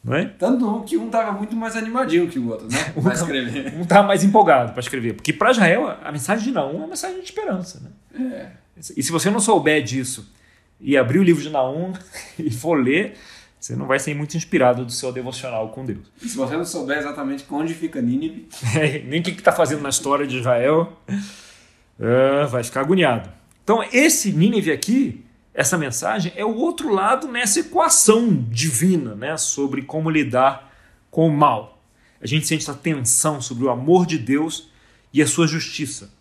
Não 0.04 0.16
é? 0.16 0.26
Tanto 0.26 0.84
que 0.86 0.98
um 0.98 1.06
estava 1.06 1.32
muito 1.32 1.56
mais 1.56 1.78
animadinho 1.78 2.28
que 2.28 2.38
o 2.38 2.50
outro, 2.50 2.68
né? 2.70 2.78
um 2.96 3.02
para 3.02 3.14
escrever. 3.14 3.74
Um 3.76 3.84
estava 3.84 4.06
mais 4.06 4.24
empolgado 4.24 4.74
para 4.74 4.82
escrever. 4.82 5.14
Porque 5.14 5.32
para 5.32 5.52
Israel, 5.52 5.98
a 6.04 6.12
mensagem 6.12 6.46
de 6.46 6.52
Naum 6.52 6.74
é 6.74 6.78
uma 6.78 6.88
mensagem 6.88 7.20
de 7.20 7.24
esperança. 7.24 7.82
Né? 7.82 8.34
É. 8.36 8.48
E 8.98 9.02
se 9.02 9.12
você 9.12 9.30
não 9.30 9.40
souber 9.40 9.82
disso 9.82 10.30
e 10.80 10.98
abrir 10.98 11.20
o 11.20 11.24
livro 11.24 11.42
de 11.42 11.50
Naum 11.50 11.94
e 12.38 12.52
for 12.52 12.76
ler, 12.76 13.18
você 13.64 13.78
não 13.78 13.88
vai 13.88 13.98
ser 13.98 14.14
muito 14.14 14.36
inspirado 14.36 14.84
do 14.84 14.92
seu 14.92 15.10
devocional 15.14 15.70
com 15.70 15.86
Deus. 15.86 16.12
E 16.22 16.28
se 16.28 16.36
você 16.36 16.58
não 16.58 16.66
souber 16.66 16.98
exatamente 16.98 17.46
onde 17.50 17.74
fica 17.74 18.02
Nínive, 18.02 18.50
é, 18.76 19.00
nem 19.00 19.22
o 19.22 19.24
que 19.24 19.30
está 19.30 19.54
fazendo 19.54 19.82
na 19.82 19.88
história 19.88 20.28
de 20.28 20.38
Israel, 20.38 20.92
é, 21.98 22.46
vai 22.48 22.62
ficar 22.62 22.82
agoniado. 22.82 23.30
Então, 23.64 23.82
esse 23.94 24.34
Nínive 24.34 24.70
aqui, 24.70 25.24
essa 25.54 25.78
mensagem, 25.78 26.34
é 26.36 26.44
o 26.44 26.54
outro 26.54 26.94
lado 26.94 27.30
nessa 27.30 27.62
equação 27.62 28.46
divina 28.50 29.16
né, 29.16 29.38
sobre 29.38 29.84
como 29.84 30.10
lidar 30.10 30.70
com 31.10 31.26
o 31.26 31.32
mal. 31.32 31.82
A 32.22 32.28
gente 32.28 32.46
sente 32.46 32.64
essa 32.64 32.74
tensão 32.74 33.42
sobre 33.42 33.64
o 33.64 33.70
amor 33.70 34.06
de 34.06 34.18
Deus 34.18 34.70
e 35.14 35.22
a 35.22 35.28
sua 35.28 35.48
justiça, 35.48 36.12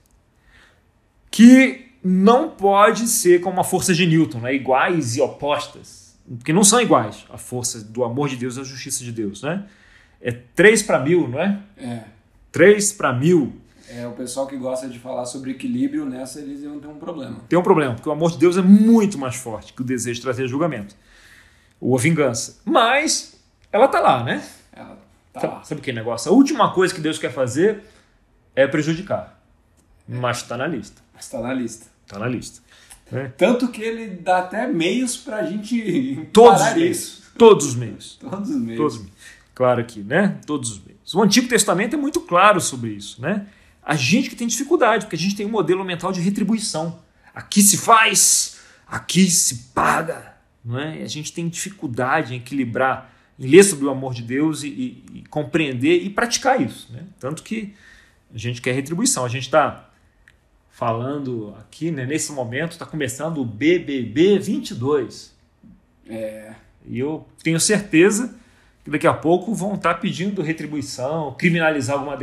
que 1.29 1.89
não 2.05 2.51
pode 2.51 3.09
ser 3.09 3.41
como 3.41 3.61
a 3.61 3.65
força 3.65 3.93
de 3.93 4.07
Newton, 4.07 4.39
né, 4.39 4.55
iguais 4.55 5.17
e 5.17 5.21
opostas 5.21 6.02
porque 6.39 6.53
não 6.53 6.65
são 6.65 6.81
iguais 6.81 7.25
a 7.31 7.39
força 7.39 7.83
do 7.83 8.05
amor 8.05 8.29
de 8.29 8.37
Deus 8.37 8.57
e 8.57 8.61
a 8.61 8.65
justiça 8.65 9.03
de 9.05 9.13
Deus, 9.13 9.43
né? 9.43 9.67
É 10.21 10.31
3 10.31 10.83
para 10.85 11.01
mil, 11.01 11.29
não 11.29 11.41
é? 11.41 11.59
É. 11.77 12.05
3 12.53 12.93
para 12.93 13.13
mil. 13.13 13.61
É, 13.89 14.07
o 14.07 14.13
pessoal 14.13 14.47
que 14.47 14.57
gosta 14.57 14.89
de 14.89 14.99
falar 14.99 15.27
sobre 15.27 15.51
equilíbrio, 15.51 16.07
nessa 16.07 16.41
eles 16.41 16.63
iam 16.63 16.79
ter 16.79 16.87
um 16.87 16.99
problema. 16.99 17.41
Tem 17.49 17.59
um 17.59 17.63
problema, 17.63 17.95
porque 17.95 18.09
o 18.09 18.13
amor 18.13 18.31
de 18.31 18.39
Deus 18.39 18.57
é 18.57 18.63
muito 18.63 19.19
mais 19.19 19.37
forte 19.37 19.73
que 19.73 19.83
o 19.83 19.85
desejo 19.85 20.17
de 20.17 20.23
trazer 20.23 20.47
julgamento 20.49 20.95
ou 21.81 21.97
a 21.97 22.01
vingança. 22.01 22.61
Mas 22.65 23.35
ela 23.73 23.89
tá 23.89 24.01
lá, 24.01 24.23
né? 24.23 24.43
Ela 24.73 24.99
tá 25.33 25.41
sabe, 25.41 25.53
lá. 25.53 25.65
Sabe 25.65 25.81
que 25.81 25.93
negócio? 25.93 26.31
A 26.31 26.35
última 26.35 26.73
coisa 26.73 26.95
que 26.95 27.01
Deus 27.01 27.19
quer 27.19 27.33
fazer 27.33 27.83
é 28.55 28.67
prejudicar. 28.67 29.43
Mas 30.07 30.39
está 30.39 30.57
na 30.57 30.67
lista. 30.67 31.03
Mas 31.13 31.25
está 31.25 31.41
na 31.41 31.53
lista. 31.53 31.87
Está 32.07 32.19
na 32.19 32.29
lista. 32.29 32.63
É. 33.13 33.29
Tanto 33.29 33.69
que 33.69 33.83
ele 33.83 34.07
dá 34.07 34.39
até 34.39 34.67
meios 34.67 35.17
para 35.17 35.39
a 35.39 35.43
gente 35.45 36.29
Todos 36.33 36.61
parar 36.61 36.77
os 36.77 36.83
isso. 36.83 37.23
Todos 37.37 37.67
os 37.67 37.75
meios. 37.75 38.19
Todos 38.21 38.51
os 38.51 38.57
meios. 38.57 38.79
Todos 38.79 38.95
os 38.95 39.01
meios. 39.01 39.17
Claro 39.55 39.81
aqui, 39.81 40.01
né? 40.01 40.39
Todos 40.47 40.71
os 40.71 40.83
meios. 40.85 41.15
O 41.15 41.23
Antigo 41.23 41.47
Testamento 41.47 41.95
é 41.95 41.99
muito 41.99 42.21
claro 42.21 42.61
sobre 42.61 42.91
isso, 42.91 43.21
né? 43.21 43.47
A 43.85 43.95
gente 43.97 44.31
que 44.31 44.37
tem 44.37 44.47
dificuldade, 44.47 45.05
porque 45.05 45.17
a 45.17 45.19
gente 45.19 45.37
tem 45.37 45.45
um 45.45 45.51
modelo 45.51 45.85
mental 45.85 46.13
de 46.13 46.21
retribuição. 46.21 47.01
Aqui 47.35 47.63
se 47.63 47.77
faz, 47.77 48.61
aqui 48.87 49.31
se 49.31 49.71
paga, 49.75 50.35
não 50.65 50.79
é? 50.79 51.01
E 51.01 51.03
a 51.03 51.09
gente 51.09 51.33
tem 51.33 51.49
dificuldade 51.49 52.33
em 52.33 52.39
equilibrar, 52.39 53.13
em 53.39 53.47
ler 53.47 53.65
sobre 53.65 53.85
o 53.85 53.91
amor 53.91 54.15
de 54.15 54.23
Deus 54.23 54.63
e, 54.63 54.69
e, 54.69 55.05
e 55.15 55.25
compreender 55.29 56.03
e 56.03 56.09
praticar 56.09 56.61
isso, 56.61 56.91
né? 56.93 57.03
Tanto 57.19 57.43
que 57.43 57.75
a 58.35 58.39
gente 58.39 58.63
quer 58.63 58.73
retribuição. 58.73 59.25
A 59.25 59.29
gente 59.29 59.45
está 59.45 59.91
falando 60.73 61.55
aqui, 61.61 61.91
né, 61.91 62.05
nesse 62.07 62.33
momento, 62.33 62.73
está 62.73 62.87
começando 62.87 63.39
o 63.39 63.45
BBB 63.45 64.39
22. 64.39 65.33
É. 66.09 66.55
E 66.87 66.99
eu 66.99 67.29
tenho 67.45 67.61
certeza 67.61 68.35
que 68.83 68.91
daqui 68.91 69.07
a 69.07 69.13
pouco 69.13 69.55
vão 69.55 69.75
estar 69.75 69.95
tá 69.95 70.01
pedindo 70.01 70.43
retribuição, 70.43 71.35
criminalizar 71.39 71.97
alguma 71.97 72.19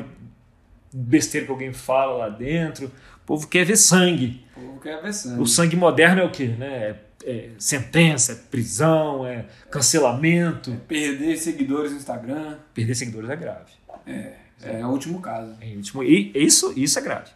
besteira 0.91 1.45
que 1.45 1.51
alguém 1.51 1.71
fala 1.71 2.17
lá 2.17 2.29
dentro. 2.29 2.87
O 2.87 3.25
povo 3.25 3.47
quer 3.47 3.63
ver 3.63 3.77
sangue. 3.77 4.43
O 4.57 4.61
povo 4.61 4.79
quer 4.81 5.01
ver 5.01 5.13
sangue. 5.13 5.41
O 5.41 5.45
sangue 5.45 5.75
moderno 5.75 6.21
é 6.21 6.25
o 6.25 6.31
quê? 6.31 6.47
Né? 6.47 6.67
É, 6.67 6.95
é 7.23 7.49
sentença, 7.59 8.31
é 8.31 8.35
prisão, 8.35 9.25
é 9.25 9.45
cancelamento. 9.69 10.71
É 10.71 10.75
perder 10.75 11.37
seguidores 11.37 11.91
no 11.91 11.97
Instagram. 11.97 12.57
Perder 12.73 12.95
seguidores 12.95 13.29
é 13.29 13.35
grave. 13.35 13.71
É, 14.07 14.33
é, 14.63 14.85
o 14.85 14.89
último 14.89 15.21
caso. 15.21 15.55
É 15.61 15.67
último, 15.67 16.03
e 16.03 16.31
isso, 16.35 16.73
isso 16.75 16.97
é 16.97 17.01
grave. 17.01 17.29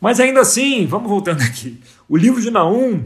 Mas 0.00 0.18
ainda 0.18 0.40
assim, 0.40 0.86
vamos 0.86 1.08
voltando 1.08 1.42
aqui. 1.42 1.78
O 2.08 2.16
livro 2.16 2.40
de 2.40 2.50
Naum 2.50 3.04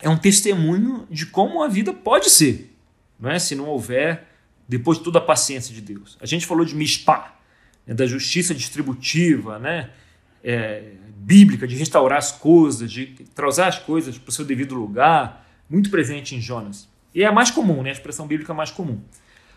é 0.00 0.08
um 0.08 0.18
testemunho 0.18 1.06
de 1.08 1.26
como 1.26 1.62
a 1.62 1.68
vida 1.68 1.92
pode 1.92 2.28
ser, 2.28 2.74
não 3.18 3.30
é? 3.30 3.38
se 3.38 3.54
não 3.54 3.66
houver, 3.66 4.26
depois 4.68 4.98
de 4.98 5.04
toda 5.04 5.18
a 5.18 5.22
paciência 5.22 5.72
de 5.72 5.80
Deus. 5.80 6.18
A 6.20 6.26
gente 6.26 6.44
falou 6.44 6.64
de 6.64 6.74
Mishpah, 6.74 7.32
né? 7.86 7.94
da 7.94 8.06
justiça 8.06 8.54
distributiva, 8.54 9.58
né? 9.58 9.90
É, 10.44 10.94
bíblica, 11.14 11.68
de 11.68 11.76
restaurar 11.76 12.18
as 12.18 12.32
coisas, 12.32 12.90
de 12.90 13.06
trazer 13.32 13.62
as 13.62 13.78
coisas 13.78 14.18
para 14.18 14.28
o 14.28 14.32
seu 14.32 14.44
devido 14.44 14.74
lugar, 14.74 15.46
muito 15.70 15.88
presente 15.88 16.34
em 16.34 16.40
Jonas. 16.40 16.88
E 17.14 17.22
é 17.22 17.26
a 17.26 17.32
mais 17.32 17.48
comum, 17.48 17.80
né? 17.80 17.90
a 17.90 17.92
expressão 17.92 18.26
bíblica 18.26 18.52
mais 18.52 18.72
comum. 18.72 19.00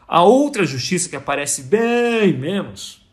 A 0.07 0.21
outra 0.21 0.63
justiça 0.63 1.09
que 1.09 1.15
aparece 1.15 1.63
bem 1.63 2.37
menos, 2.37 3.03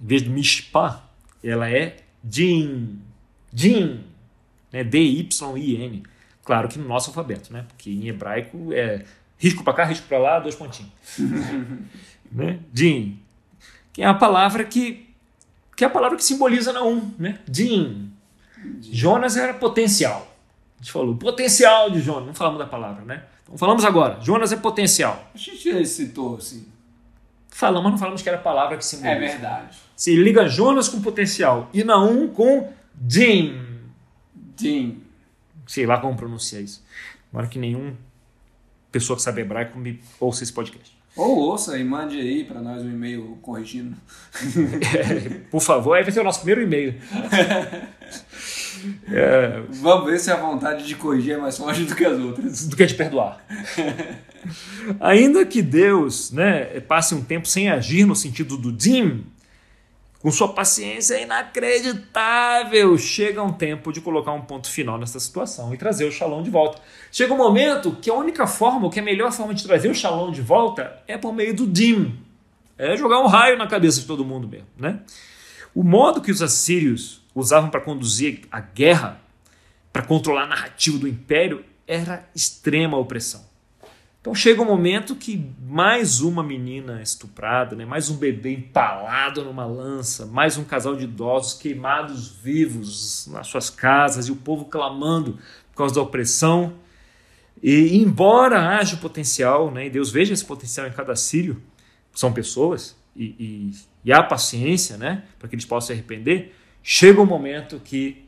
em 0.00 0.06
vez 0.06 0.22
de 0.22 0.30
Mishpah, 0.30 1.04
ela 1.44 1.70
é 1.70 2.07
Din. 2.22 3.00
Din. 3.52 4.04
Né? 4.72 4.84
D-Y-I-N. 4.84 6.02
Claro 6.44 6.68
que 6.68 6.78
no 6.78 6.88
nosso 6.88 7.10
alfabeto, 7.10 7.52
né? 7.52 7.64
Porque 7.68 7.90
em 7.90 8.08
hebraico 8.08 8.72
é 8.72 9.04
risco 9.38 9.62
para 9.62 9.74
cá, 9.74 9.84
risco 9.84 10.06
para 10.08 10.18
lá, 10.18 10.38
dois 10.38 10.54
pontinhos. 10.54 10.92
né? 12.32 12.58
Din. 12.72 13.18
Que 13.92 14.02
é 14.02 14.06
a 14.06 14.14
palavra 14.14 14.64
que 14.64 15.06
que 15.76 15.84
é 15.84 15.86
a 15.86 15.90
palavra 15.90 16.16
que 16.16 16.24
simboliza 16.24 16.72
Naum, 16.72 17.14
né? 17.18 17.38
Din. 17.46 18.10
Jonas 18.80 19.36
era 19.36 19.54
potencial. 19.54 20.36
A 20.78 20.82
gente 20.82 20.92
falou 20.92 21.16
potencial 21.16 21.90
de 21.90 22.00
Jonas, 22.00 22.26
não 22.26 22.34
falamos 22.34 22.58
da 22.58 22.66
palavra, 22.66 23.04
né? 23.04 23.24
Então 23.44 23.56
falamos 23.56 23.84
agora. 23.84 24.20
Jonas 24.20 24.52
é 24.52 24.56
potencial. 24.56 25.30
A 25.34 25.38
gente 25.38 25.86
citou, 25.86 26.36
assim. 26.36 26.66
Falamos, 27.58 27.82
mas 27.82 27.90
não 27.90 27.98
falamos 27.98 28.22
que 28.22 28.28
era 28.28 28.38
a 28.38 28.40
palavra 28.40 28.76
que 28.76 28.84
simboliza. 28.84 29.16
É 29.16 29.18
verdade. 29.18 29.78
Se 29.96 30.14
liga 30.14 30.46
Jonas 30.46 30.88
com 30.88 31.02
potencial 31.02 31.68
e 31.74 31.82
Naum 31.82 32.28
com 32.28 32.72
Jim. 33.08 33.60
Sim. 34.56 35.02
Sei 35.66 35.84
lá 35.84 35.98
como 35.98 36.16
pronunciar 36.16 36.62
isso. 36.62 36.86
Agora 37.32 37.48
que 37.48 37.58
nenhum 37.58 37.96
pessoa 38.92 39.16
que 39.16 39.22
sabe 39.24 39.40
hebraico 39.40 39.76
me 39.76 40.00
ouça 40.20 40.44
esse 40.44 40.52
podcast. 40.52 40.96
Ou 41.16 41.36
ouça 41.36 41.76
e 41.76 41.82
mande 41.82 42.20
aí 42.20 42.44
pra 42.44 42.60
nós 42.60 42.80
um 42.84 42.90
e-mail 42.90 43.36
corrigindo. 43.42 43.96
Por 45.50 45.60
favor, 45.60 45.94
aí 45.94 46.04
vai 46.04 46.12
ser 46.12 46.20
o 46.20 46.24
nosso 46.24 46.42
primeiro 46.42 46.62
e-mail. 46.62 46.94
É, 49.10 49.62
Vamos 49.68 50.10
ver 50.10 50.18
se 50.18 50.30
a 50.30 50.36
vontade 50.36 50.86
de 50.86 50.94
corrigir 50.94 51.34
é 51.34 51.38
mais 51.38 51.56
forte 51.56 51.84
do 51.84 51.94
que 51.94 52.04
as 52.04 52.18
outras. 52.18 52.66
do 52.66 52.76
que 52.76 52.86
de 52.86 52.94
perdoar. 52.94 53.44
Ainda 55.00 55.44
que 55.44 55.62
Deus 55.62 56.30
né, 56.32 56.80
passe 56.80 57.14
um 57.14 57.22
tempo 57.22 57.46
sem 57.46 57.68
agir 57.68 58.06
no 58.06 58.14
sentido 58.14 58.56
do 58.56 58.72
Dim, 58.72 59.24
com 60.20 60.30
sua 60.32 60.48
paciência 60.48 61.20
inacreditável, 61.20 62.98
chega 62.98 63.42
um 63.42 63.52
tempo 63.52 63.92
de 63.92 64.00
colocar 64.00 64.32
um 64.32 64.40
ponto 64.40 64.68
final 64.68 64.98
nessa 64.98 65.20
situação 65.20 65.72
e 65.72 65.76
trazer 65.76 66.06
o 66.06 66.12
Shalom 66.12 66.42
de 66.42 66.50
volta. 66.50 66.80
Chega 67.12 67.32
um 67.32 67.36
momento 67.36 67.96
que 68.00 68.10
a 68.10 68.14
única 68.14 68.46
forma, 68.46 68.90
que 68.90 68.98
a 68.98 69.02
melhor 69.02 69.30
forma 69.32 69.54
de 69.54 69.62
trazer 69.62 69.88
o 69.88 69.94
Shalom 69.94 70.32
de 70.32 70.42
volta 70.42 71.02
é 71.06 71.16
por 71.16 71.32
meio 71.32 71.54
do 71.54 71.66
Dim. 71.66 72.18
É 72.76 72.96
jogar 72.96 73.20
um 73.20 73.26
raio 73.26 73.56
na 73.56 73.66
cabeça 73.66 74.00
de 74.00 74.06
todo 74.06 74.24
mundo 74.24 74.48
mesmo. 74.48 74.66
Né? 74.76 75.00
O 75.74 75.84
modo 75.84 76.20
que 76.20 76.32
os 76.32 76.42
assírios 76.42 77.17
usavam 77.40 77.70
para 77.70 77.80
conduzir 77.80 78.42
a 78.50 78.60
guerra, 78.60 79.20
para 79.92 80.02
controlar 80.02 80.44
a 80.44 80.48
narrativa 80.48 80.98
do 80.98 81.08
império, 81.08 81.64
era 81.86 82.28
extrema 82.34 82.96
opressão. 82.98 83.48
Então 84.20 84.34
chega 84.34 84.60
um 84.60 84.66
momento 84.66 85.14
que 85.14 85.50
mais 85.62 86.20
uma 86.20 86.42
menina 86.42 87.00
estuprada, 87.00 87.74
né? 87.76 87.86
mais 87.86 88.10
um 88.10 88.16
bebê 88.16 88.52
empalado 88.52 89.44
numa 89.44 89.64
lança, 89.64 90.26
mais 90.26 90.58
um 90.58 90.64
casal 90.64 90.96
de 90.96 91.04
idosos 91.04 91.54
queimados 91.54 92.28
vivos 92.28 93.26
nas 93.28 93.46
suas 93.46 93.70
casas 93.70 94.26
e 94.26 94.32
o 94.32 94.36
povo 94.36 94.66
clamando 94.66 95.38
por 95.70 95.78
causa 95.78 95.94
da 95.94 96.02
opressão. 96.02 96.74
E 97.62 97.96
embora 97.96 98.76
haja 98.76 98.96
o 98.96 98.98
potencial, 98.98 99.70
né? 99.70 99.86
e 99.86 99.90
Deus 99.90 100.10
veja 100.10 100.34
esse 100.34 100.44
potencial 100.44 100.86
em 100.86 100.92
cada 100.92 101.16
sírio, 101.16 101.62
são 102.12 102.32
pessoas, 102.32 102.96
e, 103.14 103.24
e, 103.24 103.74
e 104.04 104.12
há 104.12 104.22
paciência 104.22 104.96
né? 104.96 105.24
para 105.38 105.48
que 105.48 105.54
eles 105.54 105.64
possam 105.64 105.86
se 105.86 105.92
arrepender, 105.92 106.54
chega 106.82 107.20
um 107.20 107.26
momento 107.26 107.80
que 107.80 108.24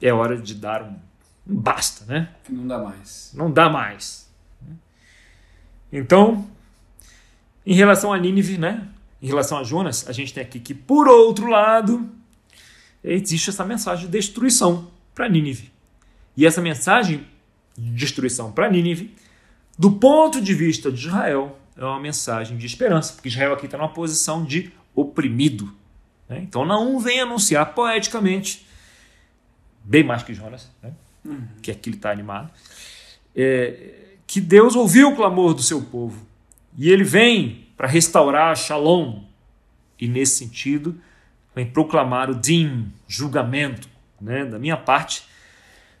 é 0.00 0.12
hora 0.12 0.36
de 0.36 0.54
dar 0.54 0.82
um, 0.82 0.96
um 1.46 1.56
basta, 1.56 2.04
né? 2.06 2.34
Que 2.44 2.52
não 2.52 2.66
dá 2.66 2.78
mais. 2.78 3.32
Não 3.34 3.50
dá 3.50 3.68
mais. 3.68 4.30
Então, 5.92 6.46
em 7.64 7.74
relação 7.74 8.12
a 8.12 8.18
Nínive, 8.18 8.58
né? 8.58 8.88
Em 9.22 9.26
relação 9.26 9.58
a 9.58 9.62
Jonas, 9.62 10.08
a 10.08 10.12
gente 10.12 10.34
tem 10.34 10.42
aqui 10.42 10.60
que, 10.60 10.74
por 10.74 11.08
outro 11.08 11.46
lado, 11.46 12.10
existe 13.02 13.50
essa 13.50 13.64
mensagem 13.64 14.06
de 14.06 14.10
destruição 14.10 14.90
para 15.14 15.28
Nínive. 15.28 15.72
E 16.36 16.44
essa 16.44 16.60
mensagem 16.60 17.26
de 17.76 17.90
destruição 17.92 18.52
para 18.52 18.68
Nínive, 18.68 19.14
do 19.78 19.92
ponto 19.92 20.40
de 20.40 20.52
vista 20.52 20.90
de 20.90 21.06
Israel, 21.06 21.58
é 21.76 21.84
uma 21.84 22.00
mensagem 22.00 22.56
de 22.56 22.66
esperança, 22.66 23.12
porque 23.14 23.28
Israel 23.28 23.54
aqui 23.54 23.66
está 23.66 23.78
numa 23.78 23.92
posição 23.92 24.44
de 24.44 24.72
oprimido. 24.94 25.72
Né? 26.28 26.40
Então, 26.42 26.64
não 26.64 26.98
vem 26.98 27.20
anunciar 27.20 27.74
poeticamente, 27.74 28.66
bem 29.82 30.02
mais 30.02 30.22
que 30.22 30.34
Jonas, 30.34 30.70
né? 30.82 30.92
que 31.62 31.70
aqui 31.70 31.88
ele 31.88 31.96
está 31.96 32.10
animado, 32.10 32.50
é, 33.34 33.94
que 34.26 34.40
Deus 34.40 34.74
ouviu 34.74 35.10
o 35.10 35.16
clamor 35.16 35.54
do 35.54 35.62
seu 35.62 35.82
povo 35.82 36.26
e 36.76 36.90
ele 36.90 37.04
vem 37.04 37.68
para 37.76 37.88
restaurar 37.88 38.56
Shalom. 38.56 39.22
E 39.98 40.08
nesse 40.08 40.36
sentido, 40.36 41.00
vem 41.54 41.66
proclamar 41.66 42.30
o 42.30 42.34
Din, 42.34 42.92
julgamento. 43.06 43.88
Né? 44.20 44.44
Da 44.44 44.58
minha 44.58 44.76
parte, 44.76 45.24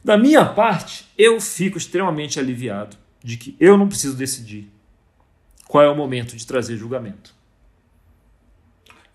da 0.02 0.18
minha 0.18 0.44
parte, 0.44 1.06
eu 1.16 1.40
fico 1.40 1.78
extremamente 1.78 2.38
aliviado 2.38 2.96
de 3.22 3.36
que 3.36 3.56
eu 3.58 3.76
não 3.76 3.88
preciso 3.88 4.16
decidir 4.16 4.70
qual 5.66 5.82
é 5.82 5.88
o 5.88 5.96
momento 5.96 6.36
de 6.36 6.46
trazer 6.46 6.76
julgamento. 6.76 7.34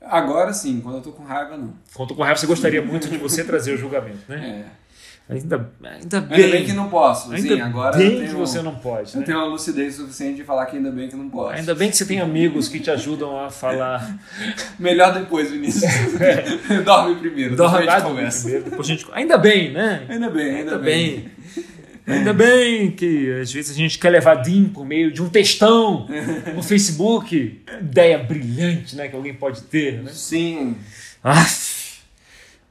Agora 0.01 0.53
sim, 0.53 0.79
quando 0.81 0.95
eu 0.95 1.01
tô 1.01 1.11
com 1.11 1.23
raiva, 1.23 1.57
não. 1.57 1.73
Quando 1.93 2.15
com 2.15 2.23
raiva, 2.23 2.39
você 2.39 2.47
gostaria 2.47 2.81
muito 2.81 3.09
de 3.09 3.17
você 3.17 3.43
trazer 3.43 3.73
o 3.73 3.77
julgamento, 3.77 4.19
né? 4.27 4.65
É. 4.75 4.79
Ainda, 5.31 5.69
ainda 5.83 6.21
bem. 6.21 6.37
Ainda 6.37 6.51
bem 6.57 6.65
que 6.65 6.73
não 6.73 6.89
posso. 6.89 7.31
Ainda 7.31 7.53
Sim, 7.55 7.61
agora 7.61 7.95
bem 7.95 8.07
eu 8.07 8.13
que 8.13 8.25
tenho, 8.25 8.37
você 8.39 8.63
não 8.63 8.73
pode. 8.73 9.13
eu 9.13 9.19
né? 9.19 9.25
tenho 9.27 9.37
uma 9.37 9.45
lucidez 9.45 9.93
suficiente 9.93 10.37
de 10.37 10.43
falar 10.43 10.65
que 10.65 10.77
ainda 10.77 10.89
bem 10.89 11.07
que 11.07 11.15
não 11.15 11.29
posso. 11.29 11.51
Ainda 11.53 11.75
bem 11.75 11.91
que 11.91 11.97
você 11.97 12.05
tem 12.05 12.19
amigos 12.19 12.67
que 12.67 12.79
te 12.79 12.89
ajudam 12.89 13.39
a 13.39 13.51
falar. 13.51 14.17
Melhor 14.79 15.13
depois, 15.13 15.51
Vinícius. 15.51 15.83
Dorme 16.83 17.15
primeiro, 17.17 17.51
depois 17.55 17.73
a 17.75 17.77
gente 17.81 17.85
Dorme 17.91 18.01
conversa. 18.09 18.41
primeiro, 18.41 18.69
depois 18.71 18.87
a 18.87 18.91
gente- 18.91 19.05
Ainda 19.11 19.37
bem, 19.37 19.71
né? 19.71 20.03
Ainda 20.09 20.29
bem, 20.31 20.45
ainda, 20.47 20.57
Ainda 20.57 20.77
bem. 20.79 21.15
bem. 21.19 21.31
Ainda 22.07 22.33
bem 22.33 22.91
que 22.91 23.31
às 23.39 23.51
vezes 23.51 23.71
a 23.71 23.75
gente 23.75 23.99
quer 23.99 24.09
levar 24.09 24.35
DIM 24.35 24.65
por 24.69 24.85
meio 24.85 25.11
de 25.11 25.21
um 25.21 25.29
textão 25.29 26.07
no 26.55 26.63
Facebook. 26.63 27.63
Ideia 27.79 28.17
brilhante 28.17 28.95
né, 28.95 29.07
que 29.07 29.15
alguém 29.15 29.33
pode 29.33 29.61
ter. 29.63 30.01
Né? 30.01 30.11
Sim. 30.11 30.75
Ah, 31.23 31.45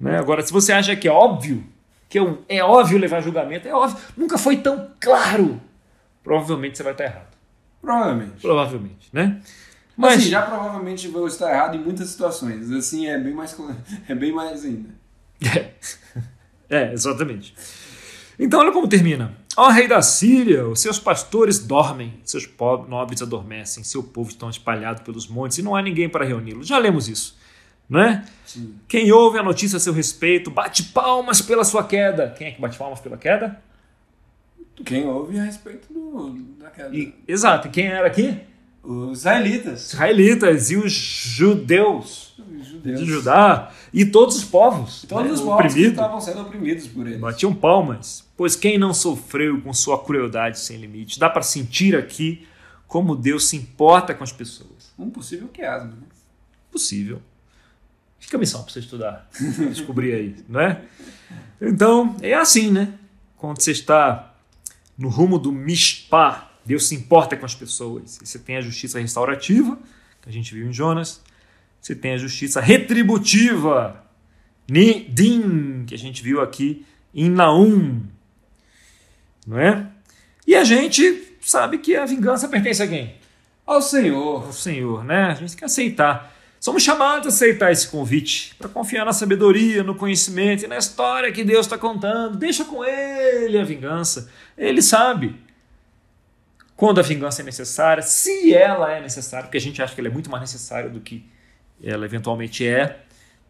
né? 0.00 0.18
Agora, 0.18 0.42
se 0.42 0.52
você 0.52 0.72
acha 0.72 0.94
que 0.96 1.08
é 1.08 1.10
óbvio, 1.10 1.64
que 2.08 2.18
é 2.18 2.22
é 2.48 2.64
óbvio 2.64 2.98
levar 2.98 3.20
julgamento, 3.20 3.66
é 3.68 3.74
óbvio. 3.74 3.98
Nunca 4.16 4.38
foi 4.38 4.56
tão 4.58 4.90
claro. 5.00 5.60
Provavelmente 6.22 6.76
você 6.76 6.82
vai 6.82 6.92
estar 6.92 7.04
errado. 7.04 7.36
Provavelmente. 7.80 8.40
Provavelmente, 8.40 9.08
né? 9.12 9.40
Mas 9.96 10.10
Mas 10.10 10.20
assim, 10.20 10.30
já 10.30 10.42
provavelmente 10.42 11.08
vou 11.08 11.26
estar 11.26 11.50
errado 11.52 11.76
em 11.76 11.80
muitas 11.80 12.08
situações. 12.08 12.70
Assim, 12.70 13.08
é 13.08 13.18
bem 13.18 13.32
mais, 13.32 13.56
é 14.08 14.14
bem 14.14 14.32
mais 14.32 14.64
ainda. 14.64 14.90
É. 15.44 15.70
É, 16.70 16.92
exatamente. 16.92 17.54
Então, 18.39 18.61
olha 18.61 18.72
como 18.72 18.89
termina. 18.89 19.36
Ó 19.57 19.68
rei 19.70 19.89
da 19.89 20.01
Síria, 20.01 20.66
os 20.68 20.80
seus 20.80 20.99
pastores 21.01 21.59
dormem, 21.59 22.14
seus 22.24 22.47
pobres, 22.47 22.89
nobres 22.89 23.20
adormecem, 23.22 23.82
seu 23.82 24.03
povo 24.03 24.30
estão 24.30 24.49
espalhado 24.49 25.03
pelos 25.03 25.26
montes 25.26 25.59
e 25.59 25.62
não 25.62 25.74
há 25.74 25.82
ninguém 25.82 26.09
para 26.09 26.24
reuni-los. 26.24 26.68
Já 26.68 26.78
lemos 26.78 27.09
isso, 27.09 27.36
não 27.89 28.01
é? 28.01 28.24
Sim. 28.47 28.76
Quem 28.86 29.11
ouve 29.11 29.36
a 29.39 29.43
notícia 29.43 29.76
a 29.76 29.80
seu 29.80 29.93
respeito, 29.93 30.49
bate 30.51 30.84
palmas 30.84 31.41
pela 31.43 31.64
sua 31.64 31.82
queda. 31.82 32.32
Quem 32.39 32.47
é 32.47 32.51
que 32.53 32.61
bate 32.61 32.78
palmas 32.78 33.01
pela 33.01 33.16
queda? 33.16 33.61
Quem 34.84 35.05
ouve 35.07 35.41
a 35.41 35.43
respeito 35.43 35.93
do, 35.93 36.30
daquela, 36.61 36.95
E- 36.95 37.12
exato, 37.26 37.66
e 37.66 37.70
quem 37.72 37.89
era 37.89 38.07
aqui? 38.07 38.39
Os 38.89 39.18
israelitas, 39.18 39.93
israelitas 39.93 40.70
e 40.70 40.76
os 40.76 40.91
judeus 40.91 42.34
os 42.39 42.66
judeus, 42.66 43.01
de 43.01 43.05
Judá 43.05 43.72
e 43.93 44.07
todos 44.07 44.36
os 44.36 44.45
povos, 44.45 45.05
todos 45.07 45.26
né, 45.26 45.32
os 45.32 45.41
povos 45.41 45.61
que 45.61 45.66
oprimidos. 45.68 45.93
estavam 45.93 46.20
sendo 46.20 46.41
oprimidos 46.41 46.86
por 46.86 47.07
eles. 47.07 47.20
Batiam 47.20 47.55
palmas, 47.55 48.26
pois 48.34 48.57
quem 48.57 48.78
não 48.78 48.95
sofreu 48.95 49.61
com 49.61 49.74
sua 49.74 50.03
crueldade 50.03 50.59
sem 50.59 50.78
limite? 50.78 51.20
Dá 51.20 51.28
para 51.28 51.43
sentir 51.43 51.95
aqui 51.95 52.47
como 52.86 53.14
Deus 53.14 53.47
se 53.47 53.57
importa 53.57 54.14
com 54.14 54.24
as 54.24 54.32
pessoas. 54.32 54.91
Um 54.99 55.11
possível 55.11 55.49
quiasmo, 55.49 55.91
né? 55.91 56.07
Possível. 56.72 57.20
Fica 58.18 58.39
a 58.39 58.41
missão 58.41 58.62
para 58.62 58.72
você 58.72 58.80
estudar, 58.80 59.28
descobrir 59.68 60.14
aí, 60.14 60.36
não 60.49 60.61
é? 60.61 60.82
Então, 61.61 62.16
é 62.22 62.32
assim, 62.32 62.70
né? 62.70 62.95
Quando 63.36 63.61
você 63.61 63.72
está 63.72 64.34
no 64.97 65.09
rumo 65.09 65.39
do 65.39 65.53
Mishpah, 65.53 66.47
Deus 66.68 66.86
se 66.86 66.94
importa 66.94 67.34
com 67.34 67.46
as 67.46 67.54
pessoas. 67.54 68.18
E 68.22 68.26
você 68.26 68.38
tem 68.38 68.58
a 68.58 68.60
justiça 68.60 69.00
restaurativa, 69.00 69.78
que 70.20 70.28
a 70.28 70.32
gente 70.32 70.52
viu 70.54 70.68
em 70.68 70.72
Jonas. 70.72 71.22
Você 71.80 71.94
tem 71.94 72.12
a 72.12 72.18
justiça 72.18 72.60
retributiva, 72.60 74.04
Ni- 74.70 75.04
Din, 75.08 75.84
que 75.86 75.94
a 75.94 75.98
gente 75.98 76.22
viu 76.22 76.42
aqui 76.42 76.84
em 77.14 77.30
Naum. 77.30 78.02
Não 79.46 79.58
é? 79.58 79.86
E 80.46 80.54
a 80.54 80.62
gente 80.62 81.36
sabe 81.40 81.78
que 81.78 81.96
a 81.96 82.04
vingança 82.04 82.46
pertence 82.48 82.82
a 82.82 82.86
quem? 82.86 83.14
Ao 83.66 83.80
Senhor. 83.80 84.44
ao 84.44 84.52
Senhor, 84.52 85.02
né? 85.04 85.24
A 85.30 85.34
gente 85.34 85.50
tem 85.50 85.58
que 85.58 85.64
aceitar. 85.64 86.34
Somos 86.60 86.82
chamados 86.82 87.26
a 87.26 87.28
aceitar 87.28 87.72
esse 87.72 87.88
convite 87.88 88.54
para 88.58 88.68
confiar 88.68 89.06
na 89.06 89.12
sabedoria, 89.12 89.82
no 89.82 89.94
conhecimento 89.94 90.64
e 90.64 90.66
na 90.66 90.76
história 90.76 91.32
que 91.32 91.44
Deus 91.44 91.64
está 91.64 91.78
contando. 91.78 92.36
Deixa 92.36 92.62
com 92.64 92.84
Ele 92.84 93.58
a 93.58 93.64
vingança. 93.64 94.30
Ele 94.56 94.82
sabe 94.82 95.34
quando 96.78 97.00
a 97.00 97.02
vingança 97.02 97.42
é 97.42 97.44
necessária, 97.44 98.04
se 98.04 98.54
ela 98.54 98.92
é 98.92 99.00
necessária, 99.00 99.46
porque 99.46 99.56
a 99.56 99.60
gente 99.60 99.82
acha 99.82 99.92
que 99.92 100.00
ela 100.00 100.08
é 100.08 100.12
muito 100.12 100.30
mais 100.30 100.42
necessária 100.42 100.88
do 100.88 101.00
que 101.00 101.28
ela 101.82 102.04
eventualmente 102.04 102.64
é. 102.64 103.04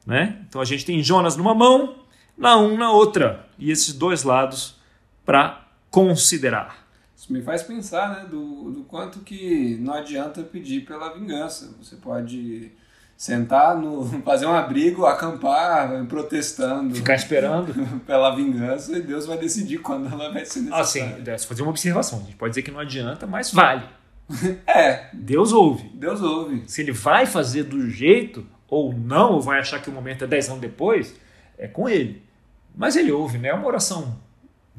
Né? 0.06 0.38
Então 0.48 0.62
a 0.62 0.64
gente 0.64 0.82
tem 0.86 1.02
Jonas 1.02 1.36
numa 1.36 1.54
mão, 1.54 2.06
Naum 2.38 2.78
na 2.78 2.90
outra. 2.90 3.46
E 3.58 3.70
esses 3.70 3.92
dois 3.92 4.22
lados 4.22 4.76
para 5.26 5.68
considerar. 5.90 6.88
Isso 7.14 7.30
me 7.30 7.42
faz 7.42 7.62
pensar, 7.62 8.16
né, 8.16 8.28
do, 8.30 8.70
do 8.70 8.84
quanto 8.84 9.18
que 9.18 9.76
não 9.78 9.92
adianta 9.92 10.42
pedir 10.42 10.86
pela 10.86 11.12
vingança. 11.12 11.76
Você 11.82 11.96
pode 11.96 12.72
sentar 13.18 13.76
no. 13.76 14.04
fazer 14.22 14.46
um 14.46 14.54
abrigo, 14.54 15.04
acampar, 15.04 16.06
protestando. 16.06 16.94
Ficar 16.94 17.16
esperando. 17.16 17.74
pela 18.06 18.34
vingança 18.34 18.96
e 18.96 19.02
Deus 19.02 19.26
vai 19.26 19.36
decidir 19.36 19.78
quando 19.78 20.06
ela 20.06 20.32
vai 20.32 20.44
ser 20.44 20.60
necessária. 20.60 21.16
Assim, 21.16 21.38
se 21.38 21.46
fazer 21.46 21.62
uma 21.62 21.70
observação. 21.70 22.20
A 22.20 22.22
gente 22.22 22.36
pode 22.36 22.52
dizer 22.52 22.62
que 22.62 22.70
não 22.70 22.78
adianta, 22.78 23.26
mas 23.26 23.52
vale. 23.52 23.82
É. 24.66 25.08
Deus 25.12 25.52
ouve. 25.52 25.90
Deus 25.94 26.22
ouve. 26.22 26.62
Se 26.68 26.80
ele 26.80 26.92
vai 26.92 27.26
fazer 27.26 27.64
do 27.64 27.90
jeito 27.90 28.46
ou 28.68 28.92
não, 28.92 29.32
ou 29.32 29.40
vai 29.40 29.58
achar 29.58 29.82
que 29.82 29.90
o 29.90 29.92
momento 29.92 30.24
é 30.24 30.26
10 30.26 30.50
anos 30.50 30.60
depois, 30.60 31.14
é 31.58 31.66
com 31.66 31.88
ele. 31.88 32.22
Mas 32.76 32.94
ele 32.94 33.10
ouve, 33.10 33.38
né? 33.38 33.48
É 33.48 33.54
uma 33.54 33.66
oração 33.66 34.16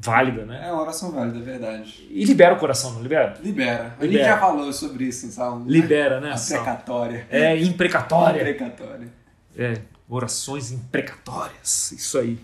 válida, 0.02 0.44
né? 0.44 0.66
É 0.66 0.72
uma 0.72 0.82
oração 0.82 1.10
válida, 1.12 1.38
é 1.38 1.42
verdade. 1.42 2.08
E 2.10 2.24
libera 2.24 2.54
o 2.54 2.58
coração, 2.58 2.92
não 2.92 3.02
libera? 3.02 3.34
Libera. 3.42 3.94
A 3.98 4.02
gente 4.02 4.12
Libera. 4.12 4.32
já 4.32 4.38
falou 4.38 4.72
sobre 4.72 5.04
isso 5.04 5.26
em 5.26 5.30
Salmo. 5.30 5.64
né? 5.64 5.70
Libera, 5.70 6.20
né? 6.20 6.32
A 6.32 6.38
precatória. 6.38 7.26
É 7.30 7.56
imprecatória. 7.60 8.40
Precatória. 8.40 9.08
É, 9.56 9.80
orações 10.08 10.72
imprecatórias. 10.72 11.92
Isso 11.92 12.18
aí. 12.18 12.38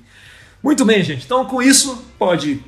Muito 0.62 0.84
bem, 0.84 1.02
gente. 1.02 1.24
Então, 1.24 1.44
com 1.46 1.62
isso, 1.62 2.04
pode 2.18 2.62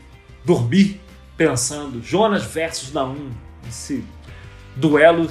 dormir 0.45 1.01
pensando 1.37 2.03
Jonas 2.03 2.45
versus 2.45 2.93
Naum, 2.93 3.31
esse 3.69 4.05
duelo 4.75 5.31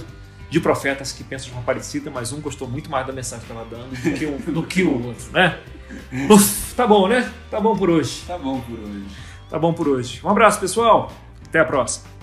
de 0.50 0.60
profetas 0.60 1.12
que 1.12 1.24
pensam 1.24 1.50
de 1.50 1.54
uma 1.56 1.64
parecida, 1.64 2.10
mas 2.10 2.32
um 2.32 2.40
gostou 2.40 2.68
muito 2.68 2.90
mais 2.90 3.06
da 3.06 3.12
mensagem 3.12 3.46
que 3.46 3.52
estava 3.52 3.70
dando 3.70 3.90
do 3.90 4.14
que 4.18 4.26
o, 4.26 4.54
do 4.54 4.64
que 4.64 4.84
o 4.84 5.08
outro, 5.08 5.32
né? 5.32 5.60
Uf, 6.30 6.76
tá 6.76 6.86
bom, 6.86 7.08
né? 7.08 7.32
Tá 7.50 7.60
bom 7.60 7.76
por 7.76 7.90
hoje. 7.90 8.24
Tá 8.28 8.38
bom 8.38 8.60
por 8.62 8.80
hoje. 8.80 9.06
Tá 9.50 9.58
bom 9.58 9.74
por 9.74 9.88
hoje. 9.88 10.20
Um 10.24 10.30
abraço, 10.30 10.60
pessoal. 10.60 11.12
Até 11.48 11.60
a 11.60 11.66
próxima. 11.66 12.17